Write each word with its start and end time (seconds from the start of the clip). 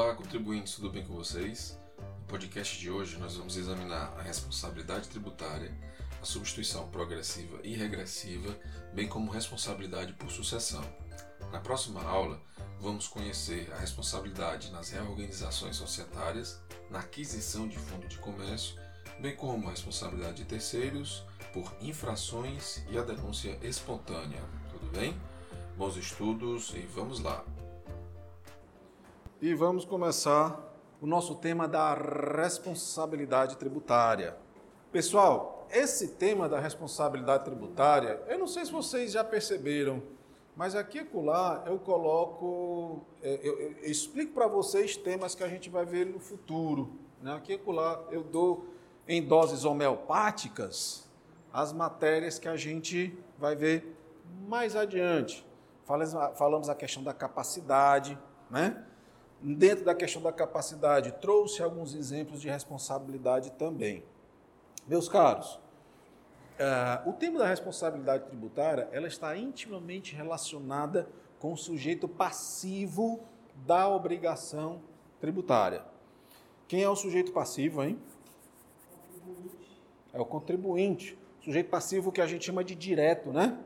Olá, 0.00 0.14
contribuintes, 0.14 0.76
tudo 0.76 0.90
bem 0.90 1.04
com 1.04 1.12
vocês? 1.12 1.76
No 2.20 2.26
podcast 2.28 2.78
de 2.78 2.88
hoje 2.88 3.18
nós 3.18 3.34
vamos 3.34 3.56
examinar 3.56 4.14
a 4.16 4.22
responsabilidade 4.22 5.08
tributária, 5.08 5.76
a 6.22 6.24
substituição 6.24 6.88
progressiva 6.88 7.58
e 7.64 7.74
regressiva, 7.74 8.56
bem 8.94 9.08
como 9.08 9.28
responsabilidade 9.28 10.12
por 10.12 10.30
sucessão. 10.30 10.84
Na 11.50 11.58
próxima 11.58 12.00
aula, 12.04 12.40
vamos 12.78 13.08
conhecer 13.08 13.72
a 13.72 13.78
responsabilidade 13.78 14.70
nas 14.70 14.90
reorganizações 14.90 15.74
societárias, 15.74 16.62
na 16.88 17.00
aquisição 17.00 17.66
de 17.66 17.76
fundo 17.76 18.06
de 18.06 18.18
comércio, 18.18 18.80
bem 19.18 19.34
como 19.34 19.66
a 19.66 19.72
responsabilidade 19.72 20.36
de 20.36 20.44
terceiros 20.44 21.24
por 21.52 21.74
infrações 21.80 22.84
e 22.88 22.96
a 22.96 23.02
denúncia 23.02 23.58
espontânea. 23.62 24.44
Tudo 24.70 24.92
bem? 24.92 25.20
Bons 25.76 25.96
estudos 25.96 26.72
e 26.76 26.82
vamos 26.82 27.18
lá! 27.18 27.44
E 29.40 29.54
vamos 29.54 29.84
começar 29.84 30.60
o 31.00 31.06
nosso 31.06 31.36
tema 31.36 31.68
da 31.68 31.94
responsabilidade 31.94 33.56
tributária. 33.56 34.36
Pessoal, 34.90 35.64
esse 35.70 36.08
tema 36.08 36.48
da 36.48 36.58
responsabilidade 36.58 37.44
tributária, 37.44 38.20
eu 38.26 38.36
não 38.36 38.48
sei 38.48 38.64
se 38.64 38.72
vocês 38.72 39.12
já 39.12 39.22
perceberam, 39.22 40.02
mas 40.56 40.74
aqui 40.74 40.98
e 40.98 41.02
acolá 41.02 41.62
eu 41.66 41.78
coloco, 41.78 43.06
é, 43.22 43.38
eu, 43.40 43.60
eu, 43.60 43.72
eu 43.80 43.88
explico 43.88 44.32
para 44.32 44.48
vocês 44.48 44.96
temas 44.96 45.36
que 45.36 45.44
a 45.44 45.48
gente 45.48 45.70
vai 45.70 45.84
ver 45.84 46.06
no 46.06 46.18
futuro. 46.18 46.98
Né? 47.22 47.32
Aqui 47.32 47.52
e 47.52 47.54
acolá 47.54 48.02
eu 48.10 48.24
dou 48.24 48.66
em 49.06 49.24
doses 49.24 49.64
homeopáticas 49.64 51.08
as 51.52 51.72
matérias 51.72 52.40
que 52.40 52.48
a 52.48 52.56
gente 52.56 53.16
vai 53.38 53.54
ver 53.54 53.96
mais 54.48 54.74
adiante. 54.74 55.46
Falamos, 55.84 56.36
falamos 56.36 56.68
a 56.68 56.74
questão 56.74 57.04
da 57.04 57.14
capacidade, 57.14 58.18
né? 58.50 58.84
Dentro 59.40 59.84
da 59.84 59.94
questão 59.94 60.20
da 60.20 60.32
capacidade, 60.32 61.12
trouxe 61.20 61.62
alguns 61.62 61.94
exemplos 61.94 62.40
de 62.40 62.48
responsabilidade 62.48 63.52
também. 63.52 64.02
Meus 64.86 65.08
caros, 65.08 65.54
uh, 65.54 67.08
o 67.08 67.12
tema 67.12 67.38
da 67.38 67.46
responsabilidade 67.46 68.24
tributária 68.24 68.88
ela 68.90 69.06
está 69.06 69.36
intimamente 69.36 70.14
relacionada 70.14 71.08
com 71.38 71.52
o 71.52 71.56
sujeito 71.56 72.08
passivo 72.08 73.20
da 73.66 73.88
obrigação 73.88 74.80
tributária. 75.20 75.84
Quem 76.66 76.82
é 76.82 76.88
o 76.88 76.96
sujeito 76.96 77.32
passivo, 77.32 77.82
hein? 77.82 77.98
É 80.12 80.20
o 80.20 80.24
contribuinte. 80.24 81.16
O 81.40 81.44
sujeito 81.44 81.70
passivo 81.70 82.10
que 82.10 82.20
a 82.20 82.26
gente 82.26 82.44
chama 82.44 82.64
de 82.64 82.74
direto, 82.74 83.30
né? 83.30 83.56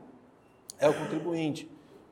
É 0.77 0.87
o 0.87 0.93
contribuinte. 0.93 1.69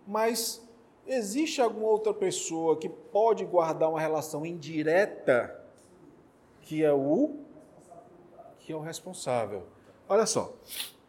Mas 0.08 0.68
Existe 1.14 1.60
alguma 1.60 1.90
outra 1.90 2.14
pessoa 2.14 2.78
que 2.78 2.88
pode 2.88 3.44
guardar 3.44 3.90
uma 3.90 4.00
relação 4.00 4.46
indireta 4.46 5.62
que 6.62 6.86
é 6.86 6.94
o 6.94 7.36
que 8.60 8.72
é 8.72 8.76
o 8.78 8.80
responsável? 8.80 9.64
Olha 10.08 10.26
só, 10.26 10.54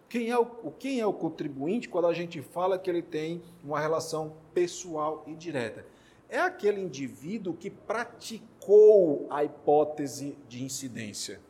quem 0.08 0.28
é 0.28 0.36
o, 0.36 0.44
quem 0.72 0.98
é 0.98 1.06
o 1.06 1.12
contribuinte 1.12 1.88
quando 1.88 2.08
a 2.08 2.12
gente 2.12 2.42
fala 2.42 2.80
que 2.80 2.90
ele 2.90 3.00
tem 3.00 3.44
uma 3.62 3.78
relação 3.78 4.32
pessoal 4.52 5.22
e 5.24 5.36
direta? 5.36 5.86
É 6.28 6.40
aquele 6.40 6.80
indivíduo 6.80 7.54
que 7.54 7.70
praticou 7.70 9.28
a 9.30 9.44
hipótese 9.44 10.36
de 10.48 10.64
incidência. 10.64 11.40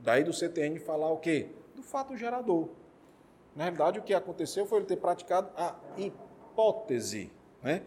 Daí 0.00 0.22
do 0.22 0.34
CTN 0.34 0.78
falar 0.78 1.10
o 1.10 1.16
quê? 1.16 1.52
Do 1.74 1.82
fato 1.82 2.14
gerador. 2.18 2.68
Na 3.56 3.64
realidade, 3.64 3.98
o 3.98 4.02
que 4.02 4.12
aconteceu 4.12 4.66
foi 4.66 4.80
ele 4.80 4.86
ter 4.86 4.96
praticado 4.96 5.48
a 5.56 5.74
hipótese 5.96 7.37
né? 7.62 7.82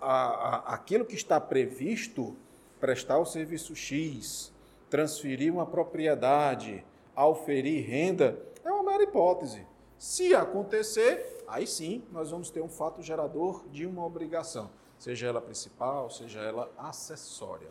A, 0.00 0.14
a, 0.14 0.74
aquilo 0.74 1.04
que 1.04 1.14
está 1.14 1.40
previsto, 1.40 2.36
prestar 2.78 3.18
o 3.18 3.26
serviço 3.26 3.76
X, 3.76 4.52
transferir 4.88 5.52
uma 5.52 5.66
propriedade, 5.66 6.84
auferir 7.14 7.86
renda, 7.86 8.40
é 8.64 8.70
uma 8.70 8.82
mera 8.82 9.02
hipótese. 9.02 9.66
Se 9.98 10.34
acontecer, 10.34 11.44
aí 11.46 11.66
sim 11.66 12.02
nós 12.10 12.30
vamos 12.30 12.50
ter 12.50 12.62
um 12.62 12.68
fato 12.68 13.02
gerador 13.02 13.68
de 13.68 13.84
uma 13.84 14.04
obrigação, 14.04 14.70
seja 14.98 15.26
ela 15.26 15.40
principal, 15.40 16.10
seja 16.10 16.40
ela 16.40 16.70
acessória. 16.78 17.68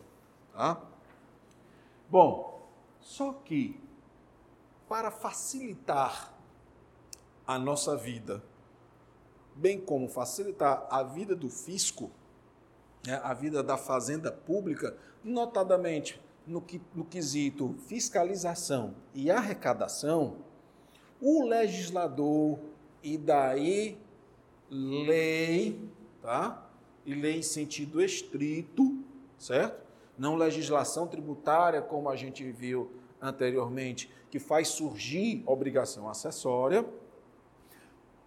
Tá? 0.52 0.80
Bom, 2.08 2.68
só 3.00 3.32
que 3.32 3.80
para 4.88 5.10
facilitar 5.10 6.32
a 7.46 7.58
nossa 7.58 7.96
vida, 7.96 8.42
bem 9.60 9.78
como 9.78 10.08
facilitar 10.08 10.86
a 10.90 11.02
vida 11.02 11.36
do 11.36 11.50
fisco, 11.50 12.10
né, 13.06 13.20
a 13.22 13.34
vida 13.34 13.62
da 13.62 13.76
fazenda 13.76 14.32
pública, 14.32 14.96
notadamente 15.22 16.18
no, 16.46 16.62
que, 16.62 16.80
no 16.94 17.04
quesito 17.04 17.74
fiscalização 17.86 18.94
e 19.14 19.30
arrecadação, 19.30 20.38
o 21.20 21.44
legislador 21.44 22.58
e 23.02 23.18
daí 23.18 23.98
lei, 24.70 25.78
tá? 26.22 26.66
E 27.04 27.14
lei 27.14 27.38
em 27.38 27.42
sentido 27.42 28.02
estrito, 28.02 28.98
certo? 29.38 29.86
Não 30.16 30.36
legislação 30.36 31.06
tributária, 31.06 31.82
como 31.82 32.08
a 32.08 32.16
gente 32.16 32.50
viu 32.50 32.90
anteriormente, 33.20 34.10
que 34.30 34.38
faz 34.38 34.68
surgir 34.68 35.42
obrigação 35.44 36.08
acessória, 36.08 36.86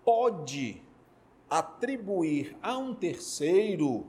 pode 0.03 0.82
atribuir 1.53 2.58
a 2.64 2.75
um 2.80 2.96
terceiro 2.96 4.08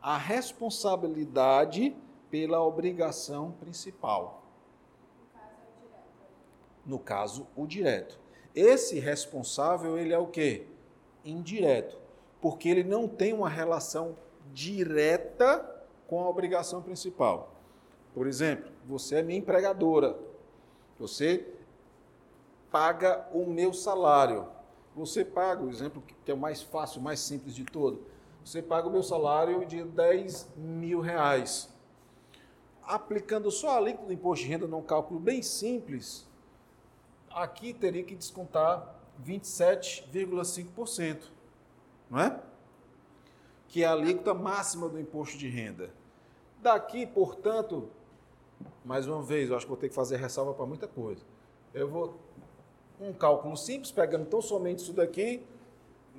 a 0.00 0.16
responsabilidade 0.16 1.96
pela 2.30 2.62
obrigação 2.62 3.50
principal. 3.50 4.44
No 6.86 7.00
caso, 7.00 7.48
o 7.56 7.66
direto. 7.66 8.20
Esse 8.54 9.00
responsável, 9.00 9.98
ele 9.98 10.12
é 10.12 10.18
o 10.18 10.28
quê? 10.28 10.68
Indireto, 11.24 11.98
porque 12.40 12.68
ele 12.68 12.84
não 12.84 13.08
tem 13.08 13.32
uma 13.32 13.48
relação 13.48 14.16
direta 14.52 15.68
com 16.06 16.20
a 16.20 16.28
obrigação 16.28 16.80
principal. 16.80 17.56
Por 18.14 18.28
exemplo, 18.28 18.70
você 18.84 19.16
é 19.16 19.22
minha 19.22 19.40
empregadora. 19.40 20.16
Você 20.96 21.44
paga 22.70 23.28
o 23.32 23.46
meu 23.46 23.72
salário. 23.72 24.53
Você 24.94 25.24
paga, 25.24 25.64
o 25.64 25.70
exemplo 25.70 26.02
que 26.24 26.30
é 26.30 26.34
o 26.34 26.38
mais 26.38 26.62
fácil, 26.62 27.00
o 27.00 27.04
mais 27.04 27.18
simples 27.20 27.54
de 27.54 27.64
todo, 27.64 28.06
você 28.44 28.60
paga 28.62 28.86
o 28.86 28.90
meu 28.90 29.02
salário 29.02 29.64
de 29.66 29.82
10 29.82 30.50
mil 30.56 31.00
reais. 31.00 31.74
Aplicando 32.82 33.50
só 33.50 33.70
a 33.70 33.78
alíquota 33.78 34.06
do 34.06 34.12
imposto 34.12 34.44
de 34.44 34.50
renda 34.50 34.66
num 34.66 34.82
cálculo 34.82 35.18
bem 35.18 35.40
simples, 35.42 36.28
aqui 37.30 37.72
teria 37.72 38.04
que 38.04 38.14
descontar 38.14 38.94
27,5%, 39.24 41.30
não 42.10 42.20
é? 42.20 42.38
Que 43.68 43.82
é 43.82 43.86
a 43.86 43.92
alíquota 43.92 44.34
máxima 44.34 44.86
do 44.88 45.00
imposto 45.00 45.38
de 45.38 45.48
renda. 45.48 45.90
Daqui, 46.60 47.06
portanto, 47.06 47.88
mais 48.84 49.08
uma 49.08 49.22
vez, 49.22 49.50
eu 49.50 49.56
acho 49.56 49.66
que 49.66 49.70
vou 49.70 49.78
ter 49.78 49.88
que 49.88 49.94
fazer 49.94 50.16
ressalva 50.16 50.54
para 50.54 50.66
muita 50.66 50.86
coisa. 50.86 51.24
Eu 51.72 51.88
vou 51.88 52.20
um 53.08 53.12
cálculo 53.12 53.56
simples, 53.56 53.90
pegando 53.90 54.26
tão 54.26 54.40
somente 54.40 54.80
isso 54.80 54.92
daqui, 54.92 55.42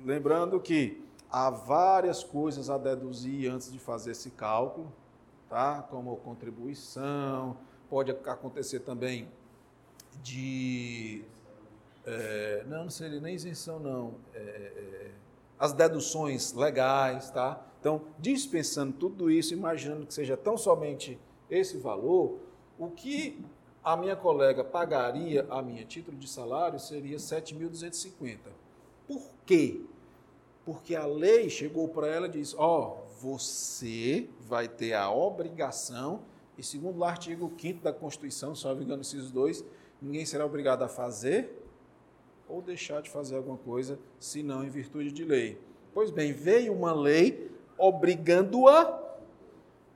lembrando 0.04 0.60
que 0.60 1.02
há 1.30 1.50
várias 1.50 2.22
coisas 2.22 2.70
a 2.70 2.78
deduzir 2.78 3.50
antes 3.50 3.72
de 3.72 3.78
fazer 3.78 4.12
esse 4.12 4.30
cálculo, 4.30 4.92
tá? 5.48 5.82
como 5.90 6.16
contribuição, 6.16 7.56
pode 7.88 8.10
acontecer 8.10 8.80
também 8.80 9.28
de. 10.22 11.24
É, 12.04 12.64
não, 12.66 12.84
não 12.84 12.90
seria 12.90 13.20
nem 13.20 13.34
isenção, 13.34 13.80
não. 13.80 14.14
É, 14.32 14.38
é, 14.38 15.10
as 15.58 15.72
deduções 15.72 16.52
legais, 16.52 17.30
tá? 17.30 17.60
Então, 17.80 18.02
dispensando 18.18 18.92
tudo 18.92 19.30
isso, 19.30 19.54
imaginando 19.54 20.06
que 20.06 20.14
seja 20.14 20.36
tão 20.36 20.56
somente 20.56 21.18
esse 21.50 21.78
valor, 21.78 22.38
o 22.78 22.90
que 22.90 23.42
a 23.86 23.96
minha 23.96 24.16
colega 24.16 24.64
pagaria 24.64 25.46
a 25.48 25.62
minha 25.62 25.84
título 25.84 26.16
de 26.16 26.28
salário 26.28 26.76
seria 26.76 27.18
7.250. 27.18 28.38
Por 29.06 29.22
quê? 29.46 29.80
Porque 30.64 30.96
a 30.96 31.06
lei 31.06 31.48
chegou 31.48 31.88
para 31.88 32.08
ela 32.08 32.26
e 32.26 32.30
disse: 32.30 32.56
ó, 32.58 32.80
oh, 32.80 33.06
você 33.20 34.28
vai 34.40 34.66
ter 34.66 34.94
a 34.94 35.08
obrigação, 35.08 36.22
e 36.58 36.64
segundo 36.64 36.98
o 36.98 37.04
artigo 37.04 37.52
5 37.56 37.84
da 37.84 37.92
Constituição, 37.92 38.56
só 38.56 38.74
me 38.74 38.82
engano, 38.82 39.02
esses 39.02 39.30
dois, 39.30 39.64
ninguém 40.02 40.26
será 40.26 40.44
obrigado 40.44 40.82
a 40.82 40.88
fazer 40.88 41.62
ou 42.48 42.60
deixar 42.60 43.00
de 43.00 43.08
fazer 43.08 43.36
alguma 43.36 43.56
coisa, 43.56 44.00
senão 44.18 44.64
em 44.64 44.68
virtude 44.68 45.12
de 45.12 45.24
lei. 45.24 45.60
Pois 45.94 46.10
bem, 46.10 46.32
veio 46.32 46.72
uma 46.72 46.92
lei 46.92 47.52
obrigando-a 47.78 49.00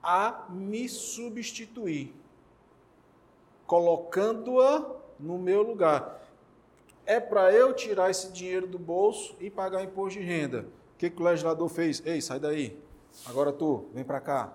a 0.01 0.47
me 0.49 0.89
substituir 0.89 2.20
colocando-a 3.71 4.97
no 5.17 5.39
meu 5.39 5.63
lugar. 5.63 6.21
É 7.07 7.21
para 7.21 7.53
eu 7.53 7.73
tirar 7.73 8.11
esse 8.11 8.33
dinheiro 8.33 8.67
do 8.67 8.81
bolso 8.81 9.37
e 9.39 9.49
pagar 9.49 9.85
imposto 9.85 10.19
de 10.19 10.27
renda. 10.27 10.67
O 10.93 10.99
que, 10.99 11.09
que 11.09 11.23
o 11.23 11.25
legislador 11.25 11.69
fez? 11.69 12.03
Ei, 12.05 12.21
sai 12.21 12.41
daí. 12.41 12.77
Agora 13.27 13.53
tu, 13.53 13.85
vem 13.95 14.03
para 14.03 14.21
cá. 14.21 14.53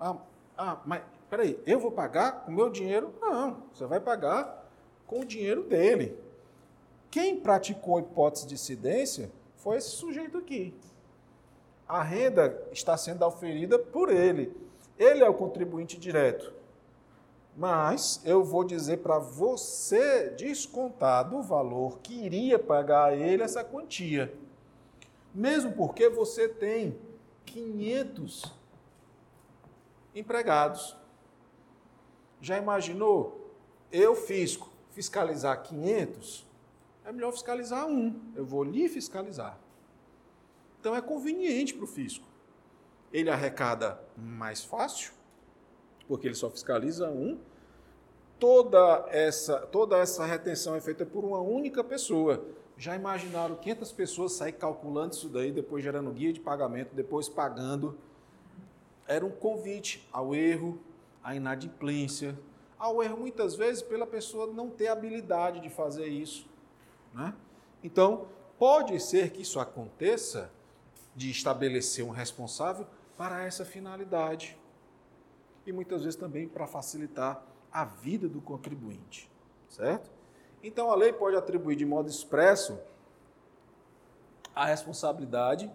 Ah, 0.00 0.16
ah, 0.58 0.80
mas 0.84 1.02
peraí, 1.28 1.60
eu 1.64 1.78
vou 1.78 1.92
pagar 1.92 2.44
com 2.44 2.50
o 2.50 2.54
meu 2.56 2.70
dinheiro? 2.70 3.14
Não, 3.20 3.62
você 3.72 3.86
vai 3.86 4.00
pagar 4.00 4.68
com 5.06 5.20
o 5.20 5.24
dinheiro 5.24 5.62
dele. 5.62 6.18
Quem 7.08 7.38
praticou 7.38 7.98
a 7.98 8.00
hipótese 8.00 8.48
de 8.48 8.54
incidência 8.54 9.30
foi 9.58 9.76
esse 9.76 9.90
sujeito 9.90 10.38
aqui. 10.38 10.74
A 11.86 12.02
renda 12.02 12.66
está 12.72 12.96
sendo 12.96 13.24
oferida 13.24 13.78
por 13.78 14.08
ele. 14.08 14.52
Ele 14.98 15.22
é 15.22 15.28
o 15.28 15.34
contribuinte 15.34 15.96
direto. 15.96 16.58
Mas 17.56 18.20
eu 18.24 18.42
vou 18.44 18.64
dizer 18.64 18.98
para 18.98 19.18
você 19.18 20.30
descontar 20.30 21.28
do 21.28 21.42
valor 21.42 21.98
que 21.98 22.24
iria 22.24 22.58
pagar 22.58 23.10
a 23.10 23.16
ele 23.16 23.42
essa 23.42 23.64
quantia. 23.64 24.32
Mesmo 25.34 25.72
porque 25.72 26.08
você 26.08 26.48
tem 26.48 26.98
500 27.44 28.52
empregados. 30.14 30.96
Já 32.40 32.56
imaginou? 32.56 33.54
Eu, 33.92 34.14
fisco, 34.14 34.70
fiscalizar 34.90 35.62
500? 35.62 36.46
É 37.04 37.12
melhor 37.12 37.32
fiscalizar 37.32 37.86
um. 37.86 38.32
Eu 38.34 38.44
vou 38.44 38.62
lhe 38.62 38.88
fiscalizar. 38.88 39.58
Então 40.80 40.96
é 40.96 41.00
conveniente 41.00 41.74
para 41.74 41.84
o 41.84 41.86
fisco. 41.86 42.26
Ele 43.12 43.28
arrecada 43.28 44.00
mais 44.16 44.64
fácil, 44.64 45.12
porque 46.10 46.26
ele 46.26 46.34
só 46.34 46.50
fiscaliza 46.50 47.08
um. 47.08 47.38
Toda 48.36 49.06
essa, 49.10 49.60
toda 49.60 49.96
essa 49.96 50.26
retenção 50.26 50.74
é 50.74 50.80
feita 50.80 51.06
por 51.06 51.24
uma 51.24 51.38
única 51.38 51.84
pessoa. 51.84 52.44
Já 52.76 52.96
imaginaram 52.96 53.54
500 53.54 53.92
pessoas 53.92 54.32
sair 54.32 54.54
calculando 54.54 55.14
isso 55.14 55.28
daí, 55.28 55.52
depois 55.52 55.84
gerando 55.84 56.10
guia 56.10 56.32
de 56.32 56.40
pagamento, 56.40 56.96
depois 56.96 57.28
pagando? 57.28 57.96
Era 59.06 59.24
um 59.24 59.30
convite 59.30 60.04
ao 60.12 60.34
erro, 60.34 60.80
à 61.22 61.36
inadimplência, 61.36 62.36
ao 62.76 63.00
erro 63.04 63.16
muitas 63.16 63.54
vezes 63.54 63.80
pela 63.80 64.06
pessoa 64.06 64.48
não 64.48 64.68
ter 64.68 64.88
habilidade 64.88 65.60
de 65.60 65.70
fazer 65.70 66.08
isso. 66.08 66.44
Né? 67.14 67.32
Então, 67.84 68.26
pode 68.58 68.98
ser 68.98 69.30
que 69.30 69.42
isso 69.42 69.60
aconteça 69.60 70.50
de 71.14 71.30
estabelecer 71.30 72.04
um 72.04 72.10
responsável 72.10 72.84
para 73.16 73.44
essa 73.44 73.64
finalidade. 73.64 74.58
E 75.70 75.72
muitas 75.72 76.02
vezes 76.02 76.18
também 76.18 76.48
para 76.48 76.66
facilitar 76.66 77.46
a 77.70 77.84
vida 77.84 78.28
do 78.28 78.40
contribuinte, 78.40 79.30
certo? 79.68 80.10
Então 80.64 80.90
a 80.90 80.96
lei 80.96 81.12
pode 81.12 81.36
atribuir 81.36 81.76
de 81.76 81.86
modo 81.86 82.08
expresso 82.08 82.76
a 84.52 84.64
responsabilidade 84.64 85.70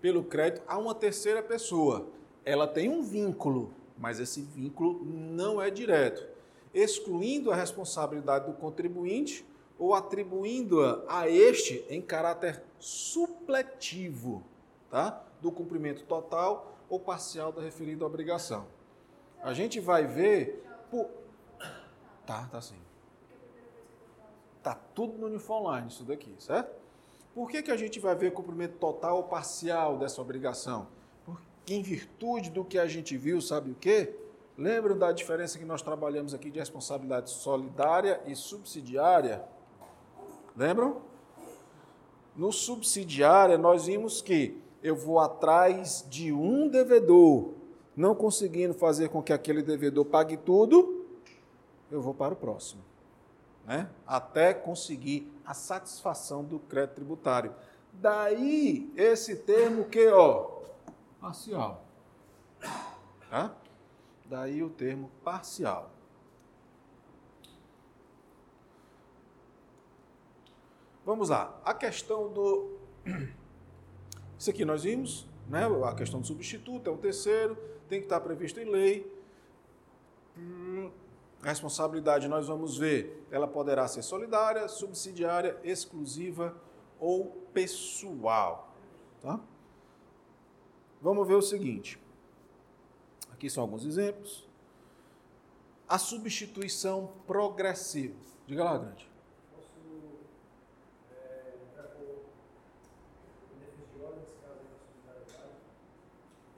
pelo 0.00 0.24
crédito 0.24 0.64
a 0.66 0.76
uma 0.76 0.96
terceira 0.96 1.44
pessoa. 1.44 2.08
Ela 2.44 2.66
tem 2.66 2.90
um 2.90 3.04
vínculo, 3.04 3.72
mas 3.96 4.18
esse 4.18 4.42
vínculo 4.42 5.04
não 5.04 5.62
é 5.62 5.70
direto, 5.70 6.26
excluindo 6.74 7.52
a 7.52 7.54
responsabilidade 7.54 8.46
do 8.46 8.52
contribuinte 8.52 9.46
ou 9.78 9.94
atribuindo-a 9.94 11.04
a 11.06 11.30
este 11.30 11.86
em 11.88 12.02
caráter 12.02 12.64
supletivo, 12.80 14.42
tá? 14.90 15.24
Do 15.40 15.52
cumprimento 15.52 16.02
total 16.02 16.75
ou 16.88 17.00
parcial 17.00 17.52
da 17.52 17.60
referida 17.60 18.04
obrigação. 18.04 18.66
A 19.42 19.52
gente 19.52 19.80
vai 19.80 20.06
ver 20.06 20.64
por... 20.90 21.08
Tá, 22.26 22.48
tá 22.50 22.60
sim. 22.60 22.78
Tá 24.62 24.74
tudo 24.94 25.16
no 25.18 25.26
Uniform 25.26 25.66
Online 25.66 25.88
isso 25.88 26.04
daqui, 26.04 26.34
certo? 26.38 26.74
Por 27.34 27.50
que, 27.50 27.62
que 27.62 27.70
a 27.70 27.76
gente 27.76 28.00
vai 28.00 28.14
ver 28.14 28.32
cumprimento 28.32 28.78
total 28.78 29.18
ou 29.18 29.24
parcial 29.24 29.98
dessa 29.98 30.20
obrigação? 30.20 30.88
Porque 31.24 31.74
em 31.74 31.82
virtude 31.82 32.50
do 32.50 32.64
que 32.64 32.78
a 32.78 32.86
gente 32.86 33.16
viu, 33.16 33.40
sabe 33.40 33.70
o 33.70 33.74
quê? 33.74 34.16
Lembram 34.56 34.96
da 34.96 35.12
diferença 35.12 35.58
que 35.58 35.64
nós 35.64 35.82
trabalhamos 35.82 36.32
aqui 36.32 36.50
de 36.50 36.58
responsabilidade 36.58 37.30
solidária 37.30 38.20
e 38.26 38.34
subsidiária? 38.34 39.44
Lembram? 40.56 41.02
No 42.34 42.50
subsidiária, 42.50 43.58
nós 43.58 43.86
vimos 43.86 44.22
que 44.22 44.60
eu 44.82 44.94
vou 44.94 45.18
atrás 45.18 46.04
de 46.08 46.32
um 46.32 46.68
devedor, 46.68 47.54
não 47.96 48.14
conseguindo 48.14 48.74
fazer 48.74 49.08
com 49.08 49.22
que 49.22 49.32
aquele 49.32 49.62
devedor 49.62 50.04
pague 50.04 50.36
tudo, 50.36 51.06
eu 51.90 52.00
vou 52.00 52.14
para 52.14 52.34
o 52.34 52.36
próximo. 52.36 52.82
Né? 53.64 53.88
Até 54.06 54.54
conseguir 54.54 55.32
a 55.44 55.54
satisfação 55.54 56.44
do 56.44 56.58
crédito 56.58 56.96
tributário. 56.96 57.54
Daí 57.92 58.92
esse 58.96 59.36
termo 59.36 59.84
que, 59.86 60.06
ó, 60.08 60.60
parcial. 61.20 61.84
Tá? 63.30 63.54
Daí 64.26 64.62
o 64.62 64.70
termo 64.70 65.10
parcial. 65.24 65.90
Vamos 71.04 71.28
lá. 71.28 71.60
A 71.64 71.72
questão 71.72 72.32
do. 72.32 72.78
Isso 74.38 74.50
aqui 74.50 74.64
nós 74.64 74.82
vimos, 74.82 75.26
né? 75.48 75.66
A 75.84 75.94
questão 75.94 76.20
do 76.20 76.26
substituto 76.26 76.88
é 76.88 76.92
o 76.92 76.96
terceiro, 76.96 77.56
tem 77.88 78.00
que 78.00 78.06
estar 78.06 78.20
previsto 78.20 78.60
em 78.60 78.64
lei. 78.64 79.12
Hum, 80.36 80.90
a 81.42 81.48
responsabilidade 81.48 82.28
nós 82.28 82.48
vamos 82.48 82.76
ver, 82.76 83.26
ela 83.30 83.46
poderá 83.46 83.86
ser 83.86 84.02
solidária, 84.02 84.68
subsidiária, 84.68 85.58
exclusiva 85.62 86.54
ou 86.98 87.26
pessoal. 87.52 88.74
Tá? 89.22 89.40
Vamos 91.00 91.26
ver 91.26 91.34
o 91.34 91.42
seguinte. 91.42 91.98
Aqui 93.32 93.48
são 93.48 93.62
alguns 93.62 93.84
exemplos. 93.84 94.46
A 95.88 95.98
substituição 95.98 97.12
progressiva. 97.26 98.16
Diga 98.46 98.64
lá, 98.64 98.78
grande. 98.78 99.05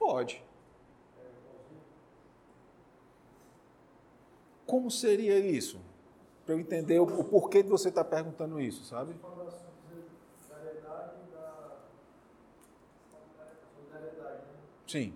Pode. 0.09 0.43
Como 4.65 4.89
seria 4.89 5.37
isso? 5.37 5.79
Para 6.43 6.55
eu 6.55 6.59
entender 6.59 6.99
o, 6.99 7.05
porquê 7.25 7.61
de 7.61 7.69
você 7.69 7.89
estar 7.89 8.03
tá 8.03 8.09
perguntando 8.09 8.59
isso, 8.59 8.83
sabe? 8.85 9.13
Sim. 14.87 15.13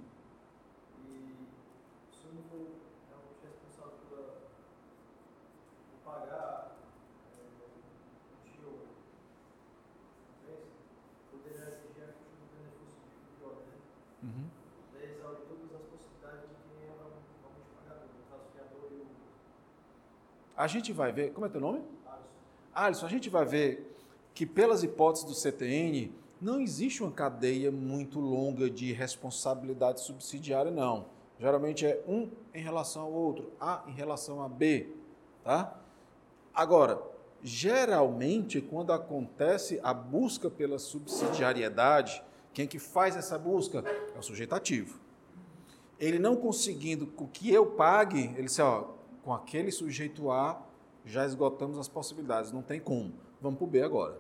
A 20.63 20.67
gente 20.67 20.93
vai 20.93 21.12
ver. 21.12 21.34
Como 21.34 21.46
é 21.46 21.50
teu 21.50 21.60
nome? 21.60 21.82
Alisson. 22.74 23.05
a 23.05 23.10
gente 23.10 23.29
vai 23.29 23.43
ver 23.43 23.93
que, 24.34 24.46
pelas 24.46 24.82
hipóteses 24.82 25.27
do 25.27 25.36
CTN, 25.36 26.10
não 26.41 26.62
existe 26.62 27.03
uma 27.03 27.12
cadeia 27.12 27.70
muito 27.70 28.17
longa 28.17 28.70
de 28.70 28.93
responsabilidade 28.93 30.00
subsidiária, 30.00 30.72
não. 30.72 31.08
Geralmente 31.38 31.86
é 31.86 32.01
um 32.08 32.29
em 32.53 32.63
relação 32.63 33.01
ao 33.01 33.12
outro, 33.12 33.51
A 33.60 33.84
em 33.88 33.91
relação 33.91 34.41
a 34.41 34.48
B. 34.48 34.88
Tá? 35.43 35.77
Agora, 36.55 37.01
geralmente, 37.43 38.62
quando 38.62 38.93
acontece 38.93 39.82
a 39.84 39.93
busca 39.93 40.50
pela 40.50 40.79
subsidiariedade, 40.79 42.24
quem 42.53 42.65
que 42.65 42.79
faz 42.79 43.17
essa 43.17 43.38
busca 43.38 43.84
é 44.15 44.17
o 44.17 44.24
sujeito 44.24 44.55
ativo. 44.55 44.98
Ele 46.00 46.20
não 46.20 46.38
conseguindo 46.38 47.05
que 47.34 47.51
eu 47.51 47.65
pague, 47.65 48.32
ele 48.38 48.43
diz, 48.43 48.60
ó, 48.60 49.02
com 49.24 49.34
aquele 49.34 49.72
sujeito 49.72 50.30
A, 50.30 50.62
já 51.06 51.25
esgotamos 51.25 51.77
as 51.77 51.88
possibilidades, 51.88 52.51
não 52.51 52.62
tem 52.62 52.80
como. 52.80 53.13
Vamos 53.42 53.58
para 53.58 53.65
o 53.65 53.70
B 53.70 53.82
agora. 53.82 54.20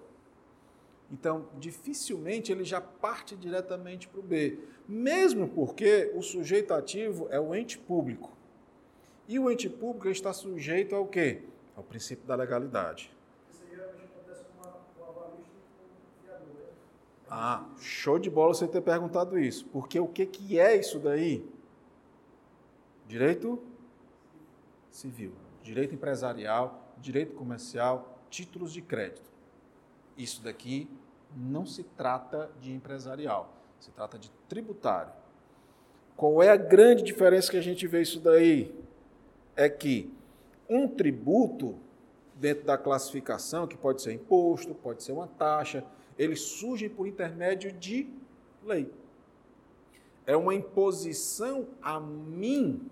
Então, 1.11 1.47
dificilmente 1.59 2.51
ele 2.51 2.63
já 2.63 2.81
parte 2.81 3.35
diretamente 3.35 4.07
para 4.07 4.19
o 4.19 4.23
B, 4.23 4.57
mesmo 4.87 5.47
porque 5.47 6.11
o 6.15 6.21
sujeito 6.21 6.73
ativo 6.73 7.27
é 7.29 7.39
o 7.39 7.53
ente 7.53 7.77
público. 7.77 8.31
E 9.27 9.37
o 9.37 9.51
ente 9.51 9.69
público 9.69 10.09
está 10.09 10.33
sujeito 10.33 10.95
ao 10.95 11.05
quê? 11.05 11.43
Ao 11.75 11.83
princípio 11.83 12.25
da 12.25 12.35
legalidade. 12.35 13.11
Isso 13.51 13.61
geralmente 13.69 14.05
acontece 14.05 14.45
com, 14.57 15.03
avalista 15.03 15.51
e 15.51 15.77
com 15.77 16.25
fiador, 16.25 16.47
né? 16.47 16.67
Ah, 17.29 17.65
show 17.79 18.17
de 18.17 18.29
bola 18.29 18.53
você 18.53 18.67
ter 18.67 18.81
perguntado 18.81 19.37
isso. 19.37 19.65
Porque 19.67 19.99
o 19.99 20.07
que, 20.07 20.25
que 20.25 20.59
é 20.59 20.75
isso 20.75 20.99
daí? 20.99 21.45
Direito 23.07 23.61
civil, 24.93 25.33
direito 25.61 25.95
empresarial, 25.95 26.93
direito 26.99 27.33
comercial, 27.33 28.19
títulos 28.29 28.71
de 28.71 28.81
crédito. 28.81 29.29
Isso 30.15 30.41
daqui 30.43 30.87
não 31.35 31.65
se 31.65 31.83
trata 31.83 32.51
de 32.61 32.71
empresarial, 32.71 33.51
se 33.79 33.91
trata 33.91 34.17
de 34.19 34.31
tributário. 34.47 35.11
Qual 36.15 36.43
é 36.43 36.49
a 36.49 36.55
grande 36.55 37.03
diferença 37.03 37.49
que 37.49 37.57
a 37.57 37.61
gente 37.61 37.87
vê 37.87 38.01
isso 38.01 38.19
daí? 38.19 38.73
É 39.55 39.67
que 39.67 40.13
um 40.69 40.87
tributo, 40.87 41.79
dentro 42.35 42.65
da 42.65 42.77
classificação, 42.77 43.67
que 43.67 43.75
pode 43.75 44.01
ser 44.01 44.13
imposto, 44.13 44.75
pode 44.75 45.03
ser 45.03 45.11
uma 45.11 45.27
taxa, 45.27 45.83
ele 46.17 46.35
surge 46.35 46.87
por 46.87 47.07
intermédio 47.07 47.71
de 47.71 48.07
lei. 48.63 48.93
É 50.25 50.37
uma 50.37 50.53
imposição 50.53 51.67
a 51.81 51.99
mim 51.99 52.89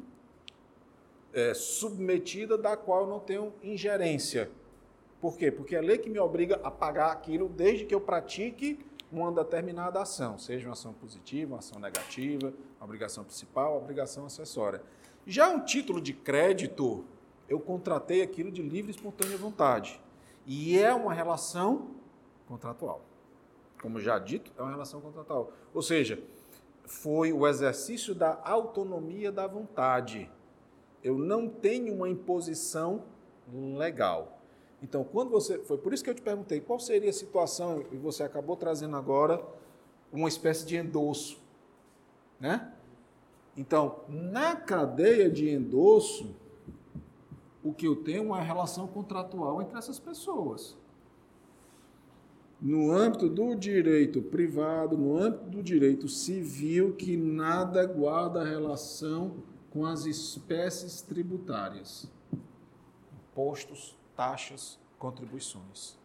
é, 1.34 1.54
submetida 1.54 2.58
da 2.58 2.76
qual 2.76 3.02
eu 3.02 3.08
não 3.08 3.20
tenho 3.20 3.54
ingerência. 3.64 4.50
Por 5.20 5.38
quê? 5.38 5.52
Porque 5.52 5.76
é 5.76 5.80
a 5.80 5.82
lei 5.82 5.98
que 5.98 6.10
me 6.10 6.20
obriga 6.20 6.60
a 6.64 6.72
pagar 6.72 7.12
aquilo 7.12 7.48
desde 7.48 7.86
que 7.86 7.94
eu 7.94 8.02
pratique 8.02 8.80
uma 9.12 9.32
determinada 9.32 10.02
ação, 10.02 10.38
seja 10.38 10.68
uma 10.68 10.74
ação 10.74 10.94
positiva, 10.94 11.54
uma 11.54 11.60
ação 11.60 11.80
negativa, 11.80 12.54
uma 12.78 12.86
obrigação 12.86 13.24
principal, 13.24 13.74
uma 13.74 13.82
obrigação 13.82 14.26
acessória. 14.26 14.82
Já 15.28 15.50
um 15.50 15.64
título 15.64 16.02
de 16.02 16.14
crédito, 16.14 17.06
eu 17.48 17.60
contratei 17.60 18.22
aquilo 18.22 18.52
de 18.52 18.62
livre 18.62 18.92
e 18.92 18.96
espontânea 18.96 19.38
vontade. 19.38 20.02
E 20.46 20.80
é 20.80 20.94
uma 20.94 21.14
relação 21.14 21.92
contratual. 22.48 23.02
Como 23.82 24.00
já 24.00 24.18
dito, 24.18 24.52
é 24.58 24.62
uma 24.62 24.72
relação 24.72 25.02
contratual. 25.02 25.52
Ou 25.74 25.82
seja, 25.82 26.22
foi 26.86 27.32
o 27.34 27.48
exercício 27.48 28.16
da 28.16 28.40
autonomia 28.44 29.32
da 29.32 29.46
vontade. 29.46 30.30
Eu 31.03 31.17
não 31.17 31.48
tenho 31.48 31.93
uma 31.93 32.10
imposição 32.10 33.03
legal. 33.77 34.39
Então, 34.81 35.03
quando 35.03 35.29
você. 35.29 35.60
Foi 35.60 35.77
por 35.77 35.93
isso 35.93 36.03
que 36.03 36.10
eu 36.10 36.15
te 36.15 36.22
perguntei 36.22 36.60
qual 36.60 36.79
seria 36.79 37.10
a 37.10 37.13
situação, 37.13 37.84
e 37.91 37.98
você 37.98 38.24
acabou 38.24 38.55
trazendo 38.55 38.96
agora 38.96 39.43
uma 40.12 40.27
espécie 40.27 40.65
de 40.65 40.75
endosso. 40.75 41.39
Né? 42.39 42.72
Então, 43.55 44.00
na 44.08 44.55
cadeia 44.55 45.29
de 45.29 45.50
endosso, 45.50 46.36
o 47.63 47.72
que 47.72 47.88
eu 47.88 47.96
tenho 47.96 48.20
é 48.20 48.22
uma 48.22 48.41
relação 48.41 48.88
contratual 48.88 49.62
entre 49.62 49.77
essas 49.77 50.00
pessoas. 50.00 50.75
No 52.60 52.91
âmbito 52.91 53.27
do 53.27 53.55
direito 53.55 54.22
privado, 54.22 54.98
no 54.98 55.17
âmbito 55.17 55.46
do 55.46 55.63
direito 55.63 56.08
civil, 56.08 56.93
que 56.93 57.17
nada 57.17 57.86
guarda 57.86 58.43
relação 58.43 59.34
com 59.72 59.86
as 59.86 60.06
espécies 60.06 61.01
tributárias. 61.01 62.06
Impostos, 63.13 63.98
taxas, 64.16 64.78
contribuições. 65.00 65.98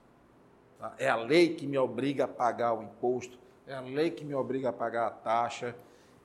Tá? 0.78 0.94
É 0.98 1.08
a 1.08 1.16
lei 1.16 1.54
que 1.54 1.66
me 1.66 1.76
obriga 1.76 2.24
a 2.24 2.28
pagar 2.28 2.72
o 2.74 2.82
imposto, 2.82 3.38
é 3.66 3.74
a 3.74 3.80
lei 3.80 4.10
que 4.10 4.24
me 4.24 4.34
obriga 4.34 4.70
a 4.70 4.72
pagar 4.72 5.08
a 5.08 5.10
taxa. 5.10 5.76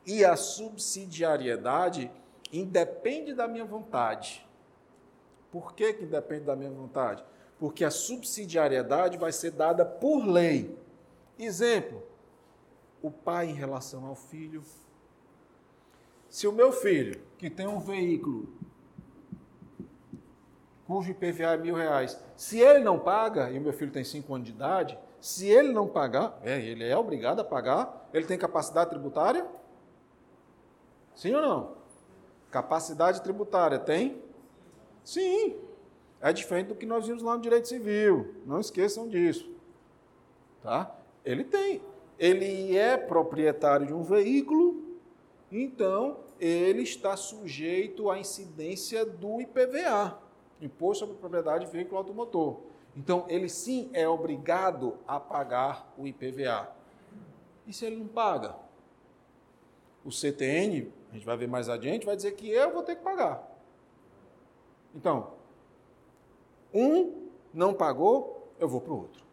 E 0.06 0.24
a 0.24 0.36
subsidiariedade 0.36 2.12
independe 2.52 3.34
da 3.34 3.48
minha 3.48 3.66
vontade. 3.66 4.46
Por 5.52 5.74
que, 5.74 5.94
que 5.94 6.04
independe 6.06 6.46
da 6.46 6.56
minha 6.56 6.72
vontade? 6.72 7.24
Porque 7.60 7.84
a 7.84 7.92
subsidiariedade 7.92 9.18
vai 9.18 9.32
ser 9.32 9.52
dada 9.52 9.86
por 9.86 10.26
lei. 10.26 10.78
Exemplo: 11.38 12.02
o 13.02 13.12
pai 13.12 13.50
em 13.50 13.54
relação 13.54 14.06
ao 14.06 14.16
filho. 14.16 14.64
Se 16.32 16.48
o 16.48 16.52
meu 16.52 16.72
filho, 16.72 17.22
que 17.38 17.50
tem 17.50 17.68
um 17.68 17.78
veículo 17.78 18.48
cujo 20.88 21.12
IPVA 21.12 21.54
é 21.54 21.58
mil 21.58 21.76
reais. 21.76 22.20
Se 22.36 22.60
ele 22.60 22.80
não 22.80 23.00
paga, 23.00 23.50
e 23.50 23.58
o 23.58 23.62
meu 23.62 23.72
filho 23.72 23.92
tem 23.92 24.04
cinco 24.04 24.34
anos 24.34 24.48
de 24.48 24.54
idade, 24.54 24.98
se 25.22 25.48
ele 25.48 25.72
não 25.72 25.88
pagar, 25.88 26.38
é, 26.44 26.60
ele 26.60 26.86
é 26.86 26.98
obrigado 26.98 27.40
a 27.40 27.44
pagar, 27.44 28.10
ele 28.14 28.26
tem 28.26 28.38
capacidade 28.38 28.90
tributária? 28.90 29.46
Sim 31.16 31.36
ou 31.36 31.42
não? 31.42 31.76
Capacidade 32.50 33.22
tributária 33.22 33.80
tem? 33.80 34.22
Sim. 35.04 35.56
É 36.20 36.34
diferente 36.34 36.68
do 36.68 36.76
que 36.76 36.86
nós 36.86 37.08
vimos 37.08 37.24
lá 37.24 37.36
no 37.36 37.42
direito 37.42 37.68
civil. 37.70 38.36
Não 38.46 38.60
esqueçam 38.60 39.08
disso. 39.08 39.50
Tá? 40.62 40.94
Ele 41.24 41.44
tem. 41.44 41.82
Ele 42.20 42.78
é 42.78 42.98
proprietário 42.98 43.88
de 43.88 43.94
um 43.94 44.04
veículo, 44.04 44.91
então 45.52 46.20
ele 46.40 46.82
está 46.84 47.16
sujeito 47.18 48.10
à 48.10 48.18
incidência 48.18 49.06
do 49.06 49.42
IPVA. 49.42 50.20
Imposto 50.62 51.06
sobre 51.06 51.20
Propriedade 51.20 51.66
de 51.66 51.72
Veículo 51.72 51.98
Automotor. 51.98 52.62
Então, 52.96 53.26
ele 53.30 53.48
sim 53.48 53.90
é 53.94 54.08
obrigado 54.08 54.98
a 55.08 55.20
pagar 55.20 55.94
o 55.98 56.06
IPVA. 56.08 56.70
E 57.66 57.74
se 57.74 57.86
ele 57.86 57.98
não 57.98 58.08
paga? 58.08 58.56
O 60.04 60.12
CTN, 60.12 60.92
a 61.10 61.14
gente 61.14 61.26
vai 61.26 61.38
ver 61.38 61.48
mais 61.48 61.70
adiante, 61.70 62.06
vai 62.06 62.16
dizer 62.16 62.34
que 62.34 62.50
eu 62.50 62.72
vou 62.74 62.84
ter 62.84 62.96
que 62.96 63.04
pagar. 63.04 63.48
Então, 64.94 65.34
um 66.74 67.28
não 67.54 67.74
pagou, 67.74 68.50
eu 68.60 68.68
vou 68.68 68.82
para 68.82 68.94
o 68.94 68.98
outro. 68.98 69.24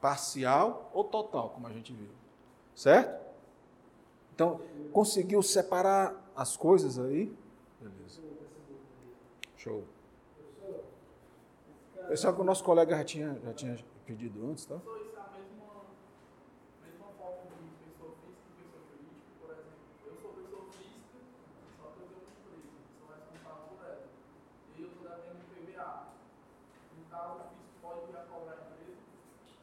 Parcial 0.00 0.90
ou 0.92 1.04
total, 1.04 1.50
como 1.50 1.66
a 1.66 1.72
gente 1.72 1.92
viu. 1.92 2.10
Certo? 2.74 3.29
Então, 4.40 4.58
conseguiu 4.90 5.42
separar 5.42 6.32
as 6.34 6.56
coisas 6.56 6.98
aí? 6.98 7.30
Beleza. 7.78 8.22
Show. 9.54 9.84
Pessoal 12.08 12.34
que 12.34 12.40
o 12.40 12.44
nosso 12.44 12.64
colega 12.64 12.96
já 12.96 13.04
tinha, 13.04 13.38
já 13.44 13.52
tinha 13.52 13.78
pedido 14.06 14.46
antes, 14.46 14.64
tá? 14.64 14.80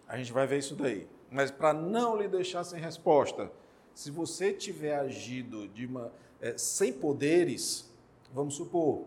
A 0.07 0.17
gente 0.17 0.31
vai 0.31 0.45
ver 0.45 0.59
isso 0.59 0.75
daí. 0.75 1.09
Mas 1.31 1.49
para 1.49 1.73
não 1.73 2.15
lhe 2.15 2.27
deixar 2.27 2.63
sem 2.63 2.79
resposta, 2.79 3.51
se 3.97 4.11
você 4.11 4.53
tiver 4.53 4.95
agido 4.95 5.67
de 5.69 5.87
uma, 5.87 6.11
é, 6.39 6.55
sem 6.55 6.93
poderes, 6.93 7.91
vamos 8.31 8.53
supor, 8.53 9.05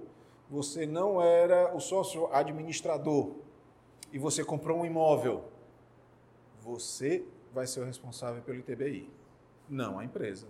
você 0.50 0.84
não 0.84 1.22
era 1.22 1.72
o 1.72 1.78
sócio 1.78 2.26
administrador 2.34 3.36
e 4.12 4.18
você 4.18 4.44
comprou 4.44 4.80
um 4.80 4.84
imóvel, 4.84 5.44
você 6.60 7.24
vai 7.54 7.68
ser 7.68 7.78
o 7.78 7.84
responsável 7.84 8.42
pelo 8.42 8.58
ITBI, 8.58 9.08
não 9.68 9.96
a 9.96 10.04
empresa, 10.04 10.48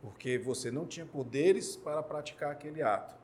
porque 0.00 0.38
você 0.38 0.70
não 0.70 0.86
tinha 0.86 1.04
poderes 1.04 1.76
para 1.76 2.02
praticar 2.02 2.50
aquele 2.50 2.80
ato. 2.80 3.14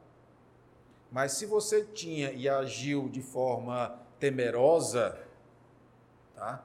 Mas 1.11 1.33
se 1.33 1.47
você 1.47 1.83
tinha 1.83 2.31
e 2.31 2.47
agiu 2.47 3.09
de 3.09 3.23
forma 3.23 3.99
temerosa, 4.21 5.19
tá? 6.35 6.63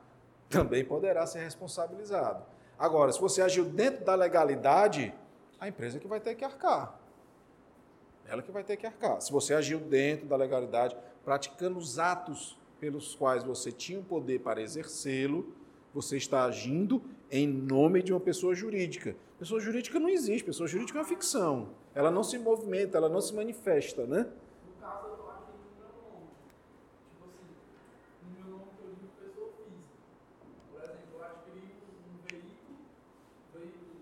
também 0.49 0.83
poderá 0.83 1.25
ser 1.25 1.39
responsabilizado. 1.39 2.51
Agora, 2.77 3.11
se 3.11 3.19
você 3.19 3.41
agiu 3.41 3.65
dentro 3.65 4.03
da 4.03 4.15
legalidade, 4.15 5.13
a 5.59 5.67
empresa 5.67 5.99
que 5.99 6.07
vai 6.07 6.19
ter 6.19 6.35
que 6.35 6.43
arcar. 6.43 6.99
Ela 8.25 8.41
que 8.41 8.51
vai 8.51 8.63
ter 8.63 8.77
que 8.77 8.85
arcar. 8.85 9.21
Se 9.21 9.31
você 9.31 9.53
agiu 9.53 9.79
dentro 9.79 10.25
da 10.27 10.35
legalidade, 10.35 10.95
praticando 11.23 11.77
os 11.77 11.99
atos 11.99 12.57
pelos 12.79 13.15
quais 13.15 13.43
você 13.43 13.71
tinha 13.71 13.99
o 13.99 14.03
poder 14.03 14.39
para 14.39 14.61
exercê-lo, 14.61 15.53
você 15.93 16.17
está 16.17 16.43
agindo 16.45 17.01
em 17.31 17.47
nome 17.47 18.01
de 18.01 18.11
uma 18.11 18.19
pessoa 18.19 18.53
jurídica. 18.55 19.15
Pessoa 19.39 19.59
jurídica 19.59 19.99
não 19.99 20.09
existe, 20.09 20.43
pessoa 20.43 20.67
jurídica 20.67 20.97
é 20.97 21.01
uma 21.01 21.07
ficção. 21.07 21.69
Ela 21.93 22.09
não 22.09 22.23
se 22.23 22.37
movimenta, 22.39 22.97
ela 22.97 23.09
não 23.09 23.21
se 23.21 23.33
manifesta, 23.33 24.05
né? 24.05 24.27
No 24.65 24.73
caso, 24.81 25.07
eu 25.07 25.13
estou 25.13 25.29
agindo 25.29 25.59
no 25.63 25.75
meu 25.77 25.91
nome. 26.01 26.27
Tipo 27.11 27.25
assim, 27.25 27.47
no 28.23 28.29
meu 28.33 28.45
nome 28.57 28.71
que 28.75 28.81
eu 28.83 28.89
digo 28.95 29.11
pessoa 29.19 29.49
física. 29.61 29.93
Por 30.71 30.81
exemplo, 30.81 31.13
eu 31.13 31.23
adquiri 31.23 31.75
um 32.09 32.17
veículo, 32.25 32.77
o 33.53 33.57
veículo 33.59 33.95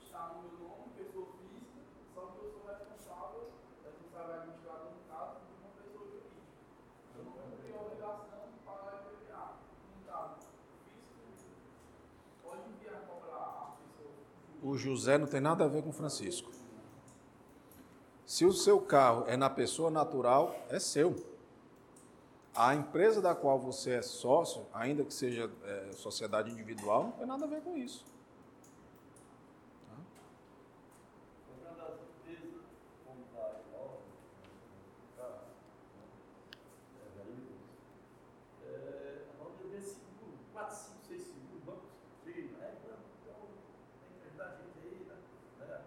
está 0.00 0.32
no 0.32 0.40
meu 0.40 0.56
nome, 0.64 0.88
pessoa 0.96 1.26
física, 1.36 1.80
só 2.14 2.20
que 2.32 2.38
eu 2.40 2.48
sou 2.48 2.64
responsável, 2.64 3.42
responsável 3.84 4.32
administrador, 4.40 4.88
no 4.96 5.04
caso, 5.04 5.36
de 5.44 5.52
uma 5.60 5.70
pessoa 5.76 6.04
jurídica. 6.08 6.40
Eu 7.12 7.24
não 7.28 7.32
tenho 7.60 7.76
a 7.76 7.82
obrigação 7.84 8.40
de 8.48 8.58
pagar 8.64 9.04
IPVA. 9.04 9.44
No 9.52 10.00
caso, 10.08 10.48
o 10.48 11.04
fisco 11.12 11.52
pode 12.40 12.64
vir 12.80 12.88
a 12.88 13.04
cobrar 13.04 13.44
a 13.52 13.76
pessoa 13.84 14.16
O 14.62 14.69
José 14.80 15.18
não 15.18 15.26
tem 15.26 15.40
nada 15.40 15.64
a 15.64 15.68
ver 15.68 15.82
com 15.82 15.92
Francisco. 15.92 16.50
Se 18.30 18.44
o 18.44 18.52
seu 18.52 18.80
carro 18.80 19.24
é 19.26 19.36
na 19.36 19.50
pessoa 19.50 19.90
natural, 19.90 20.54
é 20.68 20.78
seu. 20.78 21.16
A 22.54 22.74
empresa 22.74 23.20
da 23.20 23.34
qual 23.34 23.58
você 23.58 23.92
é 23.92 24.02
sócio, 24.02 24.66
ainda 24.72 25.04
que 25.04 25.12
seja 25.12 25.50
é, 25.64 25.92
sociedade 25.92 26.50
individual, 26.50 27.04
não 27.04 27.12
tem 27.12 27.26
nada 27.26 27.44
a 27.44 27.48
ver 27.48 27.60
com 27.60 27.76
isso. 27.76 28.04
Comprando 31.48 31.80
as 31.88 32.00
empresas, 32.00 32.62
como 33.04 33.24
da 33.34 33.60
imóvel, 33.66 34.00
carro, 35.16 35.40
é, 36.98 37.24
veículos, 37.24 37.60
é, 38.64 39.24
vamos 39.38 39.58
vender 39.62 39.82
seguro, 39.82 40.38
4, 40.52 40.76
5, 40.76 40.94
6 41.08 41.22
seguros, 41.22 41.62
bancos, 41.64 41.90
chega, 42.24 42.58
né? 42.58 42.78
Então, 43.22 43.36
tem 44.02 44.18
que 44.20 44.28
ajudar 44.28 44.44
a 44.44 44.56
gente 44.58 44.78
aí, 44.86 45.04
né? 45.06 45.14
né? 45.66 45.80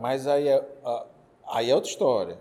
Mas 0.00 0.26
aí 0.26 0.48
é, 0.48 0.66
aí 1.46 1.70
é 1.70 1.74
outra 1.74 1.90
história. 1.90 2.38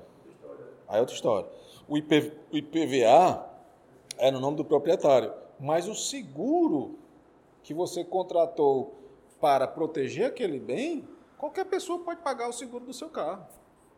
Aí 0.87 0.97
é 0.97 0.99
outra 0.99 1.13
história. 1.13 1.49
O, 1.87 1.97
IP, 1.97 2.33
o 2.51 2.57
IPVA 2.57 3.47
é 4.17 4.31
no 4.31 4.39
nome 4.39 4.57
do 4.57 4.65
proprietário, 4.65 5.33
mas 5.59 5.87
o 5.87 5.93
seguro 5.93 6.97
que 7.61 7.73
você 7.73 8.03
contratou 8.03 8.95
para 9.39 9.67
proteger 9.67 10.27
aquele 10.27 10.59
bem, 10.59 11.07
qualquer 11.37 11.65
pessoa 11.65 11.99
pode 11.99 12.21
pagar 12.21 12.47
o 12.49 12.53
seguro 12.53 12.85
do 12.85 12.93
seu 12.93 13.09
carro. 13.09 13.45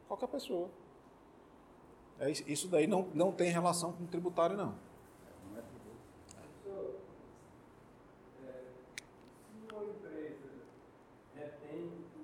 Qualquer 0.08 0.28
pessoa. 0.28 0.70
É, 2.20 2.30
isso 2.30 2.68
daí 2.68 2.86
não, 2.86 3.08
não 3.16 3.32
tem 3.32 3.50
relação 3.50 3.94
com 3.94 4.04
o 4.04 4.08
tributário, 4.08 4.56
não. 4.56 4.76
Se 6.62 6.70
uma 9.74 9.84
empresa 9.86 10.50
retém 11.34 11.88
o, 12.16 12.22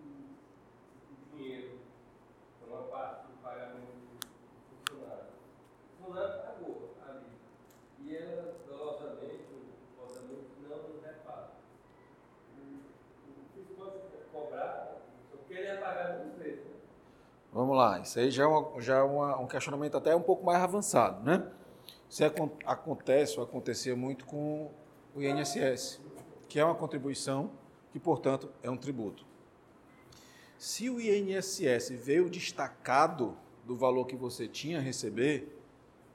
o 1.14 1.36
dinheiro, 1.36 1.80
uma 2.68 2.84
parte 2.84 3.26
do 3.26 3.38
pagamento 3.42 3.88
do 4.22 4.28
funcionário, 4.86 5.26
o 6.00 6.04
fulano 6.04 6.44
pagou 6.44 6.94
ali, 7.08 7.26
e 8.06 8.16
ela 8.16 8.56
dolosamente, 8.68 9.46
dolosamente 9.98 10.46
não 10.62 11.02
repara. 11.02 11.54
O, 12.56 12.62
o 12.62 13.46
fisco 13.56 13.74
pode 13.76 13.98
cobrar, 14.32 14.98
só 15.32 15.38
que 15.48 15.54
ele 15.54 15.68
é 15.68 15.78
pagar 15.78 16.18
duas 16.18 16.36
vezes. 16.36 16.66
Né? 16.66 16.74
Vamos 17.78 17.92
lá, 17.92 18.00
isso 18.00 18.18
aí 18.18 18.32
já 18.32 18.42
é, 18.44 18.48
uma- 18.48 18.82
já 18.82 18.96
é 18.98 19.04
uma- 19.04 19.38
um 19.40 19.46
questionamento 19.46 19.96
até 19.96 20.16
um 20.16 20.22
pouco 20.22 20.44
mais 20.44 20.60
avançado, 20.64 21.24
né? 21.24 21.48
Isso 22.10 22.26
acon- 22.26 22.50
acontece 22.66 23.38
ou 23.38 23.44
acontecia 23.44 23.96
muito 23.96 24.26
com 24.26 24.72
o 25.16 25.22
INSS, 25.22 26.02
que 26.50 26.60
é 26.60 26.66
uma 26.66 26.74
contribuição 26.74 27.52
que, 27.92 28.00
portanto, 28.00 28.50
é 28.64 28.70
um 28.72 28.78
tributo. 28.78 29.24
Se 30.58 30.90
o 30.90 31.00
INSS 31.00 31.92
veio 31.92 32.28
destacado 32.32 33.38
do 33.64 33.76
valor 33.76 34.06
que 34.08 34.16
você 34.16 34.48
tinha 34.48 34.80
a 34.80 34.82
receber, 34.82 35.56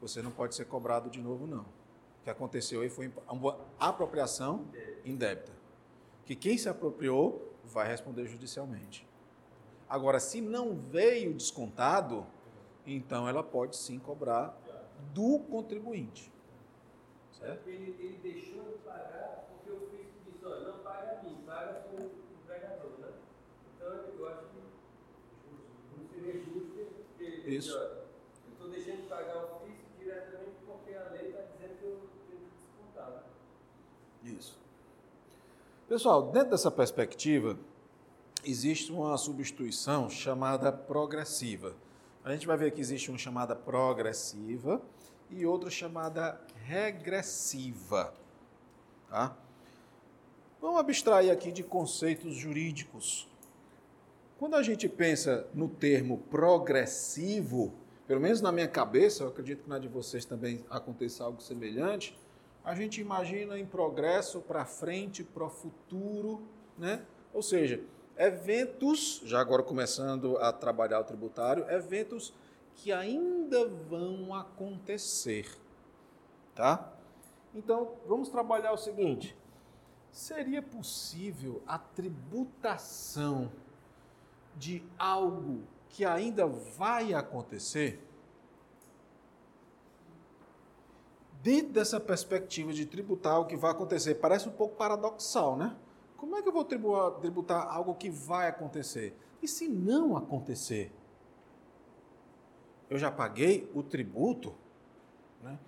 você 0.00 0.20
não 0.20 0.32
pode 0.32 0.56
ser 0.56 0.64
cobrado 0.64 1.08
de 1.08 1.20
novo, 1.20 1.46
não. 1.46 1.60
O 1.60 2.24
que 2.24 2.30
aconteceu 2.30 2.80
aí 2.80 2.88
foi 2.88 3.12
uma 3.30 3.56
apropriação 3.78 4.64
indébita, 5.04 5.52
que 6.26 6.34
quem 6.34 6.58
se 6.58 6.68
apropriou 6.68 7.52
vai 7.64 7.86
responder 7.86 8.26
judicialmente. 8.26 9.06
Agora, 9.92 10.18
se 10.18 10.40
não 10.40 10.74
veio 10.74 11.34
descontado, 11.34 12.26
então 12.86 13.28
ela 13.28 13.42
pode 13.42 13.76
sim 13.76 13.98
cobrar 13.98 14.58
do 15.12 15.38
contribuinte. 15.40 16.32
Certo? 17.30 17.68
Ele, 17.68 17.94
ele 18.00 18.18
deixou 18.22 18.62
de 18.72 18.78
pagar 18.78 19.48
porque 19.50 19.70
o 19.70 19.80
fisco 19.90 20.14
disse, 20.24 20.46
olha, 20.46 20.72
não 20.72 20.78
paga 20.78 21.18
a 21.18 21.22
mim, 21.22 21.36
paga 21.44 21.84
o 21.92 22.10
empregador, 22.40 22.92
né? 23.00 23.12
Então 23.76 23.88
eu 23.88 24.28
acho 24.30 24.46
que 24.46 25.98
não 25.98 26.08
seria 26.08 26.40
justo 26.40 26.72
ele 27.18 27.54
Isso. 27.54 27.76
olha, 27.76 27.84
eu 28.46 28.52
estou 28.52 28.70
deixando 28.70 29.02
de 29.02 29.08
pagar 29.08 29.44
o 29.44 29.60
fisco 29.66 29.84
diretamente 29.98 30.56
porque 30.64 30.94
a 30.94 31.10
lei 31.10 31.26
está 31.26 31.42
dizendo 31.42 31.78
que 31.78 31.84
eu 31.84 32.00
tenho 32.30 32.40
que 32.40 32.56
descontar. 32.56 33.10
né? 33.10 33.22
Isso. 34.24 34.58
Pessoal, 35.86 36.32
dentro 36.32 36.52
dessa 36.52 36.70
perspectiva, 36.70 37.58
existe 38.44 38.92
uma 38.92 39.16
substituição 39.16 40.08
chamada 40.10 40.72
progressiva. 40.72 41.74
A 42.24 42.32
gente 42.32 42.46
vai 42.46 42.56
ver 42.56 42.72
que 42.72 42.80
existe 42.80 43.10
uma 43.10 43.18
chamada 43.18 43.54
progressiva 43.54 44.80
e 45.30 45.44
outra 45.46 45.70
chamada 45.70 46.40
regressiva. 46.64 48.14
Tá? 49.08 49.36
Vamos 50.60 50.78
abstrair 50.78 51.32
aqui 51.32 51.50
de 51.50 51.62
conceitos 51.62 52.34
jurídicos. 52.36 53.28
Quando 54.38 54.56
a 54.56 54.62
gente 54.62 54.88
pensa 54.88 55.46
no 55.54 55.68
termo 55.68 56.18
progressivo, 56.30 57.72
pelo 58.06 58.20
menos 58.20 58.40
na 58.40 58.52
minha 58.52 58.68
cabeça, 58.68 59.24
eu 59.24 59.28
acredito 59.28 59.64
que 59.64 59.68
na 59.68 59.78
de 59.78 59.88
vocês 59.88 60.24
também 60.24 60.64
aconteça 60.68 61.24
algo 61.24 61.40
semelhante, 61.40 62.16
a 62.64 62.74
gente 62.74 63.00
imagina 63.00 63.58
em 63.58 63.66
progresso 63.66 64.40
para 64.40 64.64
frente, 64.64 65.24
para 65.24 65.44
o 65.44 65.50
futuro, 65.50 66.42
né? 66.78 67.02
Ou 67.32 67.42
seja, 67.42 67.80
eventos, 68.22 69.20
já 69.24 69.40
agora 69.40 69.62
começando 69.62 70.36
a 70.38 70.52
trabalhar 70.52 71.00
o 71.00 71.04
tributário, 71.04 71.68
eventos 71.68 72.32
que 72.74 72.92
ainda 72.92 73.66
vão 73.66 74.34
acontecer, 74.34 75.46
tá? 76.54 76.92
Então, 77.54 77.96
vamos 78.06 78.28
trabalhar 78.28 78.72
o 78.72 78.76
seguinte: 78.76 79.36
seria 80.10 80.62
possível 80.62 81.62
a 81.66 81.78
tributação 81.78 83.50
de 84.56 84.84
algo 84.98 85.62
que 85.88 86.04
ainda 86.04 86.46
vai 86.46 87.12
acontecer? 87.12 88.02
Dentro 91.42 91.72
dessa 91.72 91.98
perspectiva 91.98 92.72
de 92.72 92.86
tributar 92.86 93.40
o 93.40 93.46
que 93.46 93.56
vai 93.56 93.72
acontecer, 93.72 94.14
parece 94.14 94.48
um 94.48 94.52
pouco 94.52 94.76
paradoxal, 94.76 95.56
né? 95.56 95.76
Como 96.22 96.36
é 96.36 96.40
que 96.40 96.46
eu 96.46 96.52
vou 96.52 96.64
tributar, 96.64 97.66
algo 97.66 97.96
que 97.96 98.08
vai 98.08 98.46
acontecer? 98.46 99.12
E 99.42 99.48
se 99.48 99.66
não 99.66 100.16
acontecer? 100.16 100.92
Eu 102.88 102.96
já 102.96 103.10
paguei 103.10 103.68
o 103.74 103.82
tributo? 103.82 104.54
Né? 105.42 105.58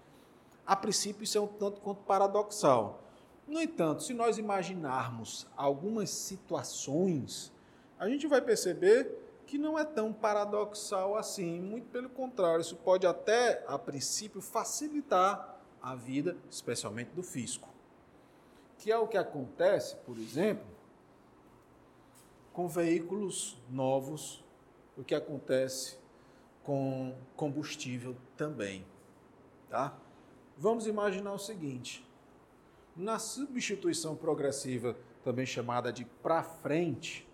A 0.64 0.76
princípio, 0.76 1.24
isso 1.24 1.36
é 1.36 1.40
um 1.40 1.48
tanto 1.48 1.80
quanto 1.80 2.04
paradoxal. 2.04 3.02
No 3.48 3.60
entanto, 3.60 4.04
se 4.04 4.14
nós 4.14 4.38
imaginarmos 4.38 5.44
algumas 5.56 6.10
situações, 6.10 7.52
a 7.98 8.08
gente 8.08 8.28
vai 8.28 8.40
perceber 8.40 9.10
que 9.48 9.58
não 9.58 9.76
é 9.76 9.84
tão 9.84 10.12
paradoxal 10.12 11.16
assim. 11.16 11.60
Muito 11.60 11.88
pelo 11.88 12.08
contrário, 12.08 12.60
isso 12.60 12.76
pode 12.76 13.04
até, 13.04 13.64
a 13.66 13.76
princípio, 13.76 14.40
facilitar 14.40 15.58
a 15.82 15.96
vida, 15.96 16.36
especialmente 16.48 17.08
do 17.08 17.24
fisco. 17.24 17.73
Que 18.78 18.90
é 18.90 18.98
o 18.98 19.06
que 19.06 19.16
acontece, 19.16 19.96
por 20.04 20.18
exemplo, 20.18 20.66
com 22.52 22.68
veículos 22.68 23.56
novos, 23.70 24.44
o 24.96 25.02
que 25.02 25.14
acontece 25.14 25.98
com 26.62 27.14
combustível 27.36 28.16
também, 28.36 28.84
tá? 29.68 29.96
Vamos 30.56 30.86
imaginar 30.86 31.32
o 31.32 31.38
seguinte: 31.38 32.06
na 32.96 33.18
substituição 33.18 34.14
progressiva, 34.14 34.96
também 35.22 35.44
chamada 35.44 35.92
de 35.92 36.04
para 36.04 36.42
frente, 36.42 37.28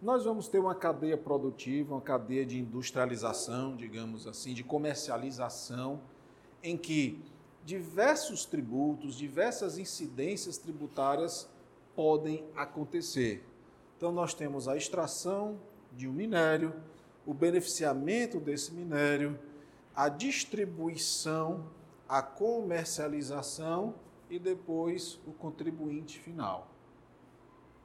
nós 0.00 0.24
vamos 0.24 0.48
ter 0.48 0.58
uma 0.58 0.74
cadeia 0.74 1.16
produtiva, 1.16 1.94
uma 1.94 2.00
cadeia 2.00 2.44
de 2.44 2.58
industrialização, 2.58 3.76
digamos 3.76 4.26
assim, 4.26 4.54
de 4.54 4.64
comercialização, 4.64 6.00
em 6.62 6.76
que 6.76 7.22
diversos 7.64 8.44
tributos, 8.44 9.16
diversas 9.16 9.78
incidências 9.78 10.58
tributárias 10.58 11.48
podem 11.94 12.44
acontecer. 12.56 13.46
Então, 13.96 14.10
nós 14.10 14.34
temos 14.34 14.66
a 14.66 14.76
extração 14.76 15.60
de 15.92 16.08
um 16.08 16.12
minério, 16.12 16.74
o 17.24 17.32
beneficiamento 17.32 18.40
desse 18.40 18.72
minério, 18.72 19.38
a 19.94 20.08
distribuição, 20.08 21.66
a 22.08 22.20
comercialização 22.22 23.94
e 24.28 24.38
depois 24.38 25.20
o 25.26 25.32
contribuinte 25.32 26.18
final. 26.18 26.68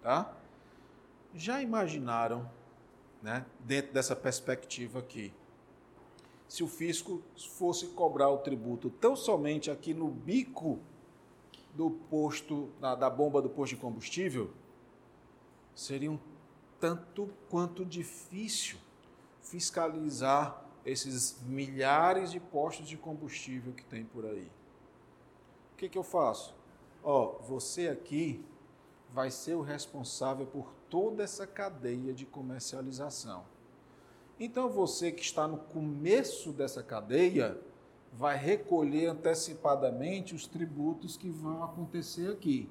Tá? 0.01 0.33
Já 1.35 1.61
imaginaram, 1.61 2.49
né, 3.21 3.45
dentro 3.59 3.93
dessa 3.93 4.15
perspectiva 4.15 4.99
aqui, 4.99 5.33
se 6.47 6.63
o 6.63 6.67
fisco 6.67 7.21
fosse 7.57 7.87
cobrar 7.87 8.29
o 8.29 8.37
tributo 8.37 8.89
tão 8.89 9.15
somente 9.15 9.69
aqui 9.69 9.93
no 9.93 10.07
bico 10.07 10.79
do 11.73 11.91
posto, 11.91 12.69
da, 12.79 12.95
da 12.95 13.09
bomba 13.09 13.41
do 13.41 13.49
posto 13.49 13.75
de 13.75 13.81
combustível, 13.81 14.51
seria 15.75 16.11
um 16.11 16.19
tanto 16.79 17.29
quanto 17.49 17.85
difícil 17.85 18.77
fiscalizar 19.41 20.65
esses 20.85 21.41
milhares 21.43 22.31
de 22.31 22.39
postos 22.39 22.87
de 22.87 22.97
combustível 22.97 23.73
que 23.73 23.83
tem 23.83 24.05
por 24.05 24.25
aí. 24.25 24.49
O 25.73 25.77
que, 25.77 25.89
que 25.89 25.97
eu 25.97 26.03
faço? 26.03 26.55
Ó, 27.03 27.33
você 27.39 27.89
aqui 27.89 28.43
vai 29.13 29.29
ser 29.29 29.55
o 29.55 29.61
responsável 29.61 30.45
por 30.45 30.73
toda 30.89 31.23
essa 31.23 31.45
cadeia 31.45 32.13
de 32.13 32.25
comercialização. 32.25 33.45
Então 34.39 34.69
você 34.69 35.11
que 35.11 35.21
está 35.21 35.47
no 35.47 35.57
começo 35.57 36.51
dessa 36.51 36.83
cadeia 36.83 37.57
vai 38.13 38.37
recolher 38.37 39.07
antecipadamente 39.07 40.35
os 40.35 40.45
tributos 40.45 41.17
que 41.17 41.29
vão 41.29 41.63
acontecer 41.63 42.31
aqui. 42.31 42.69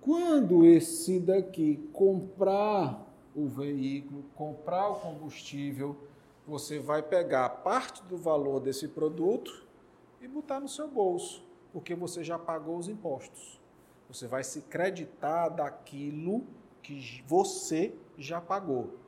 Quando 0.00 0.64
esse 0.64 1.20
daqui 1.20 1.76
comprar 1.92 3.06
o 3.34 3.46
veículo, 3.46 4.24
comprar 4.34 4.88
o 4.88 4.96
combustível, 4.96 5.96
você 6.46 6.78
vai 6.78 7.02
pegar 7.02 7.48
parte 7.48 8.02
do 8.04 8.16
valor 8.16 8.60
desse 8.60 8.88
produto 8.88 9.64
e 10.20 10.26
botar 10.26 10.60
no 10.60 10.68
seu 10.68 10.88
bolso, 10.88 11.44
porque 11.72 11.94
você 11.94 12.24
já 12.24 12.38
pagou 12.38 12.76
os 12.78 12.88
impostos. 12.88 13.60
Você 14.08 14.26
vai 14.26 14.42
se 14.42 14.62
creditar 14.62 15.54
daquilo 15.54 16.44
que 16.82 17.22
você 17.26 17.94
já 18.18 18.40
pagou. 18.40 19.01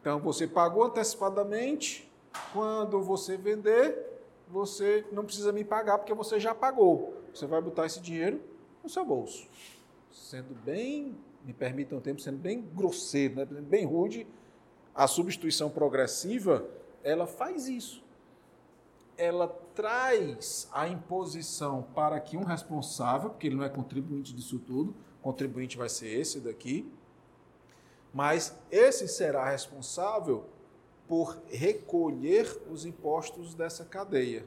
Então 0.00 0.18
você 0.18 0.46
pagou 0.46 0.84
antecipadamente, 0.84 2.10
quando 2.52 3.02
você 3.02 3.36
vender, 3.36 4.10
você 4.48 5.04
não 5.12 5.24
precisa 5.24 5.52
me 5.52 5.64
pagar 5.64 5.98
porque 5.98 6.14
você 6.14 6.40
já 6.40 6.54
pagou. 6.54 7.14
Você 7.34 7.46
vai 7.46 7.60
botar 7.60 7.86
esse 7.86 8.00
dinheiro 8.00 8.40
no 8.82 8.88
seu 8.88 9.04
bolso. 9.04 9.46
Sendo 10.10 10.54
bem, 10.64 11.16
me 11.44 11.52
permitam 11.52 11.98
o 11.98 12.00
tempo, 12.00 12.20
sendo 12.20 12.38
bem 12.38 12.62
grosseiro, 12.74 13.36
né? 13.36 13.44
bem 13.44 13.84
rude, 13.84 14.26
a 14.94 15.06
substituição 15.06 15.70
progressiva, 15.70 16.66
ela 17.04 17.26
faz 17.26 17.68
isso. 17.68 18.02
Ela 19.16 19.48
traz 19.74 20.68
a 20.72 20.88
imposição 20.88 21.86
para 21.94 22.18
que 22.20 22.36
um 22.36 22.44
responsável, 22.44 23.30
porque 23.30 23.46
ele 23.46 23.56
não 23.56 23.64
é 23.64 23.68
contribuinte 23.68 24.34
disso 24.34 24.58
tudo, 24.58 24.94
contribuinte 25.20 25.76
vai 25.76 25.88
ser 25.88 26.08
esse 26.08 26.40
daqui, 26.40 26.90
mas 28.12 28.56
esse 28.70 29.06
será 29.08 29.48
responsável 29.48 30.44
por 31.08 31.36
recolher 31.48 32.46
os 32.70 32.84
impostos 32.84 33.54
dessa 33.54 33.84
cadeia, 33.84 34.44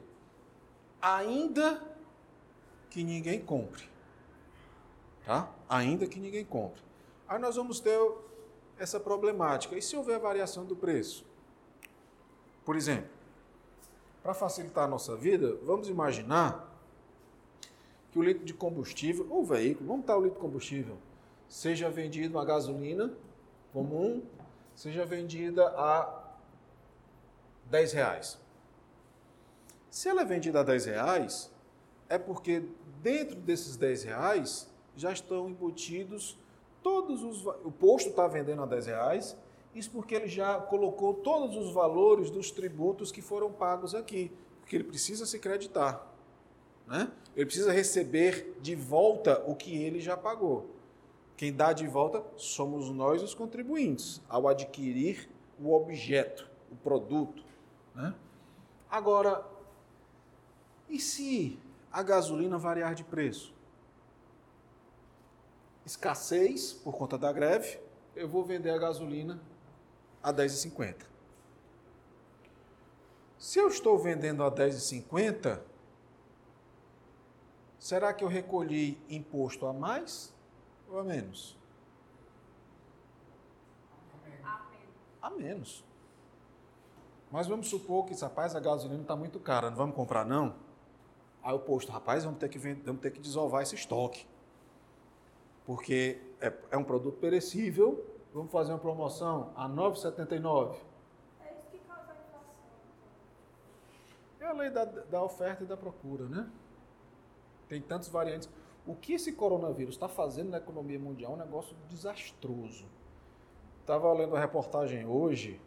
ainda 1.00 1.82
que 2.90 3.02
ninguém 3.02 3.40
compre. 3.40 3.88
Tá? 5.24 5.50
Ainda 5.68 6.06
que 6.06 6.20
ninguém 6.20 6.44
compre. 6.44 6.82
Aí 7.26 7.38
nós 7.38 7.56
vamos 7.56 7.80
ter 7.80 7.98
essa 8.78 9.00
problemática. 9.00 9.76
E 9.76 9.82
se 9.82 9.96
houver 9.96 10.18
variação 10.18 10.64
do 10.64 10.76
preço? 10.76 11.24
Por 12.64 12.76
exemplo, 12.76 13.10
para 14.22 14.32
facilitar 14.32 14.84
a 14.84 14.88
nossa 14.88 15.16
vida, 15.16 15.58
vamos 15.62 15.88
imaginar 15.88 16.72
que 18.10 18.18
o 18.18 18.22
litro 18.22 18.44
de 18.44 18.54
combustível, 18.54 19.26
ou 19.28 19.44
veículo, 19.44 19.88
vamos 19.88 20.02
estar 20.02 20.16
o 20.16 20.20
litro 20.20 20.36
de 20.36 20.40
combustível, 20.40 20.96
seja 21.48 21.90
vendido 21.90 22.38
a 22.38 22.44
gasolina 22.44 23.12
comum, 23.74 24.22
seja 24.72 25.04
vendida 25.04 25.66
a 25.76 26.22
10 27.66 27.92
reais. 27.92 28.38
Se 29.90 30.08
ela 30.08 30.22
é 30.22 30.24
vendida 30.24 30.60
a 30.60 30.62
10 30.62 30.84
reais, 30.86 31.52
é 32.08 32.16
porque 32.16 32.62
dentro 33.02 33.34
desses 33.34 33.76
10 33.76 34.04
reais 34.04 34.72
já 34.96 35.12
estão 35.12 35.48
embutidos 35.48 36.38
todos 36.84 37.24
os. 37.24 37.44
O 37.64 37.72
posto 37.72 38.10
está 38.10 38.28
vendendo 38.28 38.62
a 38.62 38.66
10 38.66 38.86
reais, 38.86 39.36
isso 39.74 39.90
porque 39.90 40.14
ele 40.14 40.28
já 40.28 40.60
colocou 40.60 41.12
todos 41.12 41.56
os 41.56 41.72
valores 41.72 42.30
dos 42.30 42.52
tributos 42.52 43.10
que 43.10 43.20
foram 43.20 43.50
pagos 43.50 43.92
aqui, 43.92 44.30
porque 44.60 44.76
ele 44.76 44.84
precisa 44.84 45.26
se 45.26 45.40
creditar. 45.40 46.06
Né? 46.86 47.10
Ele 47.34 47.46
precisa 47.46 47.72
receber 47.72 48.56
de 48.60 48.76
volta 48.76 49.42
o 49.48 49.56
que 49.56 49.76
ele 49.82 49.98
já 50.00 50.16
pagou. 50.16 50.73
Quem 51.36 51.52
dá 51.52 51.72
de 51.72 51.86
volta 51.86 52.24
somos 52.36 52.90
nós, 52.90 53.22
os 53.22 53.34
contribuintes, 53.34 54.20
ao 54.28 54.46
adquirir 54.46 55.28
o 55.58 55.72
objeto, 55.72 56.48
o 56.70 56.76
produto. 56.76 57.44
Né? 57.94 58.14
Agora, 58.88 59.44
e 60.88 60.98
se 60.98 61.58
a 61.92 62.02
gasolina 62.02 62.58
variar 62.58 62.94
de 62.94 63.02
preço? 63.02 63.52
Escassez 65.84 66.72
por 66.72 66.96
conta 66.96 67.18
da 67.18 67.32
greve, 67.32 67.78
eu 68.14 68.28
vou 68.28 68.44
vender 68.44 68.70
a 68.70 68.78
gasolina 68.78 69.40
a 70.22 70.32
10,50. 70.32 71.04
Se 73.38 73.58
eu 73.58 73.68
estou 73.68 73.98
vendendo 73.98 74.42
a 74.42 74.50
10,50, 74.50 75.60
será 77.78 78.14
que 78.14 78.24
eu 78.24 78.28
recolhi 78.28 78.98
imposto 79.08 79.66
a 79.66 79.72
mais 79.72 80.33
ou 80.88 80.98
a 80.98 81.04
menos? 81.04 81.56
A 85.20 85.30
menos. 85.30 85.84
Mas 87.30 87.46
vamos 87.46 87.68
supor 87.68 88.06
que, 88.06 88.14
rapaz, 88.14 88.54
a 88.54 88.60
gasolina 88.60 89.02
está 89.02 89.16
muito 89.16 89.40
cara, 89.40 89.70
não 89.70 89.76
vamos 89.76 89.96
comprar 89.96 90.24
não? 90.24 90.54
Aí 91.42 91.54
o 91.54 91.58
posto, 91.58 91.90
rapaz, 91.90 92.24
vamos 92.24 92.38
ter 92.38 92.48
que, 92.48 92.58
vender, 92.58 92.82
vamos 92.84 93.02
ter 93.02 93.10
que 93.10 93.20
desovar 93.20 93.62
esse 93.62 93.74
estoque. 93.74 94.26
Porque 95.66 96.20
é, 96.40 96.52
é 96.70 96.76
um 96.76 96.84
produto 96.84 97.18
perecível, 97.18 98.04
vamos 98.32 98.52
fazer 98.52 98.72
uma 98.72 98.78
promoção 98.78 99.52
a 99.56 99.66
R$ 99.66 99.74
9,79. 99.74 100.76
É 101.40 101.52
isso 101.52 101.70
que 101.70 101.78
causa 101.78 102.02
a 102.02 102.14
inflação. 102.14 102.40
É 104.40 104.46
a 104.46 104.52
lei 104.52 104.70
da, 104.70 104.84
da 104.84 105.22
oferta 105.22 105.64
e 105.64 105.66
da 105.66 105.76
procura, 105.76 106.26
né? 106.26 106.48
Tem 107.68 107.80
tantas 107.80 108.08
variantes. 108.08 108.48
O 108.86 108.94
que 108.94 109.14
esse 109.14 109.32
coronavírus 109.32 109.94
está 109.94 110.08
fazendo 110.08 110.50
na 110.50 110.58
economia 110.58 110.98
mundial 110.98 111.32
é 111.32 111.34
um 111.34 111.38
negócio 111.38 111.74
desastroso. 111.88 112.86
Estava 113.80 114.12
lendo 114.12 114.36
a 114.36 114.40
reportagem 114.40 115.06
hoje 115.06 115.60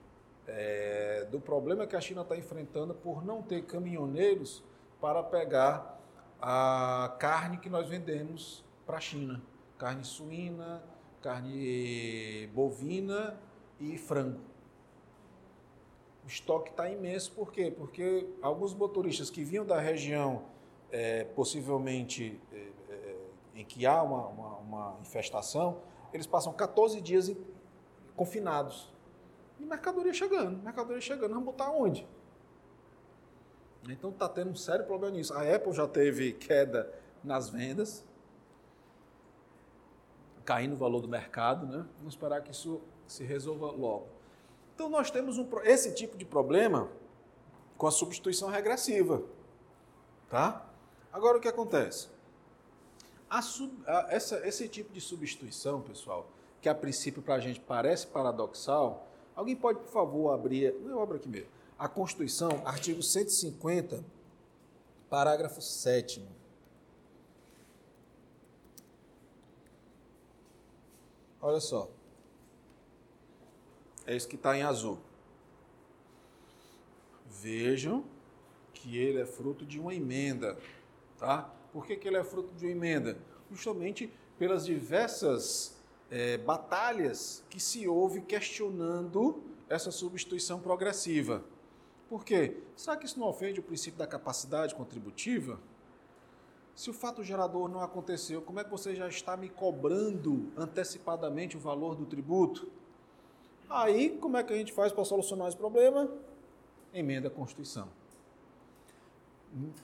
é, 0.45 1.27
do 1.31 1.39
problema 1.39 1.87
que 1.87 1.95
a 1.95 2.01
China 2.01 2.21
está 2.21 2.37
enfrentando 2.37 2.93
por 2.93 3.25
não 3.25 3.41
ter 3.41 3.63
caminhoneiros 3.63 4.63
para 5.01 5.23
pegar 5.23 5.99
a 6.39 7.15
carne 7.19 7.57
que 7.57 7.69
nós 7.69 7.87
vendemos 7.87 8.63
para 8.85 8.97
a 8.97 9.01
China. 9.01 9.41
Carne 9.77 10.03
suína, 10.03 10.83
carne 11.21 12.47
bovina 12.53 13.39
e 13.79 13.97
frango. 13.97 14.41
O 16.23 16.27
estoque 16.27 16.69
está 16.69 16.89
imenso, 16.89 17.31
por 17.31 17.51
quê? 17.51 17.73
Porque 17.75 18.27
alguns 18.41 18.73
motoristas 18.73 19.29
que 19.29 19.43
vinham 19.43 19.65
da 19.65 19.79
região, 19.79 20.45
é, 20.91 21.23
possivelmente 21.23 22.39
é, 22.51 22.76
em 23.57 23.65
que 23.65 23.87
há 23.87 24.03
uma, 24.03 24.27
uma, 24.27 24.57
uma, 24.57 24.97
infestação, 25.01 25.81
eles 26.13 26.27
passam 26.27 26.53
14 26.53 27.01
dias 27.01 27.35
confinados. 28.15 28.93
E 29.59 29.65
mercadoria 29.65 30.13
chegando, 30.13 30.61
mercadoria 30.63 31.01
chegando, 31.01 31.31
vamos 31.31 31.45
botar 31.45 31.71
onde? 31.71 32.07
Então 33.89 34.11
está 34.11 34.29
tendo 34.29 34.51
um 34.51 34.55
sério 34.55 34.85
problema 34.85 35.15
nisso. 35.15 35.33
A 35.33 35.41
Apple 35.55 35.73
já 35.73 35.87
teve 35.87 36.33
queda 36.33 36.93
nas 37.23 37.49
vendas, 37.49 38.05
caindo 40.45 40.73
o 40.73 40.77
valor 40.77 41.01
do 41.01 41.07
mercado, 41.07 41.65
né? 41.65 41.83
Vamos 41.97 42.13
esperar 42.13 42.43
que 42.43 42.51
isso 42.51 42.79
se 43.07 43.23
resolva 43.23 43.71
logo. 43.71 44.07
Então 44.75 44.87
nós 44.87 45.09
temos 45.09 45.39
um, 45.39 45.47
esse 45.63 45.95
tipo 45.95 46.15
de 46.15 46.25
problema 46.25 46.91
com 47.75 47.87
a 47.87 47.91
substituição 47.91 48.49
regressiva, 48.49 49.23
tá? 50.29 50.63
Agora 51.11 51.39
o 51.39 51.41
que 51.41 51.47
acontece? 51.47 52.16
A 53.29 53.41
sub, 53.41 53.73
a, 53.85 54.07
essa, 54.09 54.45
esse 54.47 54.67
tipo 54.67 54.93
de 54.93 55.01
substituição, 55.01 55.81
pessoal, 55.81 56.29
que 56.61 56.69
a 56.69 56.75
princípio 56.75 57.21
para 57.21 57.35
a 57.35 57.39
gente 57.39 57.59
parece 57.59 58.07
paradoxal, 58.07 59.07
alguém 59.35 59.55
pode, 59.55 59.79
por 59.79 59.89
favor, 59.89 60.31
abrir, 60.33 60.73
eu 60.85 61.01
abro 61.01 61.17
aqui 61.17 61.27
mesmo, 61.27 61.49
a 61.77 61.87
Constituição, 61.87 62.61
artigo 62.65 63.03
150, 63.03 64.03
parágrafo 65.09 65.61
7 65.61 66.25
Olha 71.47 71.61
só. 71.61 71.89
É 74.05 74.15
isso 74.15 74.27
que 74.27 74.35
está 74.35 74.57
em 74.57 74.63
azul. 74.63 74.99
Vejam 77.25 78.03
que 78.73 78.97
ele 78.97 79.21
é 79.21 79.25
fruto 79.25 79.65
de 79.65 79.79
uma 79.79 79.93
emenda, 79.95 80.57
tá? 81.17 81.49
Por 81.77 81.85
que, 81.85 81.95
que 81.95 82.07
ele 82.07 82.17
é 82.17 82.23
fruto 82.23 82.51
de 82.55 82.65
uma 82.65 82.71
emenda? 82.71 83.19
Justamente 83.51 84.11
pelas 84.39 84.65
diversas 84.65 85.77
é, 86.09 86.35
batalhas 86.35 87.45
que 87.51 87.59
se 87.59 87.87
houve 87.87 88.21
questionando 88.21 89.43
essa 89.69 89.91
substituição 89.91 90.59
progressiva. 90.59 91.43
Por 92.09 92.25
quê? 92.25 92.57
Será 92.75 92.97
que 92.97 93.05
isso 93.05 93.19
não 93.19 93.27
ofende 93.27 93.59
o 93.59 93.63
princípio 93.63 93.99
da 93.99 94.07
capacidade 94.07 94.73
contributiva? 94.73 95.59
Se 96.73 96.89
o 96.89 96.93
fato 96.93 97.23
gerador 97.23 97.69
não 97.69 97.81
aconteceu, 97.81 98.41
como 98.41 98.59
é 98.59 98.63
que 98.63 98.71
você 98.71 98.95
já 98.95 99.07
está 99.07 99.37
me 99.37 99.47
cobrando 99.47 100.51
antecipadamente 100.57 101.55
o 101.57 101.59
valor 101.59 101.93
do 101.93 102.07
tributo? 102.07 102.67
Aí, 103.69 104.17
como 104.19 104.35
é 104.35 104.43
que 104.43 104.51
a 104.51 104.57
gente 104.57 104.73
faz 104.73 104.91
para 104.91 105.05
solucionar 105.05 105.47
esse 105.47 105.57
problema? 105.57 106.11
Emenda 106.91 107.27
a 107.27 107.31
Constituição. 107.31 107.87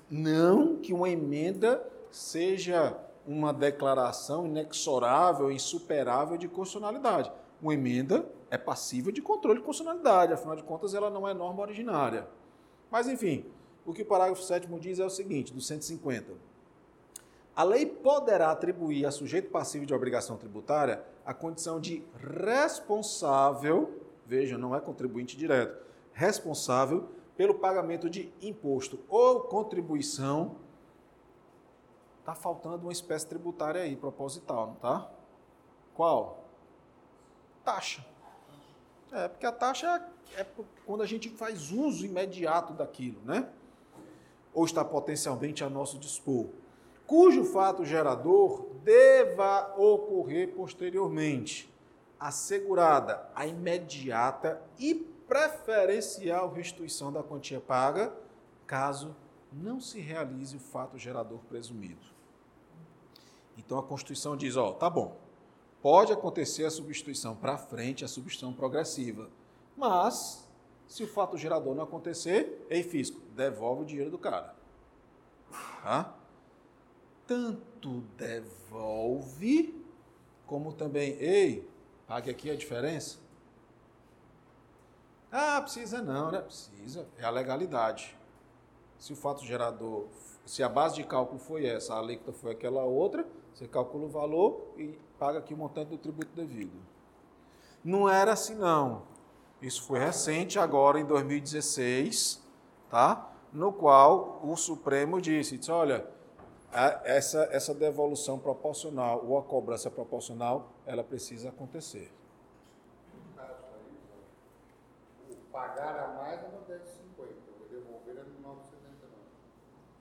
Não 0.09 0.77
que 0.77 0.93
uma 0.93 1.09
emenda 1.09 1.83
seja 2.11 2.97
uma 3.25 3.53
declaração 3.53 4.45
inexorável, 4.45 5.51
insuperável 5.51 6.37
de 6.37 6.47
constitucionalidade. 6.47 7.31
Uma 7.61 7.73
emenda 7.73 8.25
é 8.51 8.57
passível 8.57 9.11
de 9.11 9.21
controle 9.21 9.59
de 9.59 9.65
constitucionalidade, 9.65 10.33
afinal 10.33 10.55
de 10.55 10.63
contas, 10.63 10.93
ela 10.93 11.09
não 11.09 11.27
é 11.27 11.33
norma 11.33 11.61
originária. 11.61 12.27
Mas, 12.91 13.07
enfim, 13.07 13.45
o 13.85 13.93
que 13.93 14.01
o 14.01 14.05
parágrafo 14.05 14.43
7 14.43 14.67
diz 14.79 14.99
é 14.99 15.05
o 15.05 15.09
seguinte, 15.09 15.53
do 15.53 15.61
150. 15.61 16.33
A 17.55 17.63
lei 17.63 17.85
poderá 17.85 18.51
atribuir 18.51 19.05
a 19.05 19.11
sujeito 19.11 19.49
passivo 19.49 19.85
de 19.85 19.93
obrigação 19.93 20.37
tributária 20.37 21.03
a 21.25 21.33
condição 21.33 21.79
de 21.79 22.03
responsável, 22.17 24.01
veja, 24.25 24.57
não 24.57 24.75
é 24.75 24.81
contribuinte 24.81 25.37
direto, 25.37 25.81
responsável 26.13 27.07
pelo 27.35 27.55
pagamento 27.55 28.09
de 28.09 28.31
imposto 28.41 28.99
ou 29.09 29.41
contribuição. 29.41 30.55
Está 32.19 32.33
faltando 32.35 32.83
uma 32.83 32.91
espécie 32.91 33.27
tributária 33.27 33.81
aí, 33.81 33.95
proposital, 33.95 34.67
não 34.67 34.75
tá? 34.75 35.09
Qual? 35.93 36.45
Taxa. 37.65 38.05
É, 39.11 39.27
porque 39.27 39.45
a 39.45 39.51
taxa 39.51 40.07
é 40.35 40.43
p- 40.43 40.63
quando 40.85 41.03
a 41.03 41.05
gente 41.05 41.29
faz 41.29 41.71
uso 41.71 42.05
imediato 42.05 42.73
daquilo, 42.73 43.19
né? 43.25 43.49
Ou 44.53 44.65
está 44.65 44.83
potencialmente 44.85 45.63
a 45.63 45.69
nosso 45.69 45.99
dispor. 45.99 46.47
Cujo 47.05 47.43
fato 47.43 47.83
gerador 47.83 48.65
deva 48.83 49.73
ocorrer 49.77 50.53
posteriormente, 50.55 51.71
assegurada 52.19 53.29
a 53.35 53.45
imediata 53.45 54.61
e 54.79 54.95
preferencial 55.27 56.51
restituição 56.51 57.11
da 57.11 57.23
quantia 57.23 57.59
paga, 57.59 58.13
caso 58.65 59.15
não 59.51 59.79
se 59.79 59.99
realize 59.99 60.55
o 60.55 60.59
fato 60.59 60.97
gerador 60.97 61.39
presumido. 61.49 62.05
Então 63.57 63.77
a 63.77 63.83
Constituição 63.83 64.35
diz, 64.35 64.57
ó, 64.57 64.71
tá 64.71 64.89
bom, 64.89 65.17
pode 65.81 66.11
acontecer 66.11 66.65
a 66.65 66.71
substituição 66.71 67.35
para 67.35 67.57
frente, 67.57 68.03
a 68.03 68.07
substituição 68.07 68.53
progressiva, 68.53 69.29
mas 69.77 70.47
se 70.87 71.03
o 71.03 71.07
fato 71.07 71.37
gerador 71.37 71.75
não 71.75 71.83
acontecer, 71.83 72.65
ei 72.69 72.83
fisco, 72.83 73.19
devolve 73.35 73.83
o 73.83 73.85
dinheiro 73.85 74.11
do 74.11 74.17
cara. 74.17 74.55
Tá? 75.81 76.15
Tanto 77.25 78.01
devolve, 78.17 79.83
como 80.45 80.73
também, 80.73 81.13
ei, 81.19 81.67
pague 82.07 82.29
aqui 82.29 82.49
a 82.49 82.55
diferença. 82.55 83.22
Ah, 85.35 85.59
precisa 85.59 85.99
não, 85.99 86.31
né? 86.31 86.41
Precisa, 86.41 87.07
é 87.17 87.25
a 87.25 87.31
legalidade. 87.31 88.15
Se 88.99 89.11
o 89.11 89.15
fato 89.15 89.43
gerador, 89.43 90.05
se 90.45 90.61
a 90.61 90.69
base 90.69 90.95
de 90.95 91.03
cálculo 91.03 91.39
foi 91.39 91.65
essa, 91.65 91.95
a 91.95 91.97
alíquota 91.97 92.31
foi 92.31 92.51
aquela 92.51 92.83
outra, 92.83 93.25
você 93.51 93.67
calcula 93.67 94.05
o 94.05 94.09
valor 94.09 94.73
e 94.77 94.95
paga 95.17 95.39
aqui 95.39 95.55
o 95.55 95.57
montante 95.57 95.89
do 95.89 95.97
tributo 95.97 96.29
devido. 96.35 96.79
Não 97.83 98.07
era 98.07 98.33
assim 98.33 98.53
não. 98.53 99.01
Isso 99.59 99.81
foi 99.83 99.97
recente, 99.97 100.59
agora 100.59 100.99
em 100.99 101.05
2016, 101.05 102.39
tá? 102.91 103.31
No 103.51 103.73
qual 103.73 104.39
o 104.43 104.55
Supremo 104.55 105.19
disse, 105.19 105.57
disse 105.57 105.71
olha, 105.71 106.05
essa, 107.03 107.47
essa 107.51 107.73
devolução 107.73 108.37
proporcional 108.37 109.25
ou 109.25 109.37
a 109.37 109.41
cobrança 109.41 109.89
proporcional, 109.89 110.69
ela 110.85 111.03
precisa 111.03 111.49
acontecer. 111.49 112.11
O 115.29 115.42
pagar 115.53 115.95
a 115.99 116.07
mais 116.15 116.43
é 116.43 116.47
no 116.47 116.57
10,50. 116.65 117.27
O 117.61 117.67
devolver 117.69 118.17
é 118.17 118.23
no 118.23 118.49
9,79. 118.49 118.63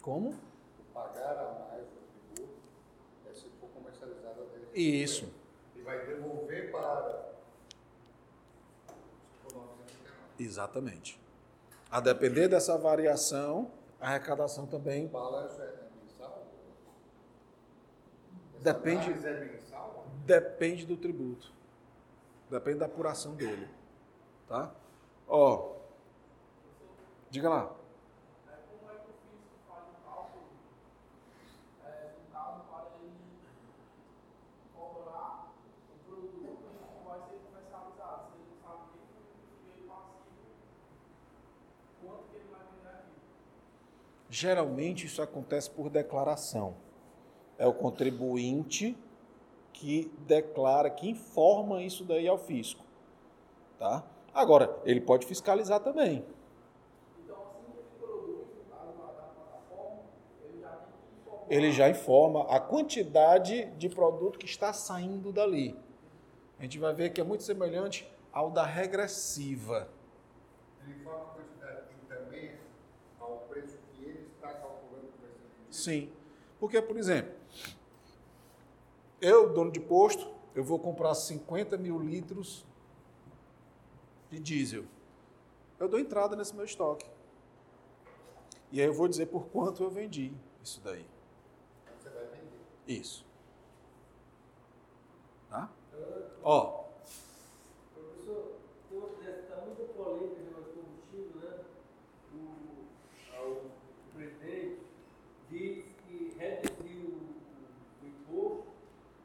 Como? 0.01 0.31
O 0.31 0.85
pagar 0.95 1.37
a 1.37 1.69
mais 1.69 1.85
do 1.87 2.01
tributo 2.35 2.59
é 3.31 3.35
se 3.35 3.49
for 3.61 3.69
comercializado 3.69 4.41
a 4.41 4.45
10,50. 4.47 4.71
Isso. 4.75 5.33
E 5.77 5.83
vai 5.83 6.07
devolver 6.07 6.73
para. 6.73 7.33
Se 8.89 8.95
for 9.43 9.53
9,79. 9.53 10.43
Exatamente. 10.43 11.21
A 11.91 12.01
depender 12.01 12.49
dessa 12.49 12.79
variação, 12.79 13.71
a 14.01 14.09
arrecadação 14.09 14.67
também 14.67 15.05
O 15.07 15.09
balanço 15.11 15.61
é 15.61 15.75
mensal? 16.03 16.47
Essa 18.55 18.63
Depende- 18.73 19.27
é 19.29 19.45
mensal? 19.45 20.07
depende 20.25 20.87
do 20.87 20.97
tributo. 20.97 21.53
Depende 22.51 22.79
da 22.79 22.87
apuração 22.87 23.35
dele. 23.35 23.69
Tá? 24.49 24.75
Ó. 25.35 25.77
Diga 27.31 27.49
lá. 27.49 27.63
Como 27.65 27.79
que 29.01 29.09
o 29.09 29.15
fisco 29.25 29.57
faz 29.67 29.85
o 29.89 29.95
cálculo, 30.05 30.45
no 32.19 32.31
caso, 32.31 32.61
para 32.69 32.85
ele 33.01 33.17
cobrar 34.77 35.55
o 35.91 35.97
produto 36.07 36.37
que 36.37 37.09
vai 37.09 37.19
ser 37.21 37.39
comercializado? 37.47 38.27
Se 38.29 38.37
ele 38.37 38.45
não 38.45 38.57
sabe 38.61 38.83
nem 38.93 39.01
o 39.01 39.65
meio 39.65 39.89
passivo, 39.89 40.53
quanto 42.03 42.25
que 42.29 42.37
ele 42.37 42.49
vai 42.51 42.61
vender 42.61 42.93
aqui? 42.93 43.17
Geralmente 44.29 45.07
isso 45.07 45.23
acontece 45.23 45.71
por 45.71 45.89
declaração. 45.89 46.77
É 47.57 47.67
o 47.67 47.73
contribuinte 47.73 48.99
que 49.73 50.13
declara, 50.27 50.91
que 50.91 51.09
informa 51.09 51.83
isso 51.83 52.05
daí 52.05 52.29
ao 52.29 52.37
fisco. 52.37 52.85
Tá? 53.79 54.05
Agora, 54.35 54.81
ele 54.85 55.01
pode 55.01 55.27
fiscalizar 55.27 55.81
também. 55.81 56.25
Então, 57.23 57.37
assim 57.51 57.73
que 61.49 61.55
ele 61.55 61.71
já 61.71 61.89
informa 61.91 62.45
a 62.49 62.59
quantidade 62.59 63.67
de 63.77 63.89
produto 63.89 64.39
que 64.39 64.47
está 64.47 64.73
saindo 64.73 65.31
dali. 65.31 65.79
A 66.59 66.63
gente 66.63 66.79
vai 66.79 66.95
ver 66.95 67.11
que 67.11 67.21
é 67.21 67.25
muito 67.25 67.43
semelhante 67.43 68.11
ao 68.33 68.51
da 68.51 68.65
regressiva. 68.65 69.89
Ele 70.83 70.95
informa 71.01 71.25
a 71.25 71.35
quantidade 71.35 71.87
e 71.91 72.07
também 72.07 72.53
ao 73.21 73.37
preço 73.51 73.77
que 73.93 74.05
ele 74.05 74.29
está 74.35 74.49
calculando 74.49 75.11
ser 75.21 75.27
vendido. 75.27 75.67
Sim. 75.71 76.11
Porque, 76.59 76.81
por 76.81 76.97
exemplo, 76.97 77.35
eu, 79.21 79.53
dono 79.53 79.71
de 79.71 79.81
posto, 79.81 80.33
eu 80.55 80.65
vou 80.65 80.79
comprar 80.79 81.15
50 81.15 81.77
mil 81.77 81.99
litros 81.99 82.65
de 84.33 84.41
diesel. 84.41 84.85
Eu 85.79 85.89
dou 85.89 86.01
entrada 86.01 86.35
nesse 86.35 86.55
meu 86.55 86.65
estoque. 86.65 87.07
E 88.71 88.81
aí 88.81 88.87
eu 88.87 88.95
vou 88.95 89.07
dizer 89.07 89.27
por 89.27 89.47
quanto 89.49 89.83
eu 89.83 89.91
vendi 89.91 90.33
isso 90.63 90.81
daí. 90.83 91.05
Você 92.01 92.09
vai 92.09 92.25
vender. 92.25 92.61
Isso. 92.89 93.27
Tá? 95.51 95.69
Ó, 96.43 96.85
Professor, 97.95 98.53
tem 98.89 98.99
uma 98.99 99.09
dessa, 99.23 99.41
está 99.41 99.57
muita 99.57 99.83
polêmica 99.93 100.41
em 100.41 100.45
relação 100.45 100.73
ao 100.73 100.85
combustível, 100.85 101.41
né? 101.41 101.65
O, 102.35 103.37
ao- 103.37 103.53
o 103.53 103.71
presidente 104.15 104.81
diz 105.51 105.85
que 106.09 106.35
reduziu 106.39 107.01
o, 107.11 108.03
o 108.03 108.07
imposto 108.07 108.73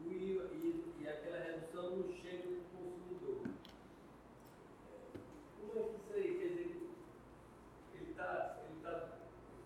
o 0.05 0.11
IVA, 0.11 0.49
e, 0.53 0.83
e 0.99 1.07
aquela 1.07 1.39
redução 1.39 1.95
não 1.97 2.09
chega 2.13 2.49
no 2.49 2.61
consumidor. 2.75 3.49
Como 5.59 5.79
é 5.79 5.83
que 5.83 5.95
isso 5.95 6.13
aí, 6.13 6.37
quer 6.37 6.47
dizer, 6.49 6.89
ele 7.95 8.11
está 8.11 8.57
ele 8.69 8.79
tá, 8.83 9.09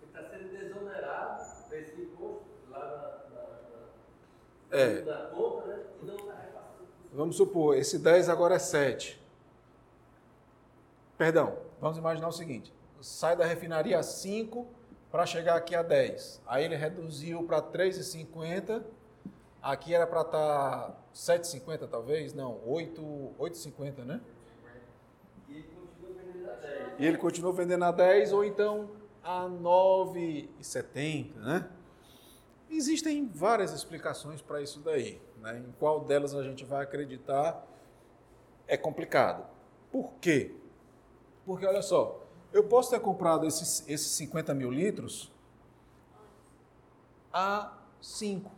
ele 0.01 0.11
tá 0.13 0.29
sendo 0.29 0.49
desonerado 0.57 1.69
desse 1.69 2.01
imposto 2.01 2.45
lá 2.69 2.79
na, 2.79 3.35
na, 3.35 3.41
na, 3.41 3.87
É. 4.71 5.01
né? 5.67 6.35
Repassando. 6.45 6.87
vamos 7.13 7.35
supor, 7.35 7.77
esse 7.77 7.99
10 7.99 8.29
agora 8.29 8.55
é 8.55 8.59
7. 8.59 9.21
Perdão, 11.17 11.57
vamos 11.79 11.97
imaginar 11.97 12.29
o 12.29 12.31
seguinte: 12.31 12.73
sai 13.01 13.35
da 13.35 13.45
refinaria 13.45 13.99
a 13.99 14.03
5 14.03 14.65
para 15.11 15.25
chegar 15.25 15.55
aqui 15.55 15.75
a 15.75 15.83
10. 15.83 16.41
Aí 16.47 16.63
ele 16.63 16.75
reduziu 16.75 17.43
para 17.43 17.61
3,50. 17.61 18.81
Aqui 19.61 19.93
era 19.93 20.07
para 20.07 20.21
estar 20.21 21.05
7,50 21.13 21.87
talvez? 21.87 22.33
Não, 22.33 22.59
8, 22.65 23.01
8,50, 23.37 24.05
né? 24.05 24.21
E 25.47 25.55
ele 25.55 25.67
continua 25.67 26.13
vendendo 26.13 26.49
a 26.49 26.53
10. 26.55 26.93
E 26.97 27.05
ele 27.05 27.17
continuou 27.17 27.53
vendendo 27.53 27.85
a 27.85 27.91
10 27.91 28.33
ou 28.33 28.43
então 28.45 28.89
a 29.23 29.47
9,70, 29.47 31.35
né? 31.35 31.69
Existem 32.71 33.27
várias 33.27 33.73
explicações 33.73 34.41
para 34.41 34.61
isso 34.61 34.79
daí. 34.79 35.21
Né? 35.37 35.59
Em 35.59 35.71
qual 35.73 36.05
delas 36.05 36.33
a 36.33 36.41
gente 36.41 36.63
vai 36.63 36.83
acreditar 36.83 37.67
é 38.65 38.77
complicado. 38.77 39.45
Por 39.91 40.13
quê? 40.21 40.55
Porque, 41.45 41.65
olha 41.65 41.81
só, 41.81 42.23
eu 42.53 42.63
posso 42.63 42.89
ter 42.89 42.99
comprado 43.01 43.45
esses, 43.45 43.83
esses 43.87 44.11
50 44.13 44.53
mil 44.53 44.71
litros 44.71 45.31
a 47.33 47.77
5. 48.01 48.49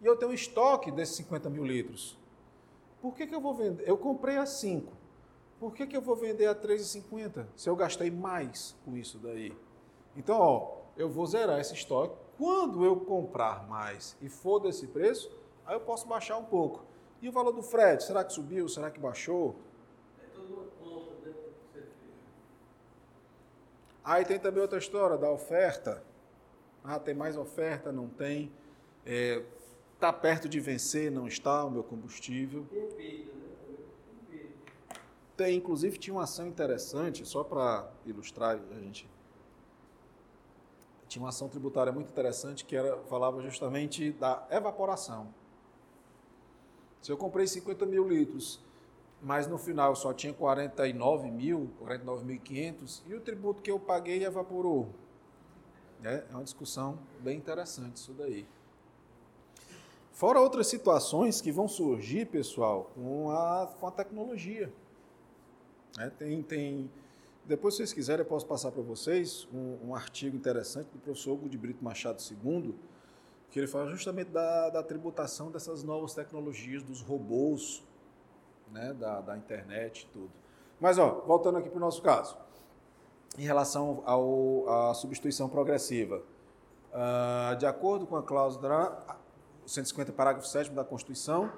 E 0.00 0.06
eu 0.06 0.16
tenho 0.16 0.30
um 0.30 0.34
estoque 0.34 0.92
desses 0.92 1.16
50 1.16 1.50
mil 1.50 1.64
litros. 1.64 2.16
Por 3.02 3.14
que, 3.14 3.26
que 3.26 3.34
eu 3.34 3.40
vou 3.40 3.54
vender? 3.54 3.88
Eu 3.88 3.98
comprei 3.98 4.36
a 4.36 4.46
5. 4.46 4.92
Por 5.58 5.74
que, 5.74 5.86
que 5.86 5.96
eu 5.96 6.02
vou 6.02 6.14
vender 6.14 6.46
a 6.46 6.54
3,50 6.54 7.46
se 7.56 7.68
eu 7.68 7.74
gastei 7.74 8.10
mais 8.10 8.76
com 8.84 8.96
isso 8.96 9.18
daí? 9.18 9.56
Então, 10.16 10.38
ó, 10.38 10.76
eu 10.96 11.08
vou 11.08 11.26
zerar 11.26 11.58
esse 11.58 11.74
estoque. 11.74 12.23
Quando 12.36 12.84
eu 12.84 12.96
comprar 13.00 13.68
mais 13.68 14.16
e 14.20 14.28
for 14.28 14.58
desse 14.58 14.86
preço, 14.86 15.30
aí 15.64 15.74
eu 15.74 15.80
posso 15.80 16.06
baixar 16.06 16.36
um 16.36 16.44
pouco. 16.44 16.84
E 17.22 17.28
o 17.28 17.32
valor 17.32 17.52
do 17.52 17.62
frete, 17.62 18.04
será 18.04 18.24
que 18.24 18.32
subiu? 18.32 18.68
Será 18.68 18.90
que 18.90 19.00
baixou? 19.00 19.56
É 20.22 20.26
toda 20.34 20.52
uma 20.52 20.64
conta, 20.82 21.28
né? 21.28 21.34
Aí 24.04 24.24
tem 24.24 24.38
também 24.38 24.60
outra 24.60 24.78
história 24.78 25.16
da 25.16 25.30
oferta. 25.30 26.02
Ah, 26.82 26.98
tem 26.98 27.14
mais 27.14 27.36
oferta? 27.36 27.90
Não 27.90 28.08
tem. 28.08 28.52
Está 29.94 30.12
perto 30.12 30.48
de 30.48 30.60
vencer? 30.60 31.10
Não 31.10 31.26
está 31.26 31.64
o 31.64 31.70
meu 31.70 31.82
combustível. 31.82 32.66
Né? 32.70 32.88
Tem, 35.36 35.56
inclusive, 35.56 35.96
tinha 35.98 36.14
uma 36.14 36.24
ação 36.24 36.46
interessante, 36.46 37.24
só 37.24 37.42
para 37.42 37.90
ilustrar 38.04 38.60
a 38.70 38.80
gente. 38.80 39.08
Tinha 41.14 41.22
uma 41.22 41.28
ação 41.28 41.48
tributária 41.48 41.92
muito 41.92 42.10
interessante 42.10 42.64
que 42.64 42.74
era, 42.74 42.96
falava 43.04 43.40
justamente 43.40 44.10
da 44.10 44.44
evaporação. 44.50 45.32
Se 47.00 47.12
eu 47.12 47.16
comprei 47.16 47.46
50 47.46 47.86
mil 47.86 48.08
litros 48.08 48.60
mas 49.24 49.46
no 49.46 49.56
final 49.56 49.96
só 49.96 50.12
tinha 50.12 50.34
49 50.34 51.30
mil, 51.30 51.70
49.500 51.82 53.02
e 53.06 53.14
o 53.14 53.20
tributo 53.20 53.62
que 53.62 53.70
eu 53.70 53.80
paguei 53.80 54.22
evaporou. 54.22 54.90
É, 56.02 56.24
é 56.28 56.34
uma 56.34 56.44
discussão 56.44 56.98
bem 57.20 57.38
interessante 57.38 57.96
isso 57.96 58.12
daí. 58.12 58.46
Fora 60.12 60.40
outras 60.40 60.66
situações 60.66 61.40
que 61.40 61.50
vão 61.50 61.66
surgir, 61.66 62.26
pessoal, 62.26 62.90
com 62.94 63.30
a, 63.30 63.66
com 63.80 63.86
a 63.86 63.90
tecnologia. 63.90 64.70
É, 65.98 66.10
tem, 66.10 66.42
tem, 66.42 66.90
depois, 67.46 67.74
se 67.74 67.78
vocês 67.78 67.92
quiserem, 67.92 68.20
eu 68.20 68.28
posso 68.28 68.46
passar 68.46 68.72
para 68.72 68.80
vocês 68.80 69.46
um, 69.52 69.88
um, 69.88 69.94
artigo 69.94 70.34
interessante 70.34 70.88
do 70.90 70.98
professor 70.98 71.32
Hugo 71.32 71.46
de 71.46 71.58
Brito 71.58 71.84
Machado 71.84 72.22
II, 72.22 72.74
que 73.50 73.60
ele 73.60 73.66
fala 73.66 73.86
justamente 73.90 74.30
da, 74.30 74.70
da 74.70 74.82
tributação 74.82 75.50
dessas 75.50 75.82
novas 75.82 76.14
tecnologias, 76.14 76.82
dos 76.82 77.02
robôs, 77.02 77.84
né, 78.72 78.94
da, 78.94 79.20
da 79.20 79.36
internet 79.36 80.02
e 80.02 80.06
tudo. 80.06 80.30
Mas, 80.80 80.98
ó, 80.98 81.22
voltando 81.26 81.58
aqui 81.58 81.68
para 81.68 81.76
o 81.76 81.80
nosso 81.80 82.00
caso, 82.00 82.34
em 83.38 83.42
relação 83.42 84.02
ao, 84.06 84.66
à 84.68 84.94
substituição 84.94 85.46
progressiva, 85.46 86.22
uh, 86.92 87.56
de 87.56 87.66
acordo 87.66 88.06
com 88.06 88.16
a 88.16 88.22
cláusula 88.22 89.18
150, 89.66 90.12
parágrafo 90.12 90.48
7 90.48 90.70
da 90.70 90.82
Constituição, 90.82 91.52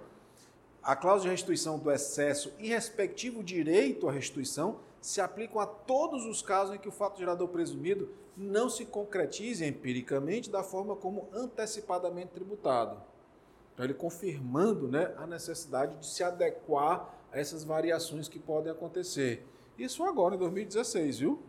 a 0.83 0.97
cláusula 0.97 1.29
de 1.29 1.31
restituição 1.31 1.79
do 1.79 1.93
excesso 1.93 2.53
e 2.59 2.69
respectivo 2.71 3.45
direito 3.45 4.09
à 4.09 4.13
restituição 4.13 4.81
se 5.07 5.21
aplicam 5.21 5.61
a 5.61 5.67
todos 5.67 6.27
os 6.27 6.43
casos 6.43 6.75
em 6.75 6.79
que 6.79 6.89
o 6.89 6.93
fato 6.93 7.17
gerador 7.17 7.47
presumido 7.47 8.09
não 8.37 8.69
se 8.69 8.85
concretize 8.85 9.65
empiricamente 9.65 10.51
da 10.51 10.65
forma 10.65 10.97
como 10.97 11.29
antecipadamente 11.33 12.33
tributado. 12.33 13.01
Então, 13.73 13.85
ele 13.87 13.95
confirmando 13.95 14.89
né, 14.89 15.15
a 15.17 15.25
necessidade 15.25 15.97
de 15.99 16.07
se 16.07 16.25
adequar 16.25 17.15
a 17.33 17.39
essas 17.39 17.63
variações 17.63 18.27
que 18.27 18.41
podem 18.41 18.73
acontecer. 18.73 19.47
Isso 19.79 20.03
agora, 20.03 20.35
em 20.35 20.39
2016, 20.39 21.21
viu? 21.21 21.41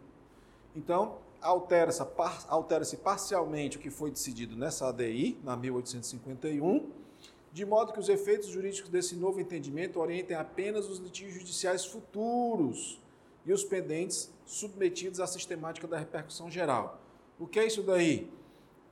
Então, 0.76 1.17
altera-se 1.41 2.06
altera 2.48 2.86
parcialmente 3.04 3.78
o 3.78 3.80
que 3.80 3.89
foi 3.89 4.12
decidido 4.12 4.56
nessa 4.56 4.88
ADI, 4.88 5.39
na 5.43 5.58
1851, 5.58 6.91
de 7.52 7.65
modo 7.65 7.91
que 7.91 8.00
os 8.00 8.08
efeitos 8.08 8.50
jurídicos 8.50 8.91
desse 8.91 9.15
novo 9.15 9.41
entendimento 9.41 10.00
orientem 10.00 10.38
apenas 10.38 10.88
os 10.88 11.00
litígios 11.00 11.39
judiciais 11.39 11.84
futuros 11.86 13.02
e 13.47 13.53
os 13.53 13.63
pendentes 13.63 14.29
submetidos 14.45 15.21
à 15.21 15.25
sistemática 15.25 15.88
da 15.88 15.97
repercussão 15.97 16.51
geral. 16.51 16.99
O 17.39 17.47
que 17.47 17.60
é 17.60 17.65
isso 17.65 17.81
daí? 17.81 18.29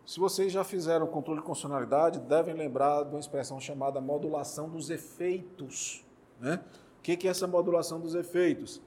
Se 0.05 0.17
vocês 0.17 0.51
já 0.51 0.63
fizeram 0.63 1.05
controle 1.07 1.41
de 1.41 1.45
constitucionalidade, 1.45 2.19
devem 2.19 2.55
lembrar 2.55 3.03
de 3.03 3.09
uma 3.09 3.19
expressão 3.19 3.59
chamada 3.59 3.99
modulação 3.99 4.69
dos 4.69 4.89
efeitos. 4.89 6.05
Né? 6.39 6.63
O 6.99 7.01
que 7.01 7.27
é 7.27 7.29
essa 7.29 7.45
modulação 7.45 7.99
dos 7.99 8.15
efeitos? 8.15 8.81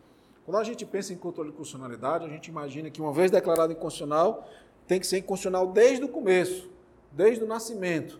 Quando 0.47 0.57
a 0.57 0.65
gente 0.65 0.87
pensa 0.87 1.13
em 1.13 1.17
controle 1.19 1.51
de 1.51 1.57
constitucionalidade, 1.57 2.25
a 2.25 2.29
gente 2.29 2.47
imagina 2.47 2.89
que, 2.91 3.03
uma 3.03 3.13
vez 3.13 3.31
declarado 3.31 3.71
inconstitucional, 3.73 4.49
tem 4.87 4.99
que 4.99 5.07
ser 5.07 5.19
inconstitucional 5.19 5.67
desde 5.67 6.05
o 6.05 6.09
começo, 6.09 6.71
desde 7.13 7.45
o 7.45 7.47
nascimento. 7.47 8.19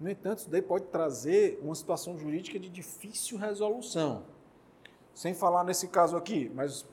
No 0.00 0.10
entanto, 0.10 0.38
isso 0.40 0.50
daí 0.50 0.62
pode 0.62 0.86
trazer 0.86 1.60
uma 1.62 1.74
situação 1.74 2.18
jurídica 2.18 2.58
de 2.58 2.68
difícil 2.68 3.38
resolução. 3.38 4.24
Sem 5.18 5.34
falar 5.34 5.64
nesse 5.64 5.88
caso 5.88 6.16
aqui, 6.16 6.48
mas 6.54 6.86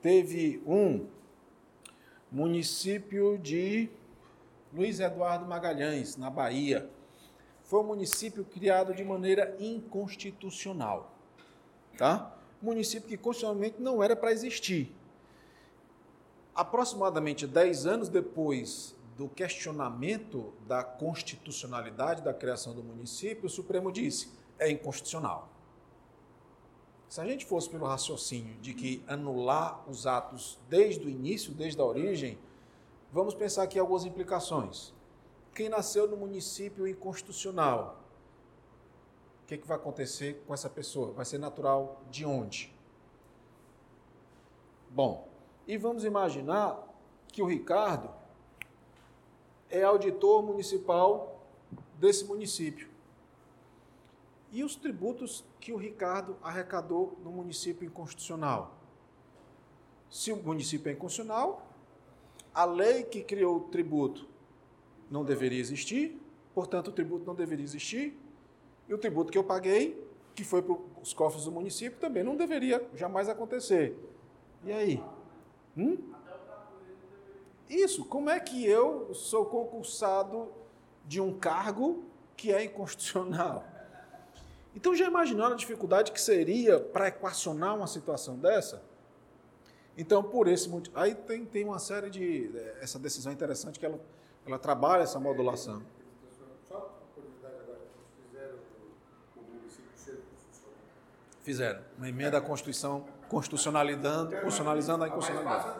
teve 0.00 0.62
um 0.64 1.08
município 2.30 3.36
de 3.36 3.90
Luiz 4.72 5.00
Eduardo 5.00 5.44
Magalhães, 5.44 6.16
na 6.16 6.30
Bahia. 6.30 6.88
Foi 7.64 7.80
um 7.80 7.86
município 7.88 8.44
criado 8.44 8.94
de 8.94 9.02
maneira 9.02 9.56
inconstitucional. 9.58 11.18
Tá? 11.98 12.36
Município 12.62 13.08
que 13.08 13.16
constitucionalmente 13.16 13.82
não 13.82 14.00
era 14.04 14.14
para 14.14 14.30
existir. 14.30 14.94
Aproximadamente 16.54 17.44
10 17.44 17.86
anos 17.86 18.08
depois 18.08 18.94
do 19.16 19.28
questionamento 19.28 20.54
da 20.68 20.84
constitucionalidade 20.84 22.22
da 22.22 22.32
criação 22.32 22.72
do 22.72 22.84
município, 22.84 23.46
o 23.46 23.50
Supremo 23.50 23.90
disse: 23.90 24.30
é 24.60 24.70
inconstitucional. 24.70 25.53
Se 27.14 27.20
a 27.20 27.24
gente 27.24 27.46
fosse 27.46 27.70
pelo 27.70 27.86
raciocínio 27.86 28.56
de 28.60 28.74
que 28.74 29.00
anular 29.06 29.88
os 29.88 30.04
atos 30.04 30.58
desde 30.68 31.06
o 31.06 31.08
início, 31.08 31.54
desde 31.54 31.80
a 31.80 31.84
origem, 31.84 32.36
Vamos 33.14 33.32
pensar 33.32 33.62
aqui 33.62 33.78
algumas 33.78 34.04
implicações. 34.04 34.92
Quem 35.54 35.68
nasceu 35.68 36.08
no 36.08 36.16
município 36.16 36.84
inconstitucional, 36.84 38.00
o 39.44 39.46
que, 39.46 39.56
que 39.56 39.68
vai 39.68 39.76
acontecer 39.76 40.42
com 40.44 40.52
essa 40.52 40.68
pessoa? 40.68 41.12
Vai 41.12 41.24
ser 41.24 41.38
natural 41.38 42.02
de 42.10 42.26
onde? 42.26 42.74
Bom, 44.90 45.28
e 45.64 45.78
vamos 45.78 46.04
imaginar 46.04 46.76
que 47.28 47.40
o 47.40 47.46
Ricardo 47.46 48.10
é 49.70 49.84
auditor 49.84 50.42
municipal 50.42 51.40
desse 52.00 52.24
município. 52.24 52.88
E 54.54 54.62
os 54.62 54.76
tributos 54.76 55.44
que 55.58 55.72
o 55.72 55.76
Ricardo 55.76 56.36
arrecadou 56.40 57.18
no 57.24 57.32
município 57.32 57.84
inconstitucional? 57.84 58.78
Se 60.08 60.30
o 60.30 60.36
município 60.36 60.88
é 60.88 60.92
inconstitucional, 60.92 61.68
a 62.54 62.64
lei 62.64 63.02
que 63.02 63.20
criou 63.24 63.56
o 63.56 63.60
tributo 63.62 64.28
não 65.10 65.24
deveria 65.24 65.58
existir, 65.58 66.22
portanto, 66.54 66.86
o 66.86 66.92
tributo 66.92 67.26
não 67.26 67.34
deveria 67.34 67.64
existir, 67.64 68.16
e 68.88 68.94
o 68.94 68.98
tributo 68.98 69.32
que 69.32 69.36
eu 69.36 69.42
paguei, 69.42 70.00
que 70.36 70.44
foi 70.44 70.62
para 70.62 70.76
os 71.02 71.12
cofres 71.12 71.46
do 71.46 71.50
município, 71.50 71.98
também 71.98 72.22
não 72.22 72.36
deveria 72.36 72.88
jamais 72.94 73.28
acontecer. 73.28 73.98
E 74.64 74.72
aí? 74.72 75.02
Hum? 75.76 75.98
Isso, 77.68 78.04
como 78.04 78.30
é 78.30 78.38
que 78.38 78.64
eu 78.64 79.12
sou 79.14 79.46
concursado 79.46 80.48
de 81.04 81.20
um 81.20 81.36
cargo 81.36 82.04
que 82.36 82.52
é 82.52 82.62
inconstitucional? 82.62 83.73
Então 84.74 84.94
já 84.94 85.06
imaginaram 85.06 85.54
a 85.54 85.56
dificuldade 85.56 86.12
que 86.12 86.20
seria 86.20 86.80
para 86.80 87.08
equacionar 87.08 87.76
uma 87.76 87.86
situação 87.86 88.36
dessa? 88.36 88.82
Então, 89.96 90.22
por 90.22 90.48
esse 90.48 90.68
motivo. 90.68 90.98
Aí 90.98 91.14
tem, 91.14 91.44
tem 91.44 91.64
uma 91.64 91.78
série 91.78 92.10
de. 92.10 92.50
Eh, 92.54 92.78
essa 92.80 92.98
decisão 92.98 93.32
interessante 93.32 93.78
que 93.78 93.86
ela, 93.86 94.00
ela 94.44 94.58
trabalha 94.58 95.02
essa 95.02 95.20
modulação. 95.20 95.82
Só 96.68 96.98
curiosidade 97.14 97.54
agora, 97.62 97.78
fizeram 98.26 98.56
o 99.36 99.54
município. 99.54 100.22
Fizeram. 101.42 101.80
Uma 101.96 102.08
emenda 102.08 102.38
à 102.38 102.40
Constituição, 102.40 103.04
constitucionalizando, 103.28 104.32
constitucionalizando 104.32 105.04
a 105.04 105.08
inconstitucionalidade. 105.08 105.78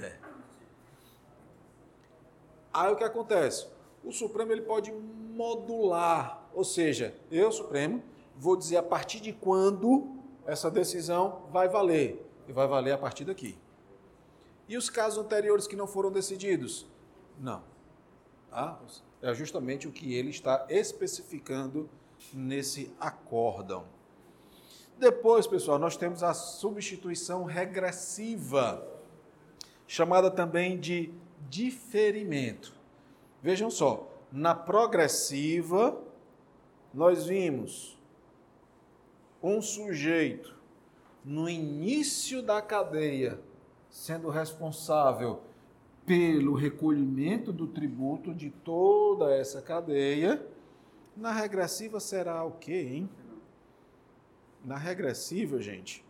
É. 0.00 0.16
Aí 2.72 2.92
o 2.92 2.96
que 2.96 3.04
acontece? 3.04 3.66
O 4.02 4.10
Supremo 4.10 4.52
ele 4.52 4.62
pode 4.62 4.90
modular, 4.90 6.48
ou 6.54 6.64
seja, 6.64 7.14
eu, 7.30 7.52
Supremo, 7.52 8.02
vou 8.36 8.56
dizer 8.56 8.76
a 8.76 8.82
partir 8.82 9.20
de 9.20 9.32
quando 9.32 10.08
essa 10.46 10.70
decisão 10.70 11.42
vai 11.50 11.68
valer 11.68 12.24
e 12.46 12.52
vai 12.52 12.66
valer 12.66 12.92
a 12.92 12.98
partir 12.98 13.24
daqui. 13.24 13.58
E 14.68 14.76
os 14.76 14.88
casos 14.88 15.18
anteriores 15.24 15.66
que 15.66 15.76
não 15.76 15.86
foram 15.86 16.10
decididos? 16.10 16.86
Não. 17.38 17.62
Tá? 18.50 18.78
É 19.20 19.34
justamente 19.34 19.88
o 19.88 19.92
que 19.92 20.14
ele 20.14 20.30
está 20.30 20.66
especificando 20.68 21.88
nesse 22.32 22.92
acórdão. 22.98 23.84
Depois, 24.98 25.46
pessoal, 25.46 25.78
nós 25.78 25.96
temos 25.96 26.22
a 26.22 26.32
substituição 26.32 27.44
regressiva, 27.44 28.86
chamada 29.86 30.30
também 30.30 30.78
de 30.78 31.12
diferimento. 31.48 32.72
Vejam 33.42 33.70
só, 33.70 34.08
na 34.30 34.54
progressiva, 34.54 36.00
nós 36.92 37.26
vimos 37.26 37.98
um 39.44 39.60
sujeito 39.60 40.56
no 41.22 41.50
início 41.50 42.42
da 42.42 42.62
cadeia, 42.62 43.38
sendo 43.90 44.30
responsável 44.30 45.42
pelo 46.06 46.54
recolhimento 46.54 47.52
do 47.52 47.66
tributo 47.66 48.34
de 48.34 48.48
toda 48.48 49.30
essa 49.34 49.60
cadeia, 49.60 50.44
na 51.14 51.30
regressiva 51.30 52.00
será 52.00 52.42
o 52.42 52.52
quê, 52.52 52.88
hein? 52.90 53.10
Na 54.64 54.78
regressiva, 54.78 55.60
gente, 55.60 56.02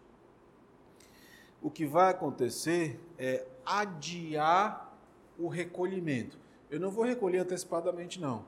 o 1.60 1.68
que 1.68 1.84
vai 1.84 2.12
acontecer 2.12 3.00
é 3.18 3.44
adiar 3.66 4.96
o 5.36 5.48
recolhimento. 5.48 6.38
Eu 6.70 6.78
não 6.78 6.90
vou 6.90 7.04
recolher 7.04 7.38
antecipadamente, 7.38 8.20
não. 8.20 8.46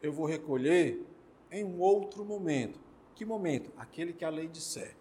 Eu 0.00 0.12
vou 0.12 0.24
recolher 0.24 1.04
em 1.50 1.64
um 1.64 1.80
outro 1.80 2.24
momento. 2.24 2.78
Que 3.20 3.24
momento? 3.26 3.70
Aquele 3.76 4.14
que 4.14 4.24
a 4.24 4.30
lei 4.30 4.48
disser. 4.48 4.96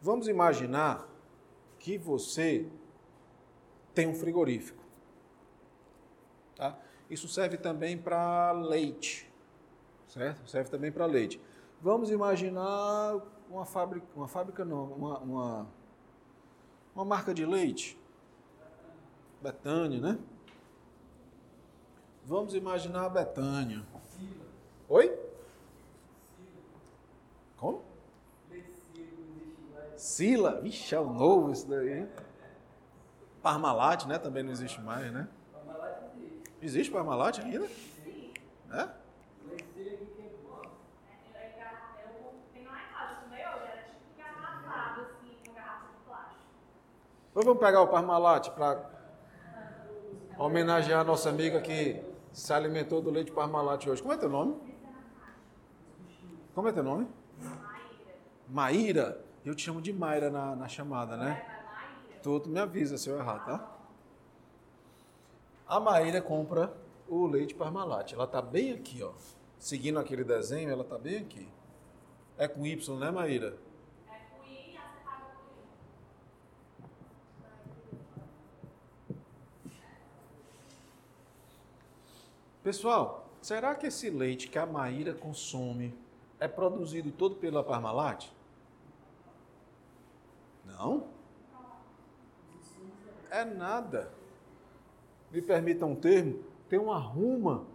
Vamos 0.00 0.26
imaginar 0.26 1.06
que 1.78 1.98
você 1.98 2.66
tem 3.92 4.08
um 4.08 4.14
frigorífico. 4.14 4.82
Tá? 6.56 6.78
Isso 7.10 7.28
serve 7.28 7.58
também 7.58 7.98
para 7.98 8.52
leite, 8.52 9.30
certo? 10.08 10.48
Serve 10.48 10.70
também 10.70 10.90
para 10.90 11.04
leite. 11.04 11.38
Vamos 11.82 12.10
imaginar 12.10 13.20
uma 13.50 13.66
fábrica, 13.66 14.06
uma 14.16 14.26
fábrica 14.26 14.64
não, 14.64 14.84
uma, 14.84 15.18
uma, 15.18 15.70
uma 16.94 17.04
marca 17.04 17.34
de 17.34 17.44
leite. 17.44 18.00
Betânia, 19.42 20.00
né? 20.00 20.18
Vamos 22.24 22.54
imaginar 22.54 23.04
a 23.04 23.08
Betânia. 23.10 23.84
Oi? 24.88 25.28
Como? 27.60 27.82
Sila, 30.00 30.62
vixe, 30.62 30.94
é 30.94 30.98
o 30.98 31.12
novo 31.12 31.52
isso 31.52 31.68
daí, 31.68 31.98
hein? 31.98 32.08
Parmalat, 33.42 34.06
né? 34.06 34.18
Também 34.18 34.42
não 34.42 34.50
existe 34.50 34.80
mais, 34.80 35.12
né? 35.12 35.28
Existe 36.62 36.90
Parmalat 36.90 37.38
ainda? 37.38 37.66
É? 38.72 38.88
Então 47.30 47.42
vamos 47.42 47.58
pegar 47.60 47.82
o 47.82 47.88
Parmalat 47.88 48.48
para 48.52 48.90
homenagear 50.38 51.02
a 51.02 51.04
nossa 51.04 51.28
amiga 51.28 51.60
que 51.60 52.02
se 52.32 52.50
alimentou 52.54 53.02
do 53.02 53.10
leite 53.10 53.30
Parmalat 53.32 53.86
hoje. 53.86 54.00
Como 54.00 54.14
é 54.14 54.16
teu 54.16 54.30
nome? 54.30 54.56
Como 56.54 56.68
é 56.68 56.72
teu 56.72 56.82
nome? 56.82 57.06
Maíra. 58.48 59.28
Eu 59.42 59.54
te 59.54 59.62
chamo 59.62 59.80
de 59.80 59.90
Mayra 59.90 60.30
na, 60.30 60.54
na 60.54 60.68
chamada, 60.68 61.16
né? 61.16 61.42
Tu, 62.22 62.40
tu 62.40 62.48
me 62.50 62.60
avisa 62.60 62.98
se 62.98 63.08
eu 63.08 63.18
errar, 63.18 63.38
tá? 63.38 63.76
A 65.66 65.80
Maíra 65.80 66.20
compra 66.20 66.74
o 67.08 67.26
leite 67.26 67.54
Parmalat. 67.54 68.12
Ela 68.12 68.26
tá 68.26 68.42
bem 68.42 68.72
aqui, 68.72 69.02
ó. 69.02 69.12
Seguindo 69.58 69.98
aquele 69.98 70.24
desenho, 70.24 70.70
ela 70.70 70.84
tá 70.84 70.98
bem 70.98 71.18
aqui. 71.18 71.48
É 72.36 72.46
com 72.46 72.66
Y, 72.66 72.98
né, 72.98 73.10
Maíra? 73.10 73.56
Pessoal, 82.62 83.26
será 83.40 83.74
que 83.74 83.86
esse 83.86 84.10
leite 84.10 84.48
que 84.48 84.58
a 84.58 84.66
Maíra 84.66 85.14
consome 85.14 85.94
é 86.38 86.46
produzido 86.46 87.10
todo 87.10 87.36
pela 87.36 87.64
Parmalat? 87.64 88.26
Não. 90.80 91.06
É 93.30 93.44
nada. 93.44 94.10
Me 95.30 95.42
permitam 95.42 95.92
um 95.92 95.94
termo, 95.94 96.42
tem 96.70 96.78
uma 96.78 96.98
ruma 96.98 97.66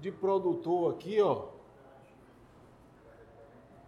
de 0.00 0.10
produtor 0.10 0.94
aqui, 0.94 1.20
ó, 1.20 1.48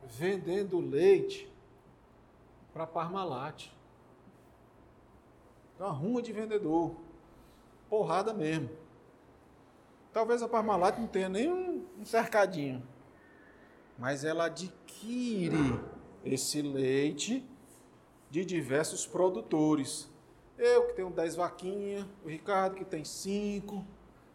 vendendo 0.05 0.79
leite 0.79 1.51
para 2.75 2.87
Parmalat. 2.87 3.71
Uma 5.81 5.91
ruma 5.91 6.23
de 6.23 6.33
vendedor. 6.33 6.95
Porrada 7.89 8.35
mesmo. 8.35 8.69
Talvez 10.13 10.43
a 10.43 10.49
Parmalat 10.49 10.99
não 10.99 11.07
tenha 11.07 11.29
nem 11.29 11.51
um 11.51 12.05
cercadinho, 12.05 12.87
mas 13.99 14.25
ela 14.25 14.47
adquire 14.47 15.96
esse 16.27 16.61
leite 16.63 17.45
de 18.31 18.45
diversos 18.45 19.07
produtores. 19.07 20.09
Eu 20.59 20.89
que 20.89 20.95
tenho 20.95 21.11
10 21.11 21.37
vaquinhas, 21.37 22.07
o 22.25 22.29
Ricardo 22.29 22.77
que 22.77 22.85
tem 22.85 23.05
5, 23.05 23.85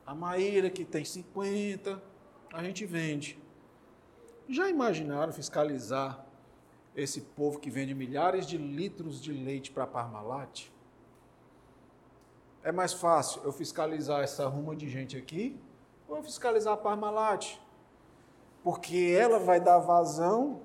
a 0.06 0.16
Maíra 0.16 0.70
que 0.70 0.86
tem 0.86 1.04
50, 1.04 2.02
a 2.54 2.64
gente 2.64 2.86
vende. 2.86 3.40
Já 4.48 4.70
imaginaram 4.70 5.32
fiscalizar 5.32 6.26
esse 6.96 7.22
povo 7.22 7.60
que 7.60 7.70
vende 7.70 7.94
milhares 7.94 8.46
de 8.46 8.58
litros 8.58 9.22
de 9.22 9.32
leite 9.32 9.72
para 9.72 9.88
Parmalat? 9.88 10.70
É 12.64 12.72
mais 12.72 12.94
fácil 12.94 13.42
eu 13.44 13.52
fiscalizar 13.52 14.22
essa 14.24 14.48
ruma 14.48 14.76
de 14.76 14.90
gente 14.90 15.18
aqui 15.18 15.60
Vamos 16.12 16.26
fiscalizar 16.26 16.74
a 16.74 16.78
Parmalat, 16.78 17.58
porque 18.62 19.16
ela 19.18 19.40
vai 19.40 19.62
dar 19.62 19.80
vazão 19.80 20.60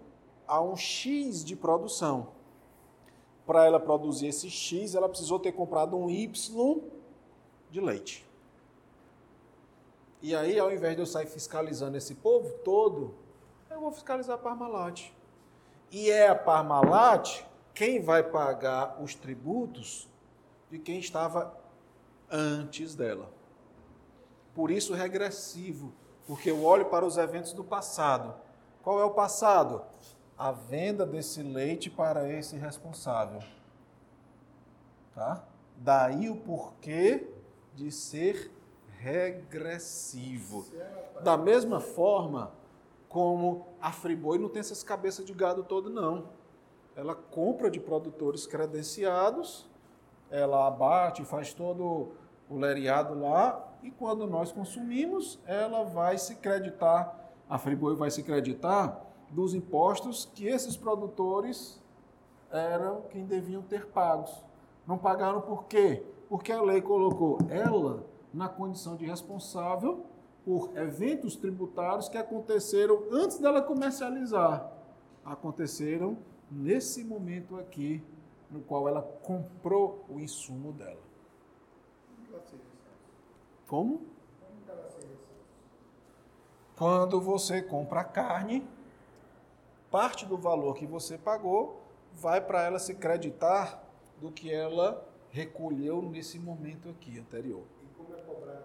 a 0.46 0.60
um 0.60 0.76
X 0.76 1.44
de 1.44 1.56
produção. 1.56 2.28
Para 3.46 3.64
ela 3.64 3.78
produzir 3.78 4.28
esse 4.28 4.50
X, 4.50 4.94
ela 4.94 5.08
precisou 5.08 5.38
ter 5.38 5.52
comprado 5.52 5.96
um 5.96 6.10
Y 6.10 6.80
de 7.70 7.80
leite. 7.80 8.26
E 10.20 10.34
aí, 10.34 10.58
ao 10.58 10.72
invés 10.72 10.96
de 10.96 11.02
eu 11.02 11.06
sair 11.06 11.26
fiscalizando 11.26 11.96
esse 11.96 12.14
povo 12.14 12.50
todo, 12.64 13.14
eu 13.70 13.80
vou 13.80 13.92
fiscalizar 13.92 14.36
a 14.36 14.38
Parmalat. 14.38 15.12
E 15.92 16.10
é 16.10 16.28
a 16.28 16.34
Parmalat 16.34 17.44
quem 17.74 18.00
vai 18.00 18.22
pagar 18.22 19.00
os 19.02 19.14
tributos 19.14 20.08
de 20.70 20.78
quem 20.78 20.98
estava 20.98 21.54
antes 22.30 22.94
dela. 22.94 23.30
Por 24.54 24.70
isso, 24.70 24.94
regressivo, 24.94 25.92
porque 26.26 26.50
eu 26.50 26.64
olho 26.64 26.86
para 26.86 27.04
os 27.04 27.18
eventos 27.18 27.52
do 27.52 27.62
passado. 27.62 28.34
Qual 28.82 28.98
é 28.98 29.04
o 29.04 29.10
passado? 29.10 29.82
A 30.36 30.52
venda 30.52 31.06
desse 31.06 31.42
leite 31.42 31.88
para 31.88 32.30
esse 32.30 32.56
responsável. 32.56 33.40
Tá? 35.14 35.44
Daí 35.76 36.28
o 36.28 36.36
porquê 36.36 37.26
de 37.74 37.90
ser 37.90 38.50
regressivo. 38.98 40.66
Da 41.22 41.36
mesma 41.36 41.80
forma 41.80 42.52
como 43.08 43.66
a 43.80 43.92
Friboi 43.92 44.38
não 44.38 44.48
tem 44.48 44.60
essas 44.60 44.82
cabeças 44.82 45.24
de 45.24 45.32
gado 45.32 45.62
todo, 45.62 45.88
não. 45.88 46.28
Ela 46.94 47.14
compra 47.14 47.70
de 47.70 47.78
produtores 47.78 48.46
credenciados, 48.46 49.68
ela 50.30 50.66
abate, 50.66 51.24
faz 51.24 51.54
todo 51.54 52.12
o 52.48 52.58
lereado 52.58 53.18
lá 53.18 53.72
e 53.82 53.90
quando 53.90 54.26
nós 54.26 54.50
consumimos, 54.50 55.38
ela 55.46 55.84
vai 55.84 56.18
se 56.18 56.36
creditar, 56.36 57.30
a 57.48 57.58
Friboi 57.58 57.94
vai 57.94 58.10
se 58.10 58.22
creditar 58.22 59.05
dos 59.30 59.54
impostos 59.54 60.30
que 60.34 60.46
esses 60.46 60.76
produtores 60.76 61.82
eram 62.50 63.02
quem 63.10 63.24
deviam 63.24 63.62
ter 63.62 63.86
pagos. 63.86 64.42
Não 64.86 64.96
pagaram 64.96 65.40
por 65.40 65.64
quê? 65.64 66.04
Porque 66.28 66.52
a 66.52 66.62
lei 66.62 66.80
colocou 66.80 67.38
ela 67.50 68.06
na 68.32 68.48
condição 68.48 68.96
de 68.96 69.04
responsável 69.04 70.06
por 70.44 70.76
eventos 70.76 71.34
tributários 71.34 72.08
que 72.08 72.16
aconteceram 72.16 73.02
antes 73.10 73.38
dela 73.38 73.60
comercializar. 73.60 74.70
Aconteceram 75.24 76.18
nesse 76.50 77.02
momento 77.02 77.56
aqui, 77.56 78.02
no 78.48 78.60
qual 78.60 78.86
ela 78.86 79.02
comprou 79.02 80.04
o 80.08 80.20
insumo 80.20 80.72
dela. 80.72 81.02
Como? 83.66 84.02
Quando 86.76 87.20
você 87.20 87.62
compra 87.62 88.04
carne, 88.04 88.64
parte 89.96 90.26
do 90.26 90.36
valor 90.36 90.74
que 90.74 90.84
você 90.86 91.16
pagou 91.16 91.82
vai 92.12 92.38
para 92.38 92.62
ela 92.62 92.78
se 92.78 92.94
creditar 92.94 93.82
do 94.20 94.30
que 94.30 94.52
ela 94.52 95.02
recolheu 95.30 96.02
nesse 96.02 96.38
momento 96.38 96.90
aqui 96.90 97.18
anterior. 97.18 97.64
E 97.82 97.86
como 97.96 98.14
é 98.14 98.20
cobrado 98.20 98.64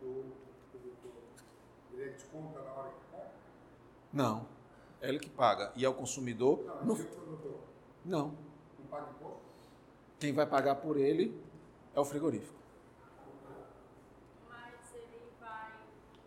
do 0.00 0.32
produtor? 0.70 1.12
Ele 1.92 2.10
desconta 2.12 2.62
na 2.62 2.72
hora 2.72 2.88
que 2.88 3.04
compra? 3.10 3.30
Não. 4.14 4.46
É 5.02 5.10
ele 5.10 5.18
que 5.18 5.28
paga. 5.28 5.72
E 5.76 5.84
é 5.84 5.88
o 5.90 5.92
consumidor. 5.92 6.64
Não, 6.64 6.84
no- 6.86 6.96
é 6.98 7.02
o 7.02 7.06
produtor. 7.06 7.58
Não. 8.02 8.28
Não 8.78 8.86
paga 8.90 9.10
imposto? 9.10 9.42
Quem 10.18 10.32
vai 10.32 10.46
pagar 10.46 10.76
por 10.76 10.96
ele 10.96 11.38
é 11.94 12.00
o 12.00 12.04
frigorífico. 12.06 12.58
Mas 14.48 14.94
ele 14.94 15.20
vai, 15.38 15.72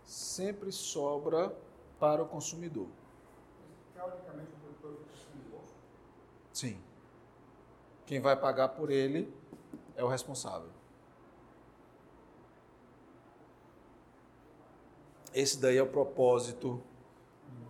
Sempre 0.03 0.73
sobra 0.73 1.57
para 2.01 2.25
o 2.25 2.27
consumidor. 2.27 2.89
Teoricamente, 3.95 4.51
o 4.53 4.57
produtor 4.59 4.97
fica 5.05 5.17
sem 5.17 5.41
imposto. 5.41 5.77
Sim. 6.53 6.83
Quem 8.05 8.21
vai 8.21 8.37
pagar 8.37 8.71
por 8.71 8.91
ele 8.91 9.33
é 9.97 10.03
o 10.03 10.09
responsável. 10.09 10.71
Esse 15.33 15.59
daí 15.59 15.77
é 15.77 15.83
o 15.83 15.89
propósito 15.89 16.83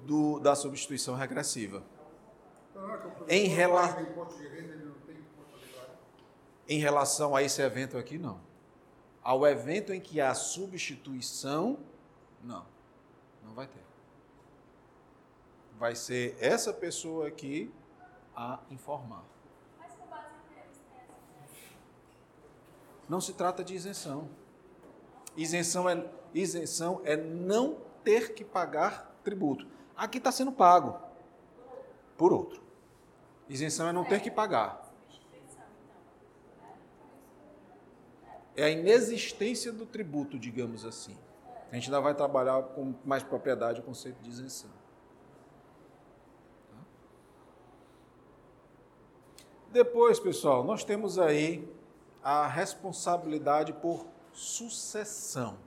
do- 0.04 0.38
da 0.40 0.54
substituição 0.54 1.14
regressiva. 1.14 1.82
Então, 2.70 2.90
é 3.28 3.36
Em 3.36 3.46
rela-. 3.48 3.96
Em 6.68 6.78
relação 6.78 7.36
a 7.36 7.42
esse 7.42 7.60
evento 7.60 7.96
aqui, 7.98 8.16
não. 8.18 8.40
Ao 9.22 9.46
evento 9.46 9.92
em 9.92 10.00
que 10.00 10.20
há 10.20 10.34
substituição, 10.34 11.78
não. 12.42 12.66
Não 13.42 13.54
vai 13.54 13.66
ter. 13.66 13.82
Vai 15.78 15.94
ser 15.94 16.36
essa 16.40 16.72
pessoa 16.72 17.28
aqui 17.28 17.72
a 18.34 18.60
informar. 18.70 19.24
Mas 19.78 19.92
com 19.94 20.06
base 20.06 20.26
em 20.50 20.54
termos 20.54 20.78
técnicos. 20.78 21.76
Não 23.08 23.20
se 23.20 23.32
trata 23.34 23.62
de 23.62 23.74
isenção. 23.74 24.28
Isenção 25.36 25.88
é, 25.88 26.06
isenção 26.32 27.00
é 27.04 27.16
não 27.16 27.78
ter 28.02 28.34
que 28.34 28.44
pagar 28.44 29.13
tributo. 29.24 29.66
Aqui 29.96 30.18
está 30.18 30.30
sendo 30.30 30.52
pago 30.52 31.00
por 32.16 32.32
outro. 32.32 32.62
Isenção 33.48 33.88
é 33.88 33.92
não 33.92 34.04
ter 34.04 34.20
que 34.20 34.30
pagar. 34.30 34.82
É 38.56 38.64
a 38.64 38.70
inexistência 38.70 39.72
do 39.72 39.84
tributo, 39.84 40.38
digamos 40.38 40.84
assim. 40.84 41.16
A 41.70 41.74
gente 41.74 41.86
ainda 41.86 42.00
vai 42.00 42.14
trabalhar 42.14 42.62
com 42.62 42.94
mais 43.04 43.22
propriedade 43.22 43.80
o 43.80 43.82
conceito 43.82 44.22
de 44.22 44.30
isenção. 44.30 44.70
Depois, 49.72 50.20
pessoal, 50.20 50.62
nós 50.62 50.84
temos 50.84 51.18
aí 51.18 51.68
a 52.22 52.46
responsabilidade 52.46 53.72
por 53.72 54.06
sucessão. 54.32 55.58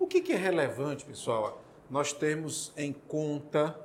O 0.00 0.06
que, 0.06 0.20
que 0.20 0.32
é 0.32 0.36
relevante, 0.36 1.04
pessoal? 1.04 1.62
Nós 1.90 2.12
temos 2.12 2.72
em 2.76 2.92
conta 2.92 3.76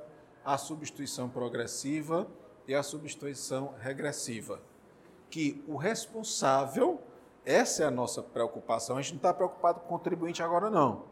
a 0.44 0.56
substituição 0.56 1.28
progressiva 1.28 2.28
e 2.68 2.74
a 2.74 2.82
substituição 2.82 3.74
regressiva. 3.80 4.60
Que 5.28 5.64
o 5.66 5.76
responsável, 5.76 7.00
essa 7.44 7.82
é 7.82 7.86
a 7.86 7.90
nossa 7.90 8.22
preocupação, 8.22 8.96
a 8.96 9.02
gente 9.02 9.14
não 9.14 9.18
está 9.18 9.34
preocupado 9.34 9.80
com 9.80 9.86
o 9.86 9.88
contribuinte 9.88 10.40
agora, 10.40 10.70
não. 10.70 11.04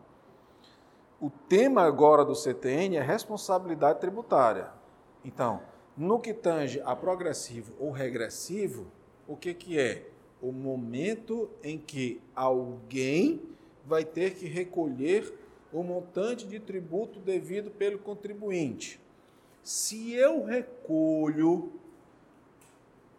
O 1.21 1.29
tema 1.29 1.83
agora 1.83 2.25
do 2.25 2.35
CTN 2.35 2.97
é 2.97 3.03
responsabilidade 3.03 3.99
tributária. 3.99 4.69
Então, 5.25 5.63
no 5.97 6.21
que 6.21 6.33
tange 6.33 6.81
a 6.85 6.95
progressivo 6.95 7.73
ou 7.79 7.91
regressivo, 7.91 8.87
o 9.27 9.37
que, 9.37 9.53
que 9.53 9.79
é? 9.79 10.09
O 10.41 10.53
momento 10.53 11.51
em 11.63 11.79
que 11.79 12.23
alguém 12.37 13.43
vai 13.85 14.05
ter 14.05 14.35
que 14.35 14.47
recolher 14.47 15.44
o 15.75 15.83
montante 15.83 16.47
de 16.47 16.61
tributo 16.61 17.19
devido 17.19 17.69
pelo 17.69 17.99
contribuinte. 17.99 19.01
Se 19.61 20.13
eu 20.13 20.45
recolho 20.45 21.73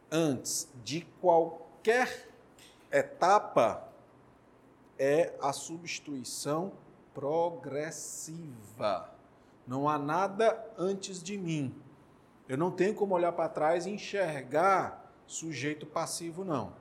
antes 0.09 0.69
de 0.81 1.01
qualquer 1.19 2.29
etapa, 2.89 3.85
é 4.97 5.33
a 5.41 5.51
substituição 5.51 6.71
progressiva. 7.13 9.09
Não 9.67 9.89
há 9.89 9.97
nada 9.97 10.65
antes 10.77 11.21
de 11.21 11.37
mim. 11.37 11.75
Eu 12.47 12.57
não 12.57 12.71
tenho 12.71 12.95
como 12.95 13.15
olhar 13.15 13.33
para 13.33 13.49
trás 13.49 13.85
e 13.85 13.89
enxergar 13.89 15.13
sujeito 15.27 15.85
passivo, 15.85 16.45
não. 16.45 16.71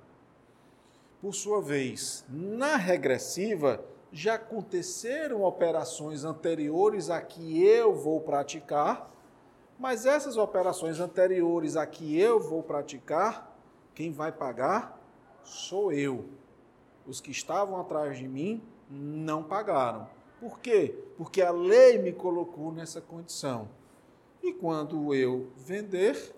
Por 1.21 1.35
sua 1.35 1.61
vez, 1.61 2.25
na 2.29 2.77
regressiva, 2.77 3.85
já 4.15 4.35
aconteceram 4.35 5.43
operações 5.43 6.25
anteriores 6.25 7.11
a 7.11 7.21
que 7.21 7.61
eu 7.65 7.93
vou 7.93 8.21
praticar, 8.21 9.13
mas 9.77 10.07
essas 10.07 10.37
operações 10.37 11.01
anteriores 11.01 11.77
a 11.77 11.85
que 11.85 12.17
eu 12.17 12.39
vou 12.39 12.63
praticar, 12.63 13.59
quem 13.93 14.13
vai 14.13 14.31
pagar 14.31 15.03
sou 15.43 15.93
eu. 15.93 16.27
Os 17.05 17.21
que 17.21 17.33
estavam 17.33 17.81
atrás 17.81 18.17
de 18.17 18.29
mim 18.29 18.63
não 18.89 19.43
pagaram. 19.43 20.09
Por 20.39 20.61
quê? 20.61 20.97
Porque 21.17 21.43
a 21.43 21.51
lei 21.51 21.99
me 21.99 22.13
colocou 22.13 22.71
nessa 22.71 23.01
condição. 23.01 23.69
E 24.41 24.53
quando 24.53 25.13
eu 25.13 25.49
vender, 25.57 26.37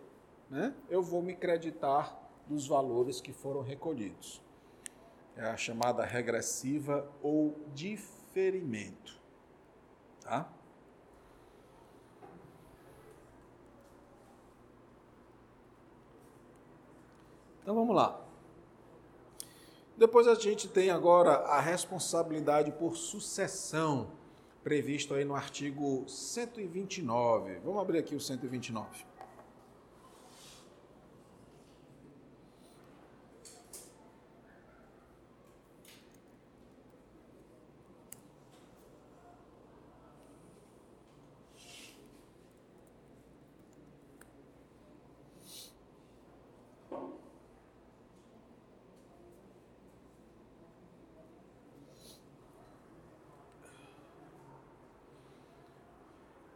né, 0.48 0.74
eu 0.88 1.02
vou 1.02 1.20
me 1.20 1.36
creditar 1.36 2.18
dos 2.46 2.66
valores 2.66 3.20
que 3.20 3.34
foram 3.34 3.60
recolhidos. 3.60 4.45
É 5.36 5.44
a 5.44 5.56
chamada 5.56 6.04
regressiva 6.04 7.06
ou 7.22 7.60
diferimento. 7.74 9.20
Tá? 10.22 10.48
Então 17.62 17.74
vamos 17.74 17.94
lá. 17.94 18.20
Depois 19.96 20.28
a 20.28 20.34
gente 20.34 20.68
tem 20.68 20.90
agora 20.90 21.32
a 21.32 21.60
responsabilidade 21.60 22.70
por 22.70 22.96
sucessão, 22.96 24.12
previsto 24.62 25.14
aí 25.14 25.24
no 25.24 25.34
artigo 25.34 26.08
129. 26.08 27.60
Vamos 27.64 27.80
abrir 27.80 27.98
aqui 27.98 28.14
o 28.14 28.20
129. 28.20 29.04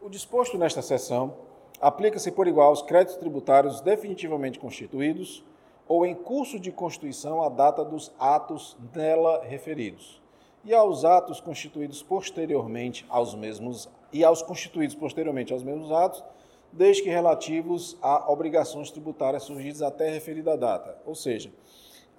disposto 0.11 0.57
nesta 0.57 0.81
seção 0.81 1.33
aplica-se 1.79 2.31
por 2.31 2.47
igual 2.47 2.67
aos 2.67 2.83
créditos 2.83 3.17
tributários 3.17 3.81
definitivamente 3.81 4.59
constituídos 4.59 5.43
ou 5.87 6.05
em 6.05 6.13
curso 6.13 6.59
de 6.59 6.71
constituição 6.71 7.41
à 7.41 7.49
data 7.49 7.83
dos 7.83 8.11
atos 8.19 8.77
nela 8.93 9.43
referidos, 9.43 10.21
e 10.63 10.73
aos 10.73 11.03
atos 11.03 11.41
constituídos 11.41 12.03
posteriormente 12.03 13.05
aos 13.09 13.33
mesmos 13.33 13.89
e 14.13 14.23
aos 14.23 14.41
constituídos 14.41 14.95
posteriormente 14.95 15.53
aos 15.53 15.63
mesmos 15.63 15.91
atos, 15.91 16.23
desde 16.71 17.03
que 17.03 17.09
relativos 17.09 17.97
a 18.01 18.31
obrigações 18.31 18.91
tributárias 18.91 19.43
surgidas 19.43 19.81
até 19.81 20.09
referida 20.09 20.55
data. 20.55 20.97
Ou 21.05 21.15
seja, 21.15 21.51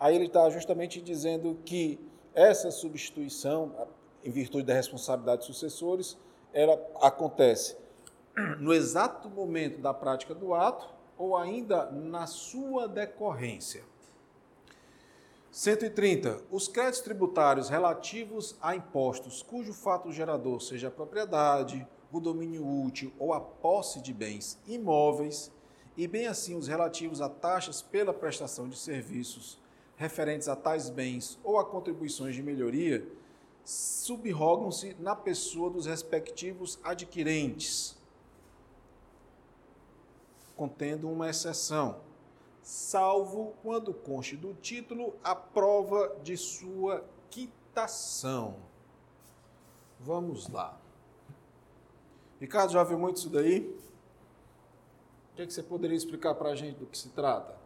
aí 0.01 0.17
ele 0.17 0.27
está 0.27 0.49
justamente 0.51 1.01
dizendo 1.01 1.59
que 1.65 2.01
essa 2.35 2.71
substituição, 2.71 3.73
em 4.25 4.31
virtude 4.31 4.65
da 4.65 4.75
responsabilidade 4.75 5.39
dos 5.39 5.47
sucessores, 5.47 6.19
ela 6.53 6.81
acontece 7.01 7.77
no 8.59 8.73
exato 8.73 9.29
momento 9.29 9.81
da 9.81 9.93
prática 9.93 10.35
do 10.35 10.55
ato 10.55 10.89
ou 11.17 11.37
ainda 11.37 11.91
na 11.91 12.27
sua 12.27 12.89
decorrência. 12.89 13.85
130. 15.51 16.45
Os 16.51 16.67
créditos 16.67 17.03
tributários 17.03 17.69
relativos 17.69 18.57
a 18.61 18.75
impostos 18.75 19.43
cujo 19.43 19.75
fato 19.75 20.11
gerador 20.11 20.63
seja 20.63 20.89
a 20.89 20.91
propriedade, 20.91 21.87
o 22.11 22.21
domínio 22.21 22.67
útil 22.67 23.13
ou 23.19 23.35
a 23.35 23.41
posse 23.41 24.01
de 24.01 24.13
bens 24.13 24.59
imóveis, 24.67 25.53
e 25.95 26.07
bem 26.07 26.27
assim 26.27 26.57
os 26.57 26.69
relativos 26.69 27.21
a 27.21 27.29
taxas 27.29 27.83
pela 27.83 28.15
prestação 28.15 28.67
de 28.67 28.79
serviços 28.79 29.59
referentes 29.97 30.49
a 30.49 30.57
tais 30.57 30.89
bens 30.89 31.39
ou 31.45 31.59
a 31.59 31.65
contribuições 31.65 32.35
de 32.35 32.43
melhoria, 32.43 33.07
subrogam-se 33.63 34.97
na 34.99 35.15
pessoa 35.15 35.71
dos 35.71 35.87
respectivos 35.87 36.79
adquirentes, 36.83 37.97
contendo 40.63 41.11
uma 41.11 41.29
exceção, 41.29 41.97
salvo 42.63 43.53
quando 43.65 43.93
conste 43.93 44.37
do 44.37 44.55
título 44.55 45.13
a 45.25 45.35
prova 45.35 46.17
de 46.23 46.37
sua 46.37 47.05
quitação. 47.29 48.59
Vamos 49.99 50.49
lá. 50.49 50.81
Ricardo, 52.41 52.73
já 52.75 52.85
viu 52.85 52.97
muito 52.97 53.17
isso 53.17 53.29
daí? 53.29 53.77
O 55.33 55.35
que, 55.35 55.43
é 55.43 55.47
que 55.47 55.53
você 55.53 55.65
poderia 55.65 55.97
explicar 55.97 56.37
para 56.37 56.51
a 56.51 56.55
gente 56.55 56.79
do 56.79 56.87
que 56.87 56.97
se 56.97 57.09
trata? 57.09 57.57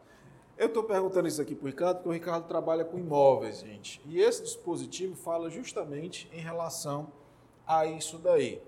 Eu 0.56 0.68
estou 0.68 0.82
perguntando 0.82 1.28
isso 1.28 1.42
aqui 1.42 1.54
para 1.54 1.64
o 1.64 1.68
Ricardo, 1.68 1.96
porque 1.96 2.08
o 2.08 2.12
Ricardo 2.12 2.48
trabalha 2.48 2.82
com 2.82 2.98
imóveis, 2.98 3.60
gente. 3.60 4.00
E 4.06 4.22
esse 4.22 4.42
dispositivo 4.42 5.14
fala 5.14 5.50
justamente 5.50 6.30
em 6.32 6.40
relação 6.40 7.12
a 7.66 7.84
isso 7.84 8.16
daí. 8.16 8.62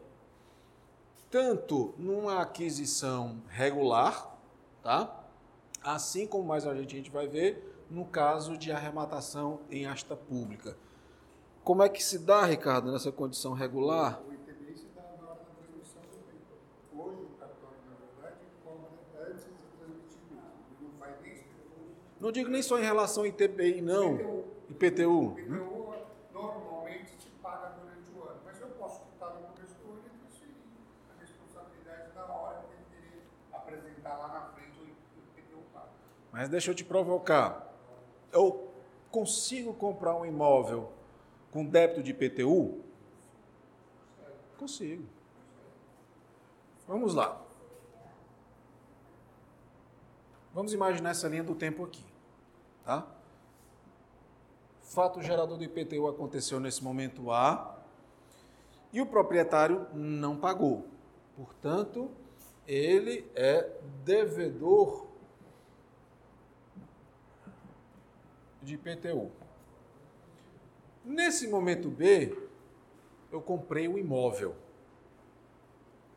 Tanto 1.30 1.94
numa 1.98 2.40
aquisição 2.40 3.42
regular, 3.48 4.34
tá? 4.82 5.24
Assim 5.82 6.26
como 6.26 6.44
mais 6.44 6.66
a 6.66 6.74
gente, 6.74 6.94
a 6.94 6.98
gente 6.98 7.10
vai 7.10 7.26
ver 7.26 7.84
no 7.90 8.04
caso 8.04 8.56
de 8.56 8.72
arrematação 8.72 9.60
em 9.70 9.86
asta 9.86 10.16
pública. 10.16 10.76
Como 11.64 11.82
é 11.82 11.88
que 11.88 12.02
se 12.02 12.18
dá, 12.18 12.44
Ricardo, 12.46 12.90
nessa 12.90 13.12
condição 13.12 13.52
regular? 13.52 14.22
O 14.26 14.32
ITBI 14.32 14.74
se 14.74 14.86
dá 14.94 15.02
na 15.20 15.28
hora 15.28 15.40
da 15.40 15.50
transmissão 15.54 16.00
também. 16.10 16.40
Hoje 16.96 17.22
o 17.22 17.28
cartório, 17.38 17.76
na 17.90 17.96
verdade, 18.06 18.44
cobra 18.64 18.88
antes 19.30 19.44
de 19.44 19.50
transmitir 19.76 20.20
mesmo. 20.30 20.48
Não 20.80 20.98
faz 20.98 21.14
nem. 21.20 21.44
Não 22.18 22.32
digo 22.32 22.48
nem 22.48 22.62
só 22.62 22.78
em 22.78 22.84
relação 22.84 23.22
ao 23.22 23.26
ITBI, 23.26 23.82
não. 23.82 24.44
IPTU. 24.70 25.34
O 25.34 25.38
IPTU 25.38 25.94
normalmente 26.32 27.12
se 27.20 27.28
paga 27.42 27.74
durante 27.78 28.10
o 28.16 28.22
ano, 28.22 28.40
mas 28.44 28.58
eu 28.60 28.68
posso 28.68 29.02
quitar 29.02 29.34
no 29.34 29.48
começo 29.48 29.74
do 29.74 29.92
ano 29.92 30.02
e 30.06 30.18
transferir 30.20 30.54
a 31.10 31.20
responsabilidade 31.20 32.14
na 32.14 32.24
hora 32.24 32.64
que 32.66 32.72
ele 32.72 32.84
querer 32.90 33.26
apresentar 33.52 34.16
lá 34.16 34.28
na 34.28 34.40
frente 34.54 34.80
o 34.80 34.84
IPTU 35.38 35.60
pago. 35.74 35.88
Mas 36.38 36.48
deixa 36.48 36.70
eu 36.70 36.74
te 36.76 36.84
provocar. 36.84 37.68
Eu 38.30 38.72
consigo 39.10 39.74
comprar 39.74 40.14
um 40.14 40.24
imóvel 40.24 40.92
com 41.50 41.66
débito 41.66 42.00
de 42.00 42.12
IPTU? 42.12 42.80
Consigo. 44.56 45.02
Vamos 46.86 47.12
lá. 47.12 47.44
Vamos 50.54 50.72
imaginar 50.72 51.10
essa 51.10 51.26
linha 51.26 51.42
do 51.42 51.56
tempo 51.56 51.84
aqui, 51.84 52.06
tá? 52.84 53.04
Fato 54.82 55.20
gerador 55.20 55.58
do 55.58 55.64
IPTU 55.64 56.06
aconteceu 56.06 56.60
nesse 56.60 56.84
momento 56.84 57.32
A 57.32 57.80
e 58.92 59.00
o 59.00 59.06
proprietário 59.06 59.88
não 59.92 60.38
pagou. 60.38 60.86
Portanto, 61.36 62.08
ele 62.64 63.28
é 63.34 63.76
devedor 64.04 65.07
de 68.68 68.74
IPTU. 68.74 69.30
Nesse 71.02 71.48
momento 71.48 71.88
B, 71.88 72.36
eu 73.32 73.40
comprei 73.40 73.88
o 73.88 73.98
imóvel. 73.98 74.54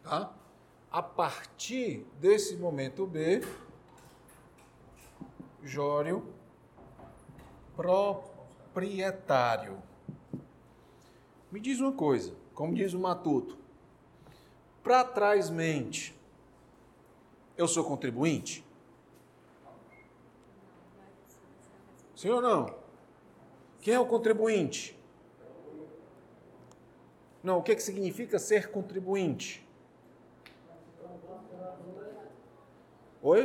Tá? 0.04 0.34
A 0.92 1.02
partir 1.02 2.06
desse 2.20 2.58
momento 2.58 3.08
B, 3.08 3.42
Jório, 5.64 6.28
proprietário. 7.76 9.82
Me 11.50 11.60
diz 11.60 11.80
uma 11.80 11.94
coisa, 11.94 12.36
como 12.54 12.74
diz 12.74 12.94
o 12.94 13.00
Matuto, 13.00 13.58
para 14.84 15.06
trás 15.06 15.50
mente, 15.50 16.14
eu 17.56 17.68
sou 17.68 17.86
contribuinte? 17.86 18.66
Sim 22.22 22.30
ou 22.30 22.40
não? 22.40 22.68
Quem 23.80 23.96
é 23.96 24.00
o 24.00 24.06
contribuinte? 24.06 24.96
Não, 27.42 27.58
o 27.58 27.64
que, 27.64 27.74
que 27.74 27.82
significa 27.82 28.38
ser 28.38 28.70
contribuinte? 28.70 29.68
Oi? 33.24 33.44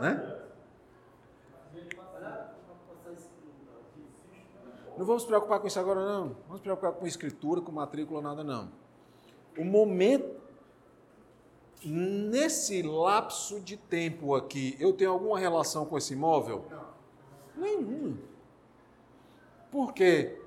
Né? 0.00 0.44
Não 4.96 5.04
vamos 5.04 5.20
se 5.20 5.28
preocupar 5.28 5.60
com 5.60 5.66
isso 5.66 5.78
agora, 5.78 6.00
não. 6.00 6.28
Não 6.28 6.36
vamos 6.46 6.60
se 6.60 6.62
preocupar 6.62 6.92
com 6.92 7.06
escritura, 7.06 7.60
com 7.60 7.70
matrícula, 7.70 8.22
nada, 8.22 8.42
não. 8.42 8.72
O 9.58 9.62
momento, 9.62 10.40
nesse 11.84 12.80
lapso 12.80 13.60
de 13.60 13.76
tempo 13.76 14.34
aqui, 14.34 14.74
eu 14.80 14.94
tenho 14.94 15.10
alguma 15.10 15.38
relação 15.38 15.84
com 15.84 15.98
esse 15.98 16.14
imóvel? 16.14 16.64
Nenhuma. 17.56 18.18
Por 19.70 19.92
quê? 19.92 20.38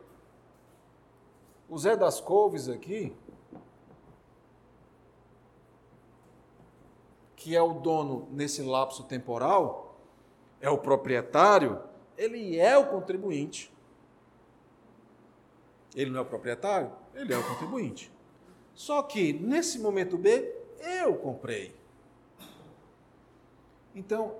O 1.68 1.78
Zé 1.78 1.96
das 1.96 2.20
Couves 2.20 2.68
aqui, 2.68 3.16
que 7.36 7.56
é 7.56 7.62
o 7.62 7.74
dono 7.74 8.28
nesse 8.32 8.62
lapso 8.62 9.04
temporal, 9.04 9.98
é 10.60 10.70
o 10.70 10.78
proprietário, 10.78 11.82
ele 12.18 12.58
é 12.58 12.78
o 12.78 12.88
contribuinte. 12.88 13.72
Ele 15.96 16.12
não 16.12 16.20
é 16.20 16.22
o 16.22 16.26
proprietário? 16.26 16.92
Ele 17.14 17.34
é 17.34 17.38
o 17.38 17.48
contribuinte. 17.48 18.12
Só 18.74 19.02
que 19.04 19.34
nesse 19.34 19.80
momento 19.80 20.18
B, 20.18 20.56
eu 21.02 21.16
comprei. 21.16 21.76
Então, 23.94 24.36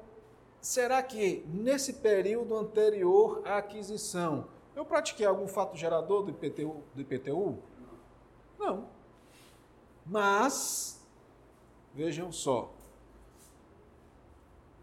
será 0.62 1.02
que 1.02 1.46
nesse 1.48 1.94
período 1.94 2.56
anterior 2.56 3.42
à 3.46 3.58
aquisição, 3.58 4.48
eu 4.76 4.86
pratiquei 4.86 5.26
algum 5.26 5.48
fato 5.48 5.76
gerador 5.76 6.24
do 6.24 6.32
IPTU? 6.32 6.84
Do 6.94 7.02
IPTU? 7.02 7.58
Não. 8.58 8.88
Mas, 10.06 11.00
vejam 11.94 12.32
só, 12.32 12.74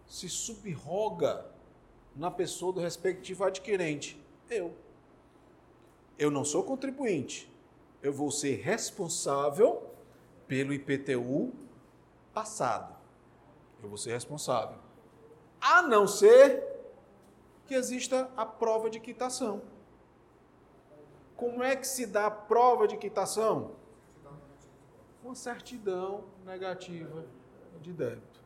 se 0.07 0.29
subroga 0.29 1.47
na 2.15 2.31
pessoa 2.31 2.73
do 2.73 2.81
respectivo 2.81 3.45
adquirente. 3.45 4.21
Eu. 4.49 4.75
Eu 6.19 6.31
não 6.31 6.45
sou 6.45 6.63
contribuinte. 6.63 7.51
Eu 8.03 8.13
vou 8.13 8.31
ser 8.31 8.57
responsável 8.63 9.91
pelo 10.47 10.73
IPTU 10.73 11.53
passado. 12.33 12.97
Eu 13.83 13.89
vou 13.89 13.99
ser 13.99 14.13
responsável. 14.13 14.86
A 15.61 15.83
não 15.83 16.07
ser 16.07 16.63
que 17.67 17.75
exista 17.75 18.31
a 18.37 18.47
prova 18.47 18.89
de 18.89 19.01
quitação. 19.01 19.63
Como 21.37 21.63
é 21.63 21.77
que 21.77 21.87
se 21.87 22.07
dá 22.07 22.27
a 22.27 22.31
prova 22.31 22.89
de 22.89 22.97
quitação? 22.97 23.73
Uma 25.23 25.35
certidão 25.35 26.25
negativa 26.45 27.27
de 27.83 27.93
débito. 27.93 28.41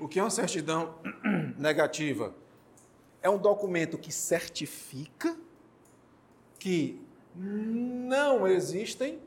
O 0.00 0.08
que 0.08 0.18
é 0.18 0.22
uma 0.22 0.30
certidão 0.30 0.94
negativa? 1.56 2.34
É 3.22 3.30
um 3.30 3.38
documento 3.38 3.96
que 3.96 4.12
certifica 4.12 5.36
que 6.58 7.00
não 7.34 8.46
existem 8.46 9.20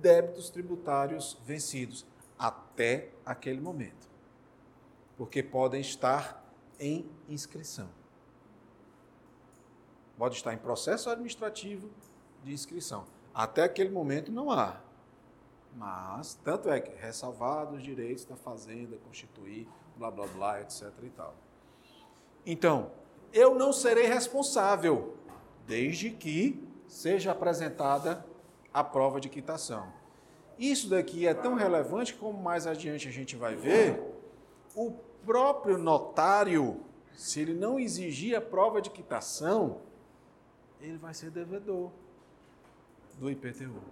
débitos 0.00 0.50
tributários 0.50 1.38
vencidos 1.44 2.06
até 2.38 3.10
aquele 3.24 3.60
momento, 3.60 4.08
porque 5.20 5.42
podem 5.42 5.82
estar 5.82 6.42
em 6.78 7.04
inscrição. 7.28 7.90
Pode 10.16 10.36
estar 10.36 10.54
em 10.54 10.56
processo 10.56 11.10
administrativo 11.10 11.90
de 12.42 12.54
inscrição. 12.54 13.04
Até 13.34 13.64
aquele 13.64 13.90
momento 13.90 14.32
não 14.32 14.50
há. 14.50 14.80
Mas, 15.76 16.40
tanto 16.42 16.70
é 16.70 16.80
que 16.80 16.98
ressalvados 16.98 17.76
os 17.76 17.82
direitos 17.82 18.24
da 18.24 18.34
fazenda, 18.34 18.96
constituir, 18.96 19.68
blá 19.94 20.10
blá 20.10 20.26
blá, 20.26 20.62
etc. 20.62 20.90
e 21.02 21.10
tal. 21.10 21.34
Então, 22.46 22.90
eu 23.30 23.54
não 23.54 23.74
serei 23.74 24.06
responsável, 24.06 25.18
desde 25.66 26.08
que 26.12 26.66
seja 26.88 27.32
apresentada 27.32 28.24
a 28.72 28.82
prova 28.82 29.20
de 29.20 29.28
quitação. 29.28 29.92
Isso 30.58 30.88
daqui 30.88 31.26
é 31.26 31.34
tão 31.34 31.56
relevante 31.56 32.14
como 32.14 32.42
mais 32.42 32.66
adiante 32.66 33.06
a 33.06 33.12
gente 33.12 33.36
vai 33.36 33.54
ver, 33.54 34.18
o 34.74 34.92
próprio 35.24 35.78
notário, 35.78 36.80
se 37.14 37.40
ele 37.40 37.54
não 37.54 37.78
exigir 37.78 38.36
a 38.36 38.40
prova 38.40 38.80
de 38.80 38.90
quitação, 38.90 39.80
ele 40.80 40.96
vai 40.96 41.12
ser 41.12 41.30
devedor 41.30 41.90
do 43.18 43.30
IPTU. 43.30 43.82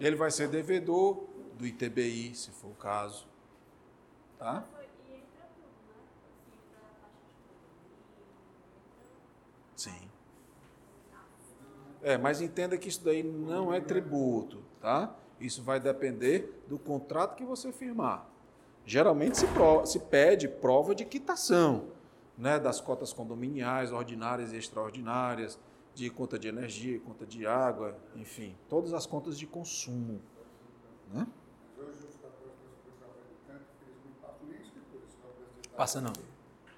Ele 0.00 0.16
vai 0.16 0.30
ser 0.30 0.48
devedor 0.48 1.24
do 1.54 1.66
ITBI, 1.66 2.34
se 2.34 2.50
for 2.50 2.68
o 2.68 2.74
caso. 2.74 3.26
Tá? 4.38 4.64
E 4.80 5.12
entra 5.14 5.46
tudo, 5.54 5.68
né? 5.86 5.94
Assim, 6.32 6.58
condomínio, 7.96 8.40
Sim. 9.76 10.10
É, 12.02 12.18
mas 12.18 12.40
entenda 12.40 12.76
que 12.76 12.88
isso 12.88 13.04
daí 13.04 13.22
não 13.22 13.72
é 13.72 13.80
tributo, 13.80 14.62
tá? 14.80 15.14
Isso 15.40 15.62
vai 15.62 15.78
depender 15.78 16.62
do 16.68 16.78
contrato 16.78 17.36
que 17.36 17.44
você 17.44 17.72
firmar. 17.72 18.33
Geralmente 18.86 19.38
se, 19.38 19.46
pro- 19.46 19.84
se 19.86 19.98
pede 19.98 20.46
prova 20.48 20.94
de 20.94 21.04
quitação, 21.04 21.86
né, 22.36 22.58
das 22.58 22.80
cotas 22.80 23.12
condominiais, 23.12 23.92
ordinárias 23.92 24.52
e 24.52 24.56
extraordinárias, 24.56 25.58
de 25.94 26.10
conta 26.10 26.38
de 26.38 26.48
energia, 26.48 26.98
conta 27.00 27.24
de 27.24 27.46
água, 27.46 27.96
enfim, 28.16 28.56
todas 28.68 28.92
as 28.92 29.06
contas 29.06 29.38
de 29.38 29.46
consumo. 29.46 30.20
Né? 31.12 31.26
Passa 35.76 36.00
não. 36.00 36.12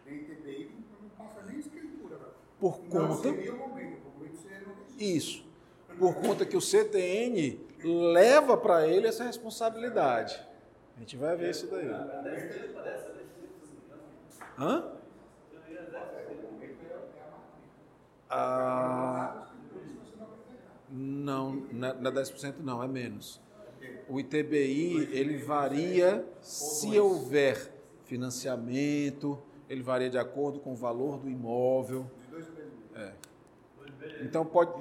TBI, 0.05 0.71
não 1.03 1.09
passa 1.11 1.43
nem 1.43 1.59
escritura. 1.59 2.19
Por 2.59 2.79
conta. 2.81 3.29
Isso. 4.99 5.45
Por 5.99 6.15
conta 6.15 6.47
que 6.47 6.57
o 6.57 6.61
CTN 6.61 7.59
leva 7.83 8.57
para 8.57 8.87
ele 8.87 9.07
essa 9.07 9.25
responsabilidade. 9.25 10.46
A 10.97 11.01
gente 11.01 11.17
vai 11.17 11.37
ver 11.37 11.51
isso 11.51 11.67
daí. 11.67 11.89
Hã? 14.59 14.93
Ah, 18.29 19.47
não, 20.91 21.65
é 21.71 21.75
não 21.75 21.89
é 21.89 22.15
10% 22.15 22.55
não, 22.61 22.83
é 22.83 22.89
menos. 22.89 23.41
O 24.09 24.19
ITBI, 24.19 25.09
ele 25.13 25.37
varia 25.37 26.25
se 26.41 26.99
houver 26.99 27.73
financiamento, 28.05 29.41
ele 29.69 29.83
varia 29.83 30.09
de 30.09 30.19
acordo 30.19 30.61
com 30.61 30.73
o 30.73 30.77
valor 30.77 31.19
do 31.19 31.29
imóvel. 31.29 32.11
É. 32.95 33.13
Então 34.23 34.47
pode, 34.47 34.73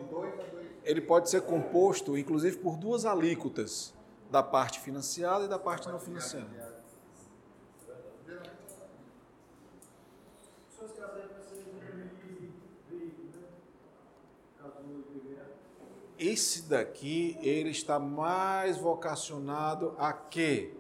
ele 0.84 1.02
pode 1.02 1.30
ser 1.30 1.42
composto, 1.42 2.18
inclusive, 2.18 2.58
por 2.58 2.78
duas 2.78 3.06
alíquotas, 3.06 3.95
da 4.30 4.44
parte 4.44 4.80
financiada 4.80 5.46
e 5.46 5.48
da 5.48 5.60
parte 5.60 5.88
não 5.88 6.00
financiada. 6.00 6.76
Esse 16.18 16.64
daqui, 16.64 17.38
ele 17.42 17.70
está 17.70 18.00
mais 18.00 18.78
vocacionado 18.78 19.96
a 19.98 20.14
quê? 20.14 20.74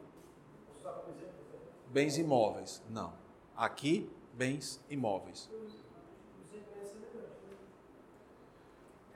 Bens 1.87 2.17
imóveis. 2.17 2.81
Não. 2.89 3.13
Aqui, 3.55 4.09
bens 4.33 4.81
imóveis. 4.89 5.49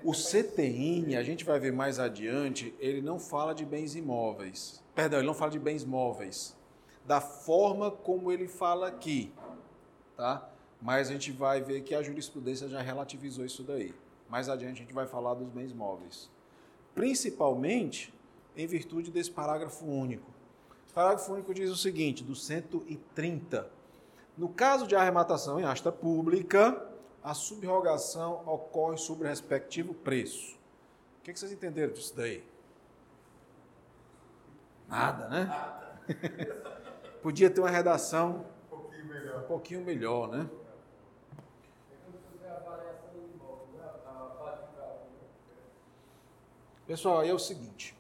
O 0.04 0.14
CTN, 0.14 1.16
a 1.18 1.24
gente 1.24 1.44
vai 1.44 1.60
ver 1.60 1.74
mais 1.74 2.00
adiante, 2.00 2.74
ele 2.80 3.02
não 3.02 3.20
fala 3.20 3.54
de 3.54 3.66
bens 3.66 3.96
imóveis. 3.96 4.84
Perdão, 4.96 5.20
ele 5.20 5.28
não 5.28 5.34
fala 5.34 5.52
de 5.52 5.60
bens 5.60 5.84
móveis. 5.84 6.56
Da 7.06 7.20
forma 7.20 7.92
como 7.92 8.32
ele 8.32 8.48
fala 8.48 8.88
aqui. 8.88 9.34
Tá? 10.16 10.50
Mas 10.82 11.10
a 11.10 11.14
gente 11.14 11.32
vai 11.32 11.62
ver 11.62 11.82
que 11.82 11.94
a 11.94 12.02
jurisprudência 12.02 12.70
já 12.70 12.82
relativizou 12.82 13.46
isso 13.46 13.64
daí. 13.64 13.94
Mais 14.30 14.48
adiante 14.48 14.78
a 14.78 14.86
gente 14.86 14.94
vai 14.94 15.06
falar 15.06 15.34
dos 15.34 15.50
bens 15.50 15.74
móveis. 15.74 16.30
Principalmente 16.96 18.14
em 18.56 18.68
virtude 18.68 19.12
desse 19.12 19.32
parágrafo 19.32 19.86
único. 19.86 20.30
O 20.90 20.94
parágrafo 20.94 21.34
único 21.34 21.54
diz 21.54 21.70
o 21.70 21.76
seguinte, 21.76 22.24
do 22.24 22.36
130. 22.36 23.70
No 24.38 24.48
caso 24.48 24.88
de 24.88 24.96
arrematação 24.96 25.60
em 25.60 25.64
asta 25.64 25.92
pública, 25.92 26.89
a 27.24 27.34
subrogação 27.34 28.44
ocorre 28.48 28.98
sobre 28.98 29.26
o 29.26 29.30
respectivo 29.30 29.94
preço. 29.94 30.58
O 31.20 31.24
que, 31.24 31.34
que 31.34 31.40
vocês 31.40 31.52
entenderam 31.52 31.94
disso 31.94 32.16
daí? 32.16 32.44
Nada, 34.88 35.28
né? 35.28 35.50
Podia 37.22 37.50
ter 37.50 37.60
uma 37.60 37.70
redação 37.70 38.46
um 38.66 38.70
pouquinho 38.70 39.06
melhor. 39.06 39.40
um 39.40 39.48
pouquinho 39.48 39.82
melhor, 39.86 40.28
né? 40.30 40.50
Pessoal, 46.88 47.20
aí 47.20 47.30
é 47.30 47.34
o 47.34 47.38
seguinte. 47.38 47.96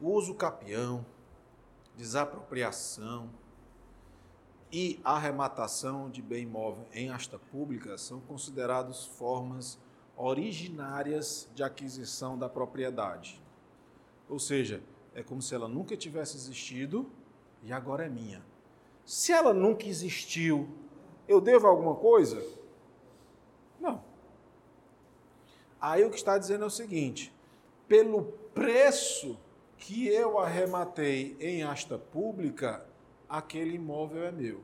Uso 0.00 0.32
capião, 0.34 1.04
desapropriação 2.00 3.28
e 4.72 4.98
arrematação 5.04 6.08
de 6.08 6.22
bem 6.22 6.44
imóvel 6.44 6.86
em 6.94 7.10
asta 7.10 7.38
pública 7.38 7.98
são 7.98 8.20
considerados 8.20 9.04
formas 9.04 9.78
originárias 10.16 11.46
de 11.54 11.62
aquisição 11.62 12.38
da 12.38 12.48
propriedade. 12.48 13.38
Ou 14.30 14.38
seja, 14.38 14.82
é 15.14 15.22
como 15.22 15.42
se 15.42 15.54
ela 15.54 15.68
nunca 15.68 15.94
tivesse 15.94 16.38
existido 16.38 17.10
e 17.62 17.70
agora 17.70 18.06
é 18.06 18.08
minha. 18.08 18.42
Se 19.04 19.30
ela 19.30 19.52
nunca 19.52 19.86
existiu, 19.86 20.70
eu 21.28 21.38
devo 21.38 21.66
alguma 21.66 21.96
coisa? 21.96 22.42
Não. 23.78 24.02
Aí 25.78 26.02
o 26.02 26.08
que 26.10 26.16
está 26.16 26.38
dizendo 26.38 26.64
é 26.64 26.66
o 26.66 26.70
seguinte: 26.70 27.30
pelo 27.86 28.22
preço 28.54 29.38
que 29.80 30.06
eu 30.06 30.38
arrematei 30.38 31.36
em 31.40 31.62
asta 31.62 31.98
pública, 31.98 32.86
aquele 33.28 33.76
imóvel 33.76 34.24
é 34.24 34.30
meu. 34.30 34.60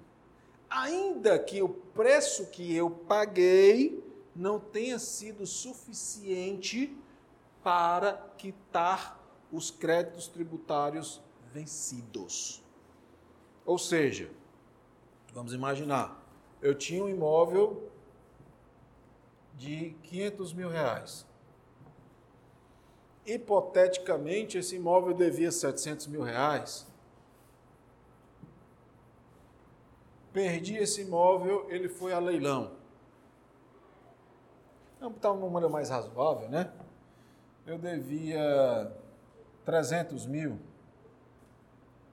Ainda 0.69 1.39
que 1.39 1.62
o 1.62 1.69
preço 1.69 2.47
que 2.51 2.75
eu 2.77 2.91
paguei 2.91 4.05
não 4.35 4.61
tenha 4.61 4.99
sido 4.99 5.47
suficiente 5.47 6.95
para 7.64 8.12
quitar 8.37 9.19
os 9.51 9.71
créditos 9.71 10.29
tributários 10.29 11.23
vencidos. 11.51 12.62
Ou 13.64 13.79
seja, 13.79 14.31
vamos 15.33 15.55
imaginar, 15.55 16.23
eu 16.61 16.75
tinha 16.75 17.03
um 17.03 17.09
imóvel 17.09 17.91
de 19.55 19.97
500 20.03 20.53
mil 20.53 20.69
reais. 20.69 21.26
Hipoteticamente, 23.27 24.57
esse 24.57 24.77
imóvel 24.77 25.12
devia 25.12 25.51
700 25.51 26.07
mil 26.07 26.22
reais. 26.22 26.87
Perdi 30.33 30.77
esse 30.77 31.01
imóvel, 31.01 31.66
ele 31.68 31.89
foi 31.89 32.12
a 32.12 32.18
leilão. 32.18 32.72
Vamos 35.01 35.14
botar 35.14 35.33
um 35.33 35.41
número 35.41 35.68
mais 35.68 35.91
razoável, 35.91 36.49
né? 36.49 36.72
Eu 37.66 37.79
devia 37.79 38.93
300 39.64 40.27
mil 40.27 40.59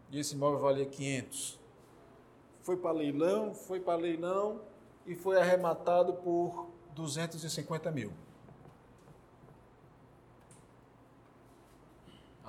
e 0.09 0.19
esse 0.19 0.35
imóvel 0.35 0.59
valia 0.59 0.85
500. 0.85 1.59
Foi 2.61 2.77
para 2.77 2.91
leilão, 2.91 3.53
foi 3.53 3.79
para 3.79 3.99
leilão 3.99 4.61
e 5.05 5.15
foi 5.15 5.39
arrematado 5.39 6.13
por 6.13 6.69
250 6.95 7.91
mil. 7.91 8.11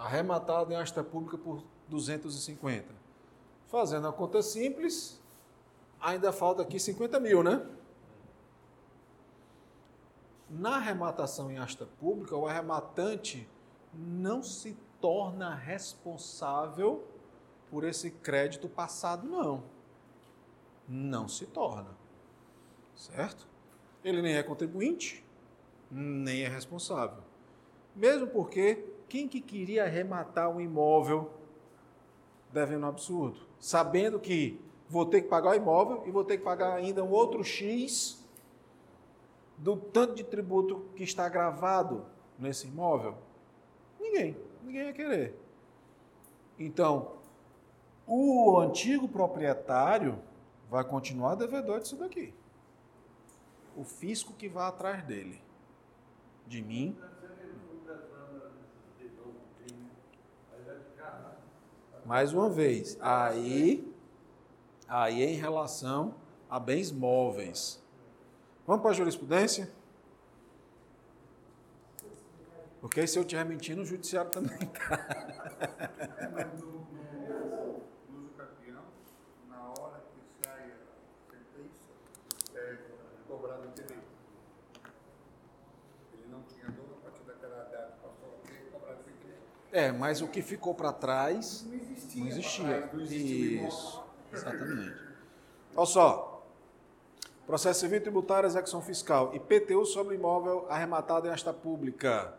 Arrematado 0.05 0.71
em 0.71 0.77
asta 0.77 1.03
pública 1.03 1.39
por 1.39 1.65
250. 1.89 2.93
Fazendo 3.69 4.07
a 4.07 4.13
conta 4.13 4.43
simples, 4.43 5.19
ainda 5.99 6.31
falta 6.31 6.61
aqui 6.61 6.79
50 6.79 7.19
mil, 7.19 7.43
né? 7.43 7.67
Na 10.51 10.77
arrematação 10.77 11.51
em 11.51 11.57
asta 11.57 11.89
pública, 11.99 12.37
o 12.37 12.47
arrematante 12.47 13.49
não 13.95 14.43
se 14.43 14.77
torna 15.01 15.55
responsável 15.55 17.03
por 17.71 17.83
esse 17.83 18.11
crédito 18.11 18.69
passado, 18.69 19.27
não. 19.27 19.65
Não 20.87 21.27
se 21.29 21.47
torna. 21.47 21.97
Certo? 22.95 23.49
Ele 24.05 24.21
nem 24.21 24.37
é 24.37 24.43
contribuinte, 24.43 25.25
nem 25.91 26.43
é 26.43 26.49
responsável. 26.49 27.25
Mesmo 27.97 28.27
porque 28.27 28.93
quem 29.15 29.29
que 29.29 29.41
queria 29.41 29.85
arrematar 29.85 30.51
um 30.51 30.61
imóvel 30.61 31.31
devendo 32.53 32.83
um 32.83 32.89
absurdo? 32.89 33.39
Sabendo 33.61 34.19
que 34.19 34.61
vou 34.89 35.07
ter 35.07 35.23
que 35.23 35.29
pagar 35.29 35.51
o 35.51 35.55
imóvel 35.55 36.03
e 36.05 36.11
vou 36.11 36.25
ter 36.25 36.39
que 36.39 36.43
pagar 36.43 36.75
ainda 36.75 37.05
um 37.05 37.13
outro 37.13 37.45
X 37.45 38.21
do 39.57 39.77
tanto 39.77 40.17
de 40.17 40.25
tributo 40.25 40.87
que 40.97 41.05
está 41.05 41.29
gravado 41.29 42.05
nesse 42.37 42.67
imóvel? 42.67 43.17
Ninguém, 44.01 44.37
ninguém 44.65 44.87
ia 44.87 44.93
querer. 44.93 45.39
Então, 46.59 47.13
o 48.09 48.59
antigo 48.59 49.07
proprietário 49.07 50.19
vai 50.69 50.83
continuar 50.83 51.37
devedor 51.37 51.79
disso 51.79 51.95
daqui. 51.95 52.35
O 53.77 53.85
fisco 53.85 54.33
que 54.33 54.49
vai 54.49 54.67
atrás 54.67 55.05
dele. 55.05 55.41
De 56.49 56.61
mim. 56.61 56.99
Mais 62.05 62.35
uma 62.35 62.51
vez, 62.51 62.99
aí, 63.01 63.91
aí 64.87 65.23
em 65.23 65.37
relação 65.37 66.15
a 66.51 66.61
bens 66.61 66.93
móveis. 66.93 67.83
Vamos 68.67 68.83
para 68.83 68.91
a 68.91 68.95
jurisprudência? 68.95 69.71
Porque 72.81 73.07
se 73.07 73.19
eu 73.19 73.23
estiver 73.23 73.45
mentindo, 73.45 73.81
o 73.81 73.85
judiciário 73.87 74.31
também 74.31 74.59
está. 74.63 74.99
É, 89.75 89.91
mas 89.91 90.21
o. 90.21 90.27
É, 90.27 90.29
que 90.29 90.41
ficou 90.41 90.73
para 90.73 90.93
trás 90.93 91.67
existia. 91.95 92.21
não 92.21 92.29
existia. 92.29 92.65
papai, 92.65 92.91
Não 92.93 93.01
existia 93.03 93.69
Isso, 93.69 94.03
exatamente. 94.33 94.95
Olha 95.77 95.87
só. 95.87 96.31
Processo 97.47 97.81
civil 97.81 98.01
tributário, 98.03 98.47
execução 98.47 98.81
fiscal. 98.81 99.35
IPTU 99.35 99.85
sobre 99.85 100.15
imóvel 100.15 100.67
arrematado 100.71 101.29
em 101.29 101.31
asta 101.31 101.53
pública. 101.53 102.33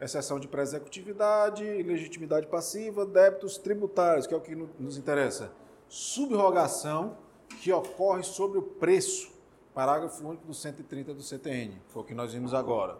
Exceção 0.00 0.40
de 0.40 0.48
pré-executividade, 0.48 1.62
legitimidade 1.82 2.46
passiva, 2.46 3.04
débitos 3.04 3.58
tributários, 3.58 4.26
que 4.26 4.32
é 4.32 4.36
o 4.36 4.40
que 4.40 4.54
no- 4.54 4.70
nos 4.78 4.96
interessa. 4.96 5.50
Subrogação 5.88 7.16
que 7.60 7.70
ocorre 7.72 8.22
sobre 8.22 8.58
o 8.58 8.62
preço. 8.62 9.30
Parágrafo 9.74 10.26
único 10.26 10.46
do 10.46 10.54
130 10.54 11.12
do 11.12 11.22
CTN, 11.22 11.76
foi 11.88 12.02
o 12.02 12.04
que 12.04 12.14
nós 12.14 12.32
vimos 12.32 12.54
agora. 12.54 12.96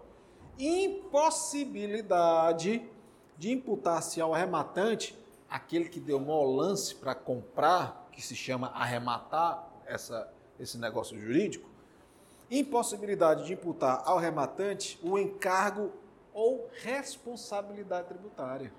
Impossibilidade 0.59 2.83
de 3.39 3.53
imputar-se 3.53 4.21
ao 4.21 4.35
arrematante 4.35 5.17
aquele 5.49 5.89
que 5.89 6.01
deu 6.01 6.21
maior 6.21 6.45
lance 6.45 6.95
para 6.95 7.15
comprar, 7.15 8.09
que 8.13 8.21
se 8.21 8.37
chama 8.37 8.69
arrematar 8.69 9.69
essa, 9.87 10.31
esse 10.59 10.77
negócio 10.77 11.19
jurídico, 11.19 11.69
impossibilidade 12.51 13.47
de 13.47 13.53
imputar 13.53 14.03
ao 14.05 14.19
rematante 14.19 14.99
o 15.03 15.19
encargo 15.19 15.93
ou 16.33 16.69
responsabilidade 16.83 18.09
tributária. 18.09 18.73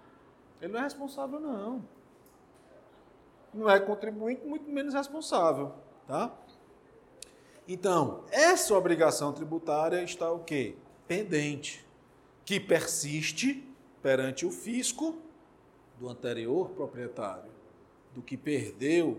Ele 0.62 0.74
não 0.74 0.80
é 0.80 0.84
responsável, 0.84 1.40
não. 1.40 1.84
Não 3.54 3.70
é 3.70 3.80
contribuinte, 3.80 4.46
muito 4.46 4.70
menos 4.70 4.94
responsável. 4.94 5.74
Tá? 6.08 6.32
Então, 7.68 8.24
essa 8.32 8.74
obrigação 8.76 9.32
tributária 9.32 10.02
está 10.04 10.32
o 10.32 10.40
quê? 10.40 10.76
Pendente, 11.08 11.86
que 12.46 12.60
persiste 12.60 13.68
perante 14.02 14.46
o 14.46 14.52
fisco 14.52 15.18
do 16.00 16.08
anterior 16.08 16.70
proprietário, 16.70 17.52
do 18.16 18.22
que 18.22 18.38
perdeu 18.38 19.18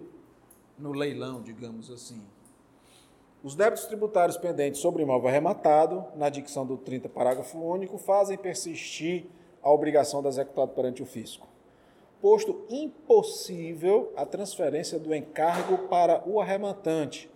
no 0.79 0.93
leilão, 0.93 1.43
digamos 1.43 1.91
assim. 1.91 2.21
Os 3.43 3.55
débitos 3.55 3.87
tributários 3.87 4.37
pendentes 4.37 4.81
sobre 4.81 5.03
imóvel 5.03 5.29
arrematado, 5.29 6.05
na 6.17 6.29
dicção 6.29 6.67
do 6.67 6.77
30, 6.77 7.09
parágrafo 7.09 7.59
único, 7.59 7.99
fazem 7.99 8.37
persistir 8.37 9.27
a 9.63 9.71
obrigação 9.71 10.23
da 10.23 10.29
executada 10.29 10.73
perante 10.73 11.03
o 11.03 11.07
fisco, 11.07 11.49
posto 12.21 12.65
impossível 12.69 14.13
a 14.17 14.27
transferência 14.27 14.99
do 14.99 15.15
encargo 15.15 15.89
para 15.89 16.23
o 16.29 16.41
arrematante, 16.41 17.31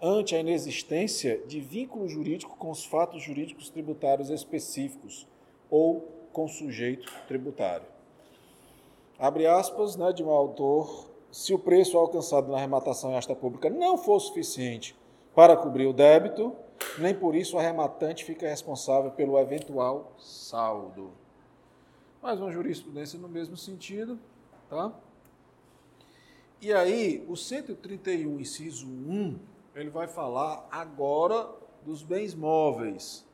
ante 0.00 0.36
a 0.36 0.40
inexistência 0.40 1.42
de 1.46 1.60
vínculo 1.60 2.08
jurídico 2.08 2.56
com 2.56 2.70
os 2.70 2.84
fatos 2.84 3.22
jurídicos 3.22 3.68
tributários 3.68 4.30
específicos 4.30 5.26
ou 5.68 6.06
com 6.32 6.46
sujeito 6.46 7.12
tributário. 7.26 7.97
Abre 9.18 9.46
aspas, 9.46 9.96
né, 9.96 10.12
de 10.12 10.22
um 10.22 10.30
autor, 10.30 11.10
se 11.32 11.52
o 11.52 11.58
preço 11.58 11.98
alcançado 11.98 12.52
na 12.52 12.56
arrematação 12.56 13.10
em 13.10 13.16
asta 13.16 13.34
pública 13.34 13.68
não 13.68 13.98
for 13.98 14.20
suficiente 14.20 14.96
para 15.34 15.56
cobrir 15.56 15.86
o 15.86 15.92
débito, 15.92 16.54
nem 16.98 17.12
por 17.12 17.34
isso 17.34 17.56
o 17.56 17.58
arrematante 17.58 18.24
fica 18.24 18.48
responsável 18.48 19.10
pelo 19.10 19.36
eventual 19.36 20.12
saldo. 20.18 21.10
Mais 22.22 22.40
uma 22.40 22.52
jurisprudência 22.52 23.18
no 23.18 23.28
mesmo 23.28 23.56
sentido, 23.56 24.20
tá? 24.70 24.92
E 26.60 26.72
aí, 26.72 27.24
o 27.28 27.36
131, 27.36 28.38
inciso 28.38 28.86
1, 28.86 29.36
ele 29.74 29.90
vai 29.90 30.06
falar 30.06 30.66
agora 30.70 31.48
dos 31.84 32.02
bens 32.02 32.34
móveis, 32.34 33.26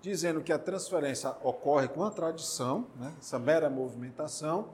dizendo 0.00 0.42
que 0.42 0.52
a 0.52 0.58
transferência 0.58 1.36
ocorre 1.42 1.86
com 1.86 2.02
a 2.02 2.10
tradição, 2.10 2.86
né, 2.96 3.14
essa 3.18 3.38
mera 3.38 3.70
movimentação, 3.70 4.70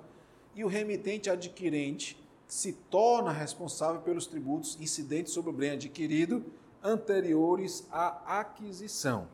e 0.55 0.65
o 0.65 0.69
remitente 0.69 1.29
adquirente 1.29 2.23
se 2.47 2.73
torna 2.73 3.33
responsável 3.33 4.01
pelos 4.03 4.27
tributos 4.27 4.79
incidentes 4.81 5.33
sobre 5.33 5.51
o 5.51 5.55
bem 5.55 5.71
adquirido 5.71 6.45
anteriores 6.83 7.87
à 7.91 8.41
aquisição. 8.41 9.27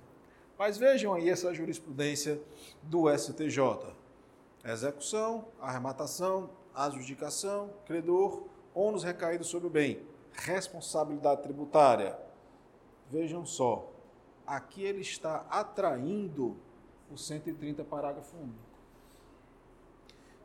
Mas 0.58 0.78
vejam 0.78 1.12
aí 1.12 1.28
essa 1.28 1.52
jurisprudência 1.52 2.40
do 2.82 3.08
STJ. 3.16 3.58
Execução, 4.64 5.46
arrematação, 5.60 6.50
adjudicação, 6.74 7.70
credor, 7.86 8.44
ônus 8.74 9.02
recaído 9.02 9.42
sobre 9.42 9.66
o 9.66 9.70
bem, 9.70 10.02
responsabilidade 10.32 11.42
tributária. 11.42 12.16
Vejam 13.10 13.44
só, 13.44 13.90
aqui 14.46 14.82
ele 14.82 15.00
está 15.00 15.46
atraindo 15.50 16.56
o 17.10 17.16
130 17.16 17.82
parágrafo 17.84 18.36
único. 18.36 18.69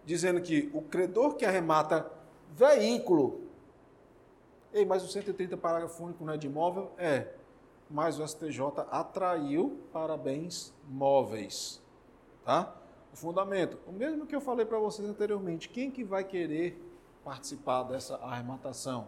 Dizendo 0.05 0.41
que 0.41 0.69
o 0.73 0.81
credor 0.81 1.35
que 1.35 1.45
arremata 1.45 2.11
veículo 2.51 3.45
Ei, 4.75 4.83
mas 4.83 5.05
o 5.05 5.07
130 5.07 5.55
parágrafo 5.55 6.03
único 6.03 6.25
não 6.25 6.33
é 6.33 6.37
de 6.37 6.47
imóvel? 6.47 6.91
É. 6.97 7.29
Mas 7.89 8.19
o 8.19 8.27
STJ 8.27 8.85
atraiu 8.91 9.79
para 9.93 10.17
bens 10.17 10.73
móveis. 10.85 11.81
Tá? 12.43 12.75
O 13.13 13.15
fundamento, 13.15 13.79
o 13.87 13.93
mesmo 13.93 14.25
que 14.25 14.35
eu 14.35 14.41
falei 14.41 14.65
para 14.65 14.77
vocês 14.77 15.07
anteriormente, 15.07 15.69
quem 15.69 15.89
que 15.89 16.03
vai 16.03 16.25
querer 16.25 16.77
participar 17.23 17.83
dessa 17.83 18.17
arrematação? 18.17 19.07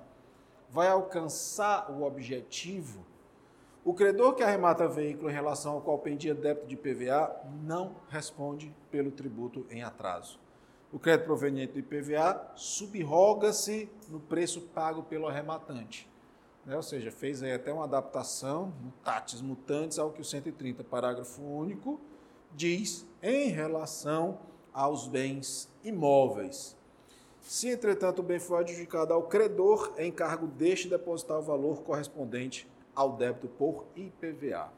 Vai 0.69 0.87
alcançar 0.87 1.91
o 1.91 2.03
objetivo? 2.03 3.05
O 3.83 3.93
credor 3.93 4.35
que 4.35 4.43
arremata 4.43 4.87
veículo 4.87 5.29
em 5.29 5.33
relação 5.33 5.73
ao 5.73 5.81
qual 5.81 5.99
pendia 5.99 6.33
débito 6.33 6.65
de 6.65 6.77
PVA 6.77 7.41
não 7.61 7.97
responde 8.07 8.73
pelo 8.89 9.11
tributo 9.11 9.65
em 9.69 9.83
atraso 9.83 10.39
o 10.91 10.99
crédito 10.99 11.25
proveniente 11.25 11.73
do 11.73 11.79
IPVA 11.79 12.53
subroga-se 12.55 13.89
no 14.09 14.19
preço 14.19 14.61
pago 14.61 15.03
pelo 15.03 15.27
arrematante. 15.27 16.09
Né? 16.65 16.75
Ou 16.75 16.83
seja, 16.83 17.11
fez 17.11 17.43
aí 17.43 17.53
até 17.53 17.71
uma 17.71 17.83
adaptação, 17.83 18.73
mutatis 18.81 19.41
mutantes, 19.41 19.99
ao 19.99 20.11
que 20.11 20.21
o 20.21 20.25
130, 20.25 20.83
parágrafo 20.83 21.41
único, 21.41 21.99
diz 22.53 23.05
em 23.21 23.49
relação 23.49 24.39
aos 24.73 25.07
bens 25.07 25.69
imóveis. 25.83 26.77
Se, 27.41 27.69
entretanto, 27.69 28.19
o 28.19 28.23
bem 28.23 28.39
for 28.39 28.57
adjudicado 28.57 29.13
ao 29.13 29.23
credor, 29.23 29.93
é 29.95 30.05
encargo 30.05 30.47
deste 30.47 30.89
depositar 30.89 31.39
o 31.39 31.41
valor 31.41 31.81
correspondente 31.83 32.67
ao 32.93 33.13
débito 33.13 33.47
por 33.47 33.85
IPVA. 33.95 34.69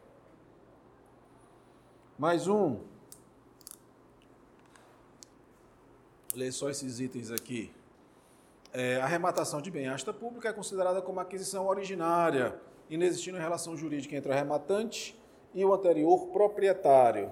Mais 2.18 2.48
um, 2.48 2.80
ler 6.40 6.54
só 6.54 6.70
esses 6.70 7.00
itens 7.00 7.32
aqui. 7.32 7.72
É, 8.72 9.02
arrematação 9.02 9.62
de 9.62 9.70
bem-asta 9.70 10.14
pública 10.14 10.50
é 10.50 10.54
considerada 10.54 11.02
como 11.02 11.20
aquisição 11.20 11.68
originária, 11.68 12.60
inexistindo 12.90 13.38
relação 13.38 13.76
jurídica 13.76 14.16
entre 14.16 14.30
o 14.30 14.34
arrematante 14.34 15.20
e 15.54 15.66
o 15.66 15.74
anterior 15.74 16.28
proprietário. 16.28 17.32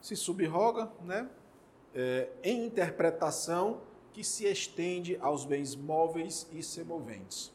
Se 0.00 0.16
subroga 0.16 0.90
né, 1.04 1.28
é, 1.94 2.28
em 2.42 2.64
interpretação 2.66 3.82
que 4.12 4.24
se 4.24 4.46
estende 4.46 5.18
aos 5.20 5.44
bens 5.44 5.76
móveis 5.76 6.48
e 6.52 6.62
semoventes. 6.62 7.52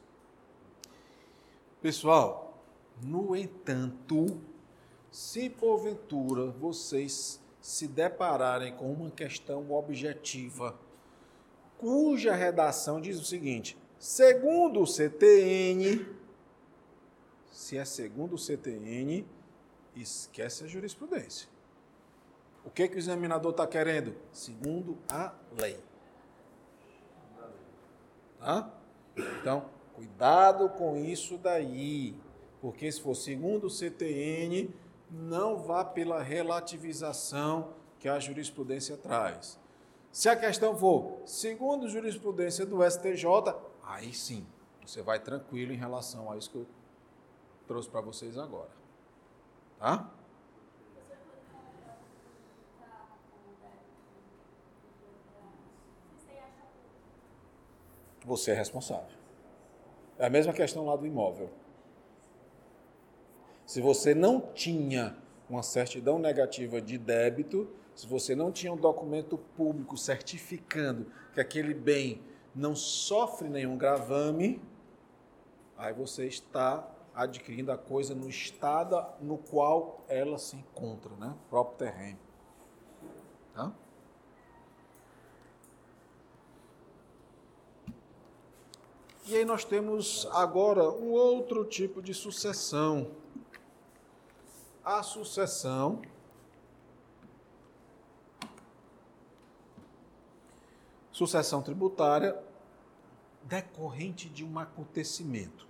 Pessoal, 1.81 2.61
no 3.01 3.35
entanto, 3.35 4.39
se 5.11 5.49
porventura 5.49 6.47
vocês 6.51 7.41
se 7.65 7.87
depararem 7.87 8.75
com 8.75 8.93
uma 8.93 9.09
questão 9.09 9.71
objetiva, 9.71 10.77
cuja 11.79 12.35
redação 12.35 13.01
diz 13.01 13.19
o 13.19 13.25
seguinte: 13.25 13.75
segundo 13.97 14.81
o 14.81 14.85
CTN, 14.85 16.05
se 17.51 17.75
é 17.75 17.83
segundo 17.83 18.35
o 18.35 18.37
CTN, 18.37 19.25
esquece 19.95 20.63
a 20.63 20.67
jurisprudência. 20.67 21.49
O 22.63 22.69
que, 22.69 22.87
que 22.87 22.97
o 22.97 22.99
examinador 22.99 23.49
está 23.49 23.65
querendo? 23.65 24.15
Segundo 24.31 24.99
a 25.09 25.33
lei. 25.59 25.79
Tá? 28.37 28.71
Então, 29.41 29.71
cuidado 29.95 30.69
com 30.69 31.03
isso 31.03 31.35
daí. 31.39 32.13
Porque 32.61 32.91
se 32.91 33.01
for 33.01 33.15
segundo 33.15 33.65
o 33.65 33.71
CTN, 33.71 34.71
não 35.15 35.57
vá 35.57 35.83
pela 35.83 36.21
relativização 36.21 37.73
que 37.99 38.09
a 38.09 38.19
jurisprudência 38.19 38.97
traz. 38.97 39.59
Se 40.11 40.29
a 40.29 40.35
questão 40.35 40.75
for 40.77 41.21
segundo 41.25 41.89
jurisprudência 41.89 42.65
do 42.65 42.83
STJ, 42.89 43.25
aí 43.83 44.13
sim, 44.13 44.45
você 44.85 45.01
vai 45.01 45.19
tranquilo 45.19 45.71
em 45.71 45.77
relação 45.77 46.31
a 46.31 46.37
isso 46.37 46.49
que 46.49 46.57
eu 46.57 46.67
trouxe 47.67 47.89
para 47.89 48.01
vocês 48.01 48.37
agora. 48.37 48.69
Tá? 49.79 50.09
Você 58.23 58.51
é 58.51 58.53
responsável. 58.53 59.17
É 60.17 60.25
a 60.25 60.29
mesma 60.29 60.51
questão 60.51 60.85
lá 60.85 60.95
do 60.95 61.05
imóvel. 61.05 61.49
Se 63.65 63.81
você 63.81 64.13
não 64.13 64.39
tinha 64.53 65.17
uma 65.49 65.63
certidão 65.63 66.19
negativa 66.19 66.79
de 66.79 66.97
débito, 66.97 67.67
se 67.95 68.05
você 68.05 68.35
não 68.35 68.51
tinha 68.51 68.71
um 68.71 68.77
documento 68.77 69.37
público 69.37 69.97
certificando 69.97 71.07
que 71.33 71.39
aquele 71.39 71.73
bem 71.73 72.21
não 72.53 72.75
sofre 72.75 73.49
nenhum 73.49 73.77
gravame, 73.77 74.61
aí 75.77 75.93
você 75.93 76.25
está 76.25 76.87
adquirindo 77.13 77.71
a 77.71 77.77
coisa 77.77 78.13
no 78.13 78.29
estado 78.29 79.03
no 79.21 79.37
qual 79.37 80.03
ela 80.07 80.37
se 80.37 80.55
encontra, 80.55 81.15
né? 81.15 81.33
O 81.47 81.49
próprio 81.49 81.77
terreno. 81.77 82.19
Tá? 83.53 83.73
E 89.27 89.35
aí 89.35 89.45
nós 89.45 89.65
temos 89.65 90.27
agora 90.31 90.87
um 90.89 91.11
outro 91.11 91.65
tipo 91.65 91.99
de 92.01 92.13
sucessão 92.13 93.09
a 94.85 95.01
sucessão 95.01 96.01
sucessão 101.11 101.61
tributária 101.61 102.37
decorrente 103.43 104.29
de 104.29 104.43
um 104.43 104.59
acontecimento. 104.59 105.65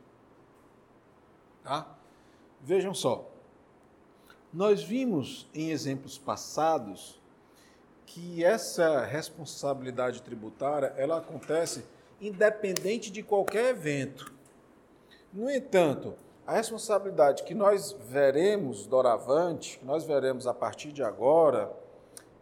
Tá? 1.63 1.95
Vejam 2.61 2.93
só. 2.93 3.29
Nós 4.51 4.83
vimos 4.83 5.47
em 5.53 5.69
exemplos 5.69 6.17
passados 6.17 7.21
que 8.05 8.43
essa 8.43 9.05
responsabilidade 9.05 10.21
tributária 10.21 10.93
ela 10.97 11.17
acontece 11.17 11.85
independente 12.19 13.11
de 13.11 13.21
qualquer 13.21 13.69
evento. 13.71 14.33
No 15.33 15.49
entanto, 15.49 16.15
a 16.45 16.53
responsabilidade 16.53 17.43
que 17.43 17.55
nós 17.55 17.95
veremos 18.07 18.85
doravante, 18.85 19.79
que 19.79 19.85
nós 19.85 20.03
veremos 20.03 20.45
a 20.45 20.53
partir 20.53 20.91
de 20.91 21.03
agora, 21.03 21.75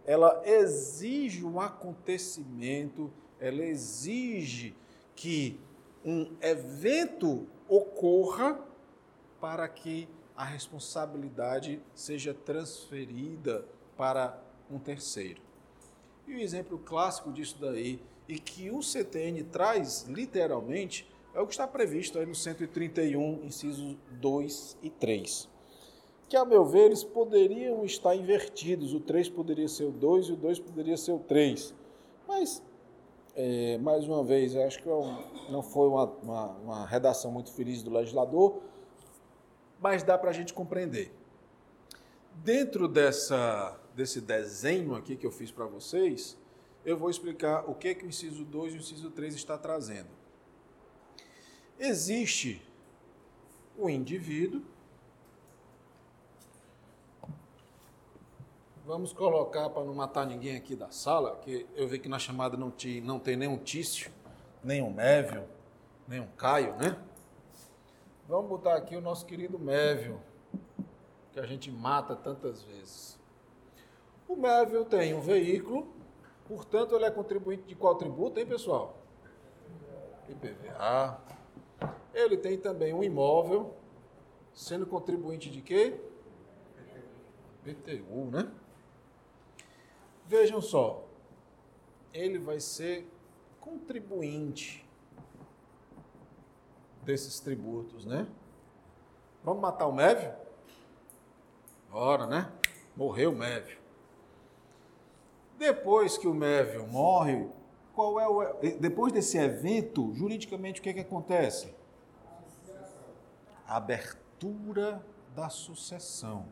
ela 0.06 0.42
exige 0.46 1.46
um 1.46 1.60
acontecimento, 1.60 3.12
ela 3.40 3.64
exige 3.64 4.76
que 5.16 5.60
um 6.04 6.36
evento 6.42 7.48
ocorra 7.68 8.60
para 9.40 9.68
que 9.70 10.10
a 10.36 10.44
responsabilidade 10.44 11.82
seja 11.94 12.34
transferida 12.34 13.66
para 13.96 14.38
um 14.70 14.80
terceiro. 14.80 15.42
E 16.28 16.36
o 16.36 16.40
exemplo 16.40 16.78
clássico 16.78 17.32
disso 17.32 17.58
daí, 17.60 18.02
e 18.28 18.40
que 18.40 18.70
o 18.72 18.82
CTN 18.82 19.44
traz 19.44 20.04
literalmente, 20.08 21.10
é 21.34 21.42
o 21.42 21.48
que 21.48 21.54
está 21.54 21.68
previsto 21.68 22.20
aí 22.20 22.26
no 22.26 22.36
131, 22.36 23.46
incisos 23.46 23.98
2 24.12 24.78
e 24.84 24.90
3. 24.90 25.50
Que, 26.30 26.38
a 26.38 26.46
meu 26.46 26.64
ver, 26.64 26.86
eles 26.86 27.04
poderiam 27.04 27.84
estar 27.84 28.16
invertidos. 28.16 28.94
O 28.94 29.00
3 29.00 29.30
poderia 29.30 29.68
ser 29.68 29.86
o 29.86 29.92
2 29.92 30.28
e 30.28 30.32
o 30.34 30.36
2 30.36 30.60
poderia 30.60 30.98
ser 30.98 31.12
o 31.12 31.20
3. 31.20 31.74
Mas, 32.28 32.64
é, 33.36 33.78
mais 33.80 34.08
uma 34.08 34.24
vez, 34.24 34.56
acho 34.56 34.82
que 34.82 34.88
é 34.88 35.52
não 35.52 35.64
foi 35.64 35.88
uma, 35.88 36.06
uma, 36.06 36.48
uma 36.58 36.86
redação 36.86 37.32
muito 37.32 37.52
feliz 37.52 37.82
do 37.82 37.92
legislador, 37.92 38.62
mas 39.80 40.04
dá 40.04 40.18
para 40.18 40.30
a 40.30 40.34
gente 40.34 40.54
compreender. 40.54 41.12
Dentro 42.36 42.88
dessa, 42.88 43.80
desse 43.96 44.22
desenho 44.22 44.96
aqui 44.96 45.16
que 45.16 45.26
eu 45.26 45.32
fiz 45.32 45.52
para 45.52 45.66
vocês, 45.66 46.38
eu 46.86 46.98
vou 46.98 47.10
explicar 47.10 47.70
o 47.70 47.74
que, 47.74 47.94
que 47.96 48.06
o 48.06 48.08
inciso 48.08 48.44
2 48.46 48.74
e 48.74 48.78
o 48.78 48.80
inciso 48.80 49.10
3 49.12 49.36
está 49.36 49.58
trazendo. 49.58 50.23
Existe 51.86 52.62
o 53.78 53.90
indivíduo. 53.90 54.62
Vamos 58.86 59.12
colocar 59.12 59.70
para 59.70 59.84
não 59.84 59.94
matar 59.94 60.26
ninguém 60.26 60.56
aqui 60.56 60.78
da 60.78 60.90
sala, 60.92 61.36
que 61.42 61.68
eu 61.76 61.86
vi 61.86 62.00
que 62.00 62.08
na 62.08 62.18
chamada 62.18 62.56
não, 62.56 62.72
te, 62.72 63.02
não 63.02 63.20
tem 63.20 63.36
nenhum 63.36 63.58
Tício, 63.58 64.10
nenhum 64.64 64.94
Mévio, 64.94 65.44
nenhum 66.08 66.28
Caio, 66.38 66.74
né? 66.78 66.98
Vamos 68.30 68.48
botar 68.48 68.76
aqui 68.76 68.96
o 68.96 69.02
nosso 69.02 69.26
querido 69.26 69.60
Mévio, 69.60 70.22
que 71.34 71.40
a 71.42 71.46
gente 71.46 71.70
mata 71.70 72.16
tantas 72.16 72.64
vezes. 72.64 73.20
O 74.26 74.38
Mévio 74.38 74.86
tem 74.86 75.14
um 75.14 75.20
veículo, 75.20 75.94
portanto, 76.48 76.96
ele 76.96 77.04
é 77.04 77.12
contribuinte 77.12 77.64
de 77.64 77.76
qual 77.76 77.96
tributo, 77.96 78.40
hein, 78.40 78.46
pessoal? 78.46 78.98
IPVA. 80.30 81.43
Ele 82.14 82.38
tem 82.38 82.58
também 82.58 82.94
um 82.94 83.04
imóvel, 83.04 83.74
sendo 84.54 84.86
contribuinte 84.86 85.50
de 85.50 85.62
quê? 85.62 86.00
PTU, 87.64 88.26
né? 88.32 88.52
Vejam 90.28 90.62
só, 90.62 91.06
ele 92.14 92.38
vai 92.38 92.60
ser 92.60 93.10
contribuinte 93.60 94.86
desses 97.02 97.40
tributos, 97.40 98.06
né? 98.06 98.28
Vamos 99.44 99.62
matar 99.62 99.88
o 99.88 99.94
Mévio? 99.94 100.34
Bora, 101.90 102.26
né? 102.28 102.52
Morreu 102.96 103.32
o 103.32 103.36
Mévio. 103.36 103.78
Depois 105.58 106.18
que 106.18 106.28
o 106.28 106.34
Mévio 106.34 106.88
morre, 106.88 107.48
qual 107.94 108.20
é 108.20 108.28
o 108.28 108.80
depois 108.80 109.12
desse 109.14 109.38
evento, 109.38 110.14
juridicamente 110.14 110.80
o 110.80 110.84
que 110.84 110.90
é 110.90 110.94
que 110.94 111.00
acontece? 111.00 111.74
Abertura 113.68 115.04
da 115.36 115.50
sucessão, 115.50 116.46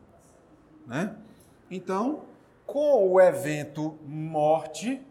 né? 0.86 1.16
Então, 1.70 2.24
com 2.66 3.12
o 3.12 3.20
evento 3.20 3.98
morte, 4.04 5.04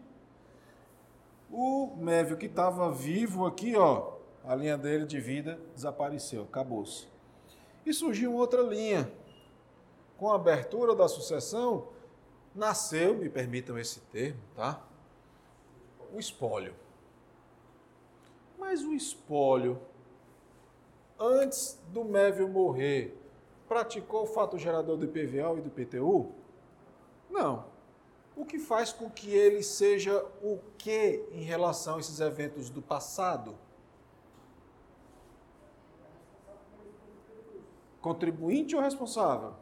o 1.50 1.94
Mévio 1.96 2.36
que 2.36 2.46
estava 2.46 2.90
vivo 2.90 3.46
aqui, 3.46 3.76
ó, 3.76 4.14
a 4.44 4.54
linha 4.54 4.76
dele 4.76 5.06
de 5.06 5.20
vida 5.20 5.60
desapareceu, 5.74 6.42
acabou-se. 6.42 7.06
E 7.84 7.92
surgiu 7.92 8.34
outra 8.34 8.62
linha. 8.62 9.12
Com 10.16 10.30
a 10.30 10.36
abertura 10.36 10.94
da 10.94 11.08
sucessão, 11.08 11.88
nasceu, 12.54 13.14
me 13.16 13.28
permitam 13.28 13.78
esse 13.78 14.00
termo, 14.00 14.40
tá? 14.54 14.82
O 16.12 16.18
espólio. 16.18 16.74
Mas 18.58 18.82
o 18.82 18.92
espólio, 18.92 19.80
antes 21.22 21.80
do 21.88 22.04
Mévio 22.04 22.48
morrer, 22.48 23.16
praticou 23.68 24.24
o 24.24 24.26
fato 24.26 24.58
gerador 24.58 24.96
do 24.96 25.04
IPVA 25.04 25.56
e 25.56 25.60
do 25.60 25.70
PTU? 25.70 26.32
Não. 27.30 27.64
O 28.34 28.44
que 28.44 28.58
faz 28.58 28.92
com 28.92 29.08
que 29.08 29.30
ele 29.30 29.62
seja 29.62 30.24
o 30.42 30.58
que 30.76 31.24
em 31.30 31.42
relação 31.42 31.96
a 31.96 32.00
esses 32.00 32.18
eventos 32.18 32.68
do 32.68 32.82
passado? 32.82 33.56
Contribuinte 38.00 38.74
ou 38.74 38.82
responsável? 38.82 39.54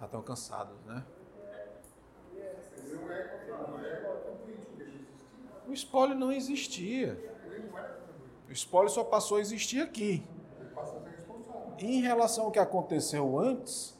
Já 0.00 0.06
estão 0.06 0.20
cansados, 0.20 0.76
né? 0.84 1.04
O 5.68 5.72
espólio 5.72 6.16
não 6.16 6.32
existia. 6.32 7.31
O 8.48 8.52
espólio 8.52 8.90
só 8.90 9.02
passou 9.02 9.38
a 9.38 9.40
existir 9.40 9.80
aqui. 9.80 10.26
Em 11.78 12.00
relação 12.00 12.44
ao 12.44 12.50
que 12.50 12.58
aconteceu 12.58 13.38
antes, 13.38 13.98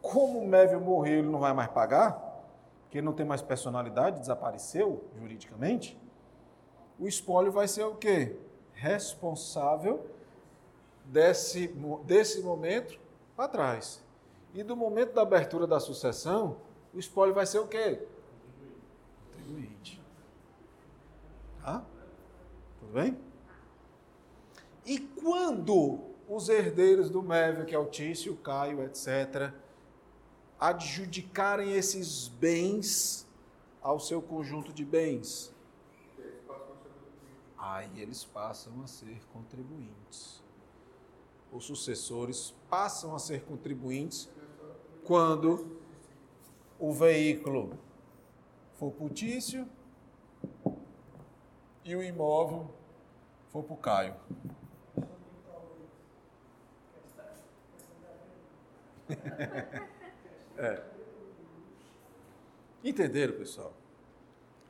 como 0.00 0.38
o 0.38 0.46
Mévio 0.48 0.80
morreu, 0.80 1.18
ele 1.18 1.28
não 1.28 1.40
vai 1.40 1.52
mais 1.52 1.70
pagar, 1.70 2.12
porque 2.82 2.98
ele 2.98 3.06
não 3.06 3.12
tem 3.12 3.26
mais 3.26 3.42
personalidade, 3.42 4.20
desapareceu 4.20 5.04
juridicamente, 5.18 5.98
o 6.98 7.06
espólio 7.06 7.52
vai 7.52 7.68
ser 7.68 7.84
o 7.84 7.94
quê? 7.94 8.36
Responsável 8.72 10.06
desse, 11.04 11.68
desse 12.04 12.40
momento 12.40 12.98
para 13.36 13.48
trás. 13.48 14.02
E 14.54 14.62
do 14.62 14.76
momento 14.76 15.12
da 15.12 15.22
abertura 15.22 15.66
da 15.66 15.78
sucessão, 15.78 16.56
o 16.94 16.98
espólio 16.98 17.34
vai 17.34 17.46
ser 17.46 17.58
o 17.58 17.68
quê? 17.68 18.02
Contribuinte. 19.32 20.02
Tá? 21.62 21.84
Tudo 22.80 22.92
bem? 22.92 23.27
E 24.88 24.98
quando 24.98 26.00
os 26.28 26.48
herdeiros 26.48 27.10
do 27.10 27.22
Mévio, 27.22 27.64
que 27.64 27.74
é 27.74 27.78
o 27.78 27.86
Tício, 27.86 28.34
Caio, 28.36 28.82
etc., 28.82 29.52
adjudicarem 30.58 31.74
esses 31.74 32.26
bens 32.26 33.24
ao 33.80 34.00
seu 34.00 34.20
conjunto 34.20 34.72
de 34.72 34.84
bens, 34.84 35.54
aí 37.56 38.00
eles 38.00 38.24
passam 38.24 38.82
a 38.82 38.86
ser 38.86 39.20
contribuintes 39.32 40.42
os 41.52 41.64
sucessores 41.64 42.54
passam 42.68 43.14
a 43.14 43.18
ser 43.18 43.44
contribuintes 43.44 44.28
quando 45.04 45.78
o 46.78 46.92
veículo 46.92 47.78
for 48.74 48.92
putício 48.92 49.66
e 51.84 51.96
o 51.96 52.02
imóvel 52.02 52.70
for 53.48 53.64
para 53.64 53.74
o 53.74 53.76
Caio. 53.76 54.14
é. 60.56 60.82
Entenderam, 62.84 63.34
pessoal? 63.34 63.74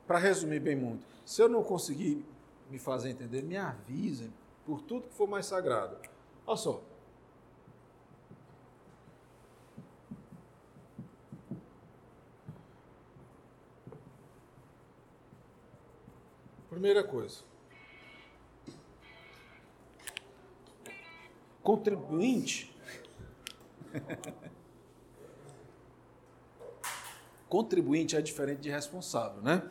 Para 0.06 0.18
resumir 0.18 0.60
bem 0.60 0.76
muito, 0.76 1.04
se 1.24 1.42
eu 1.42 1.48
não 1.48 1.62
conseguir 1.62 2.24
me 2.70 2.78
fazer 2.78 3.10
entender, 3.10 3.42
me 3.42 3.56
avisem 3.56 4.32
por 4.64 4.82
tudo 4.82 5.08
que 5.08 5.14
for 5.14 5.28
mais 5.28 5.46
sagrado. 5.46 5.98
Olha 6.46 6.56
só. 6.56 6.82
Primeira 16.70 17.02
coisa. 17.02 17.42
Contribuinte. 21.62 22.67
Contribuinte 27.48 28.16
é 28.16 28.20
diferente 28.20 28.60
de 28.60 28.70
responsável, 28.70 29.42
né? 29.42 29.68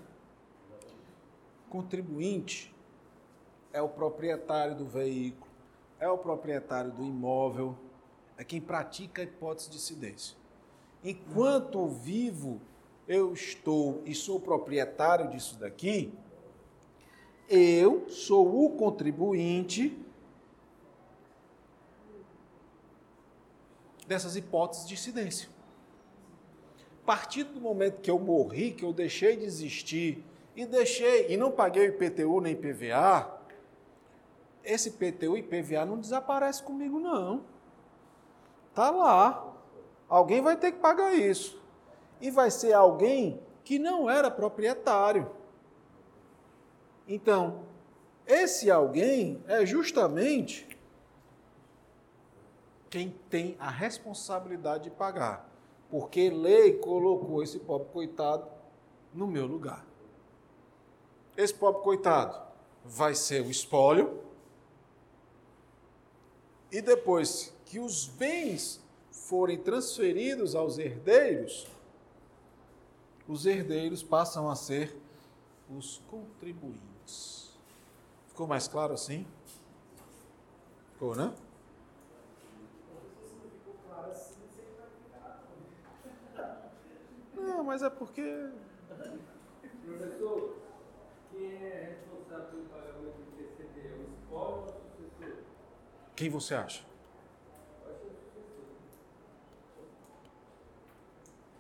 Contribuinte 1.70 2.74
é 3.72 3.82
o 3.82 3.90
proprietário 3.90 4.76
do 4.76 4.86
veículo, 4.86 5.52
é 6.00 6.10
o 6.10 6.18
proprietário 6.18 6.92
do 6.92 7.04
imóvel, 7.04 7.78
é 8.38 8.44
quem 8.44 8.62
pratica 8.62 9.22
a 9.22 9.26
hipótese 9.26 9.70
de 9.70 9.78
incidência. 9.78 10.36
Enquanto 11.04 11.88
vivo, 11.88 12.62
eu 13.08 13.34
estou 13.34 14.02
e 14.06 14.16
sou 14.16 14.40
proprietário 14.40 15.30
disso 15.30 15.60
daqui, 15.60 16.12
eu 17.50 18.10
sou 18.10 18.66
o 18.66 18.72
contribuinte 18.72 19.98
dessas 24.08 24.36
hipóteses 24.36 24.88
de 24.88 24.94
incidência. 24.94 25.50
A 27.04 27.06
partir 27.06 27.44
do 27.44 27.60
momento 27.60 28.02
que 28.02 28.10
eu 28.10 28.20
morri, 28.20 28.72
que 28.72 28.84
eu 28.84 28.94
deixei 28.94 29.36
de 29.36 29.46
existir 29.46 30.24
e 30.56 30.66
deixei 30.66 31.32
e 31.32 31.38
não 31.38 31.52
paguei 31.52 31.88
o 31.88 31.90
IPTU 31.90 32.42
nem 32.42 32.56
PVA, 32.56 33.38
esse 34.64 34.90
IPTU 34.90 35.38
e 35.38 35.44
PVA 35.44 35.86
não 35.86 36.00
desaparece 36.00 36.62
comigo 36.62 37.00
não. 37.00 37.44
Tá 38.74 38.90
lá. 38.90 39.54
Alguém 40.10 40.42
vai 40.42 40.58
ter 40.58 40.74
que 40.74 40.80
pagar 40.80 41.14
isso. 41.14 41.62
E 42.20 42.30
vai 42.30 42.52
ser 42.52 42.74
alguém 42.74 43.42
que 43.64 43.80
não 43.80 44.10
era 44.10 44.30
proprietário. 44.30 45.32
Então, 47.08 47.64
esse 48.26 48.70
alguém 48.70 49.42
é 49.48 49.66
justamente 49.66 50.67
quem 52.90 53.12
tem 53.30 53.56
a 53.60 53.70
responsabilidade 53.70 54.86
de 54.86 54.90
pagar. 54.90 55.50
Porque 55.90 56.30
lei 56.30 56.74
colocou 56.74 57.42
esse 57.42 57.60
pobre 57.60 57.88
coitado 57.92 58.48
no 59.14 59.28
meu 59.28 59.46
lugar. 59.46 59.86
Esse 61.36 61.54
pobre 61.54 61.82
coitado 61.84 62.40
vai 62.84 63.16
ser 63.16 63.46
o 63.46 63.50
espólio. 63.50 64.22
E 66.72 66.82
depois 66.82 67.54
que 67.66 67.80
os 67.80 68.08
bens 68.08 68.82
forem 69.12 69.58
transferidos 69.58 70.56
aos 70.56 70.78
herdeiros, 70.78 71.68
os 73.28 73.46
herdeiros 73.46 74.04
passam 74.04 74.50
a 74.50 74.56
ser 74.56 74.96
os 75.70 76.02
contribuintes. 76.10 77.58
Ficou 78.28 78.48
mais 78.48 78.68
claro 78.68 78.94
assim? 78.94 79.26
Ficou, 80.94 81.16
né? 81.16 81.34
Não, 87.58 87.64
mas 87.64 87.82
é 87.82 87.90
porque. 87.90 88.52
Professor, 89.84 90.58
quem 91.32 91.56
é 91.56 91.98
responsável 91.98 92.46
pelo 92.50 92.66
pagamento 92.66 93.18
do 93.18 93.32
PCD? 93.36 93.88
É 93.88 93.94
o 93.94 94.04
espólio 94.14 94.58
ou 94.58 94.64
o 94.64 94.68
sucessor? 94.68 95.44
Quem 96.16 96.30
você 96.30 96.54
acha? 96.54 96.86
Eu 97.84 97.92
acho 97.92 98.02
que 98.02 98.06
é 98.06 98.12
o 98.12 98.14
sucessor. 98.14 98.66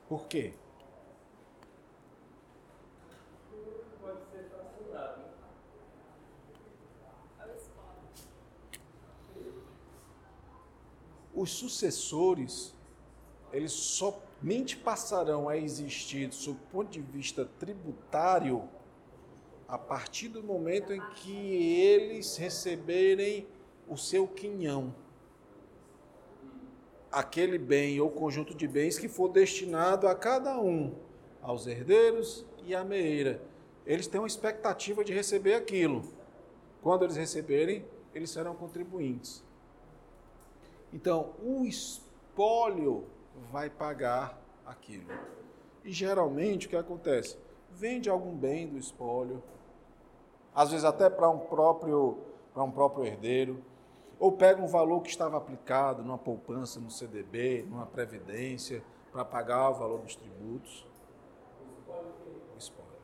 Por 0.07 0.27
quê? 0.27 0.53
Pode 3.99 4.19
ser 4.31 4.51
fracionado. 4.51 5.21
É 7.39 7.43
o 7.43 7.55
espólio. 7.55 8.03
Os 11.33 11.49
sucessores, 11.49 12.75
eles 13.51 13.71
somente 14.39 14.77
passarão 14.77 15.49
a 15.49 15.57
existir, 15.57 16.31
sob 16.31 16.57
o 16.57 16.71
ponto 16.71 16.91
de 16.91 17.01
vista 17.01 17.45
tributário, 17.59 18.63
a 19.67 19.77
partir 19.77 20.29
do 20.29 20.43
momento 20.43 20.93
em 20.93 21.01
que 21.15 21.81
eles 21.81 22.37
receberem 22.37 23.47
o 23.87 23.97
seu 23.97 24.27
quinhão. 24.27 24.93
Aquele 27.11 27.57
bem 27.57 27.99
ou 27.99 28.09
conjunto 28.09 28.53
de 28.53 28.67
bens 28.67 28.97
que 28.97 29.07
for 29.07 29.29
destinado 29.29 30.07
a 30.07 30.15
cada 30.15 30.57
um, 30.59 30.93
aos 31.41 31.67
herdeiros 31.67 32.45
e 32.63 32.75
à 32.75 32.83
meeira. 32.83 33.41
Eles 33.85 34.07
têm 34.07 34.19
uma 34.21 34.27
expectativa 34.27 35.03
de 35.03 35.13
receber 35.13 35.55
aquilo. 35.55 36.03
Quando 36.81 37.03
eles 37.03 37.15
receberem, 37.15 37.85
eles 38.13 38.29
serão 38.29 38.55
contribuintes. 38.55 39.43
Então, 40.93 41.33
o 41.41 41.65
espólio 41.65 43.05
vai 43.51 43.69
pagar 43.69 44.39
aquilo. 44.65 45.11
E 45.83 45.91
geralmente 45.91 46.67
o 46.67 46.69
que 46.69 46.75
acontece? 46.75 47.37
Vende 47.71 48.09
algum 48.09 48.35
bem 48.35 48.67
do 48.67 48.77
espólio, 48.77 49.43
às 50.53 50.71
vezes 50.71 50.85
até 50.85 51.09
para 51.09 51.29
um 51.29 51.39
próprio 51.39 52.17
para 52.57 52.63
um 52.63 52.71
próprio 52.71 53.05
herdeiro, 53.05 53.63
ou 54.19 54.31
pega 54.31 54.59
um 54.59 54.65
valor 54.67 55.01
que 55.01 55.09
estava 55.09 55.37
aplicado 55.37 56.01
numa 56.01 56.17
poupança, 56.17 56.79
no 56.79 56.89
CDB, 56.89 57.63
numa 57.69 57.85
previdência, 57.85 58.83
para 59.11 59.23
pagar 59.23 59.69
o 59.69 59.73
valor 59.75 59.99
dos 59.99 60.15
tributos. 60.15 60.87
Espólio. 62.57 62.97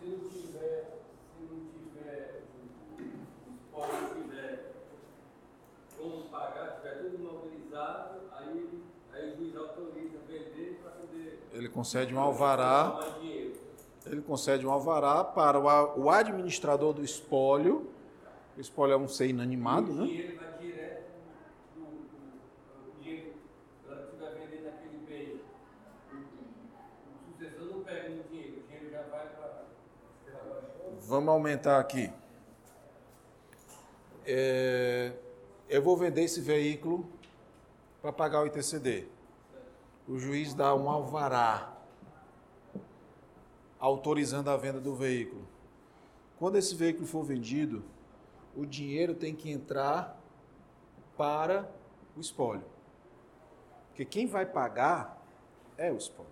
Se 0.00 0.06
tiver, 0.28 0.98
se 1.36 1.42
não 1.42 1.66
tiver, 1.66 2.44
o 2.96 3.52
espólio 3.52 4.22
tiver 4.22 4.72
como 5.98 6.28
pagar, 6.28 6.76
tiver 6.76 7.02
tudo 7.02 7.16
imobilizado, 7.16 8.20
aí, 8.30 8.82
aí 9.12 9.32
o 9.32 9.36
juiz 9.36 9.56
autoriza 9.56 10.18
vender 10.28 10.78
para 10.80 10.92
poder 10.92 11.42
Ele 11.66 11.72
concede 11.72 12.14
um 12.14 12.20
alvará 12.20 13.00
ele 14.06 14.22
concede 14.22 14.64
um 14.64 14.70
alvará 14.70 15.24
para 15.24 15.58
o 15.58 16.08
administrador 16.08 16.92
do 16.92 17.04
espólio. 17.04 17.90
O 18.56 18.60
espólio 18.60 18.94
é 18.94 18.96
um 18.96 19.08
ser 19.08 19.28
inanimado, 19.28 19.92
né? 19.92 20.06
dinheiro 20.06 20.36
vai 20.36 20.58
direto 20.58 21.10
do, 21.74 21.80
do, 21.82 22.92
do 22.92 23.02
dinheiro, 23.02 23.34
ela 23.86 24.04
estiver 24.04 24.34
vendendo 24.34 24.68
aquele 24.68 24.98
bem. 25.06 25.40
O, 26.12 26.16
o 26.16 27.32
sucessor 27.32 27.66
não 27.66 27.82
pega 27.82 28.08
no 28.08 28.22
dinheiro, 28.24 28.60
o 28.60 28.62
dinheiro 28.62 28.90
já 28.90 29.02
vai 29.02 29.26
para. 29.26 29.64
Vamos 31.02 31.28
aumentar 31.28 31.80
aqui. 31.80 32.10
É, 34.24 35.12
eu 35.68 35.82
vou 35.82 35.96
vender 35.96 36.22
esse 36.22 36.40
veículo 36.40 37.06
para 38.00 38.12
pagar 38.12 38.42
o 38.42 38.46
ITCD. 38.46 39.15
O 40.08 40.18
juiz 40.18 40.54
dá 40.54 40.74
um 40.74 40.88
alvará 40.88 41.76
autorizando 43.78 44.48
a 44.48 44.56
venda 44.56 44.80
do 44.80 44.94
veículo. 44.94 45.46
Quando 46.38 46.56
esse 46.56 46.74
veículo 46.74 47.06
for 47.06 47.24
vendido, 47.24 47.84
o 48.54 48.64
dinheiro 48.64 49.14
tem 49.14 49.34
que 49.34 49.50
entrar 49.50 50.20
para 51.16 51.68
o 52.16 52.20
espólio. 52.20 52.64
Porque 53.88 54.04
quem 54.04 54.26
vai 54.26 54.46
pagar 54.46 55.22
é 55.76 55.90
o 55.90 55.96
espólio. 55.96 56.30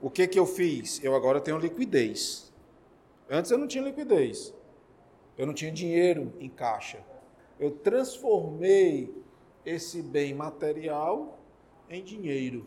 O 0.00 0.10
que, 0.10 0.26
que 0.26 0.38
eu 0.38 0.46
fiz? 0.46 1.02
Eu 1.02 1.14
agora 1.14 1.40
tenho 1.40 1.58
liquidez. 1.58 2.52
Antes 3.30 3.50
eu 3.50 3.58
não 3.58 3.66
tinha 3.66 3.82
liquidez. 3.82 4.52
Eu 5.38 5.46
não 5.46 5.54
tinha 5.54 5.72
dinheiro 5.72 6.32
em 6.38 6.48
caixa. 6.48 7.02
Eu 7.58 7.70
transformei 7.70 9.14
esse 9.64 10.02
bem 10.02 10.34
material 10.34 11.38
em 11.88 12.02
dinheiro. 12.02 12.66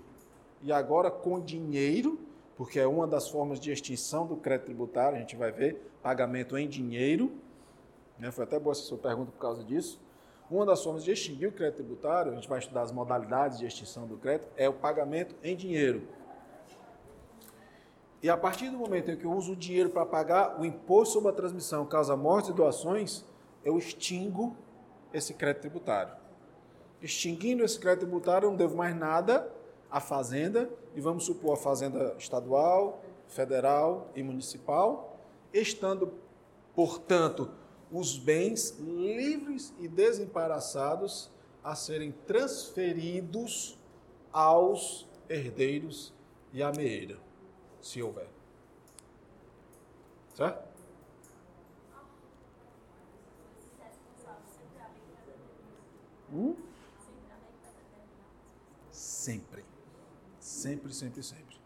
E 0.62 0.72
agora, 0.72 1.10
com 1.10 1.40
dinheiro, 1.40 2.20
porque 2.58 2.80
é 2.80 2.86
uma 2.86 3.08
das 3.08 3.30
formas 3.30 3.60
de 3.60 3.72
extinção 3.72 4.28
do 4.28 4.36
crédito 4.36 4.66
tributário, 4.66 5.18
a 5.18 5.22
gente 5.22 5.36
vai 5.36 5.52
ver, 5.52 5.82
pagamento 6.04 6.58
em 6.58 6.68
dinheiro. 6.68 7.32
Né? 8.18 8.32
Foi 8.32 8.44
até 8.44 8.60
boa 8.60 8.74
essa 8.74 8.82
sua 8.82 8.98
pergunta 8.98 9.32
por 9.32 9.40
causa 9.40 9.64
disso. 9.64 10.00
Uma 10.52 10.66
das 10.66 10.84
formas 10.84 11.04
de 11.04 11.12
extinguir 11.12 11.48
o 11.48 11.52
crédito 11.52 11.78
tributário, 11.78 12.32
a 12.32 12.36
gente 12.36 12.50
vai 12.50 12.60
estudar 12.60 12.82
as 12.82 12.92
modalidades 12.92 13.60
de 13.60 13.66
extinção 13.66 14.08
do 14.08 14.18
crédito, 14.18 14.50
é 14.58 14.68
o 14.68 14.74
pagamento 14.74 15.36
em 15.44 15.56
dinheiro. 15.56 16.02
E 18.22 18.30
a 18.30 18.36
partir 18.36 18.70
do 18.70 18.78
momento 18.78 19.10
em 19.12 19.16
que 19.16 19.24
eu 19.24 19.32
uso 19.32 19.54
o 19.54 19.56
dinheiro 19.56 19.90
para 19.90 20.06
pagar 20.06 20.60
o 20.60 20.66
imposto 20.66 21.14
sobre 21.14 21.30
a 21.30 21.34
transmissão, 21.34 21.86
causa 21.86 22.18
mortes 22.18 22.50
e 22.50 22.54
doações, 22.54 23.24
eu 23.64 23.78
extingo 23.78 24.56
esse 25.14 25.34
crédito 25.34 25.62
tributário. 25.62 26.19
Extinguindo 27.02 27.64
esse 27.64 27.80
crédito 27.80 28.02
tributário, 28.02 28.50
não 28.50 28.58
devo 28.58 28.76
mais 28.76 28.96
nada 28.96 29.52
à 29.90 30.00
Fazenda, 30.00 30.70
e 30.96 31.02
vamos 31.02 31.26
supor 31.26 31.54
a 31.54 31.58
Fazenda 31.58 32.16
estadual, 32.18 33.02
federal 33.28 34.10
e 34.16 34.24
municipal, 34.24 35.18
estando, 35.54 36.14
portanto, 36.76 37.50
os 37.92 38.18
bens 38.18 38.78
livres 38.80 39.74
e 39.80 39.88
desembaraçados 39.88 41.32
a 41.64 41.76
serem 41.76 42.12
transferidos 42.26 43.78
aos 44.32 45.08
herdeiros 45.28 46.14
e 46.54 46.62
à 46.62 46.72
meeira 46.72 47.18
se 47.82 48.02
houver. 48.02 48.28
Certo? 50.36 50.70
Hum? 56.32 56.56
Sempre. 59.20 59.66
Sempre. 60.40 60.94
Sempre, 60.94 61.22
sempre. 61.22 61.58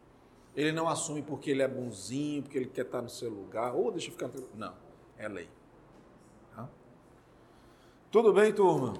Ele 0.55 0.71
não 0.71 0.89
assume 0.89 1.21
porque 1.21 1.51
ele 1.51 1.61
é 1.61 1.67
bonzinho, 1.67 2.41
porque 2.41 2.57
ele 2.57 2.65
quer 2.65 2.83
estar 2.83 2.99
no 2.99 3.09
seu 3.09 3.29
lugar, 3.29 3.75
ou 3.75 3.91
deixa 3.91 4.07
eu 4.07 4.11
ficar. 4.13 4.31
Não, 4.55 4.73
é 5.19 5.27
lei. 5.27 5.47
Tá? 6.55 6.67
Tudo 8.09 8.33
bem, 8.33 8.51
turma? 8.51 8.95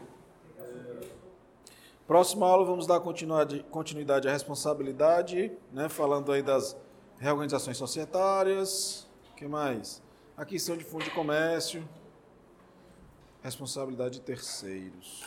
Próxima 2.06 2.46
aula 2.46 2.64
vamos 2.64 2.86
dar 2.86 3.00
continuidade, 3.00 3.66
continuidade 3.72 4.28
à 4.28 4.32
responsabilidade, 4.32 5.52
né? 5.72 5.90
falando 5.90 6.32
aí 6.32 6.44
das 6.44 6.78
reorganizações 7.18 7.78
societárias. 7.78 9.10
O 9.32 9.36
que 9.36 9.48
mais? 9.48 10.00
Aquisição 10.38 10.78
de 10.78 10.84
fundo 10.84 11.06
de 11.06 11.12
comércio. 11.12 11.88
Responsabilidade 13.42 14.20
de 14.20 14.22
terceiros. 14.22 15.24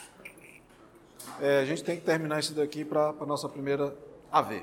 É, 1.40 1.60
a 1.60 1.64
gente 1.64 1.82
tem 1.84 1.96
que 1.96 2.02
terminar 2.02 2.40
isso 2.40 2.54
daqui 2.54 2.84
para 2.84 3.10
a 3.10 3.26
nossa 3.26 3.48
primeira 3.48 3.96
AV. 4.30 4.62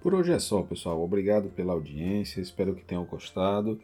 Por 0.00 0.14
hoje 0.14 0.32
é 0.32 0.38
só, 0.38 0.62
pessoal. 0.62 1.02
Obrigado 1.02 1.48
pela 1.48 1.72
audiência, 1.72 2.40
espero 2.40 2.72
que 2.74 2.84
tenham 2.84 3.04
gostado. 3.04 3.80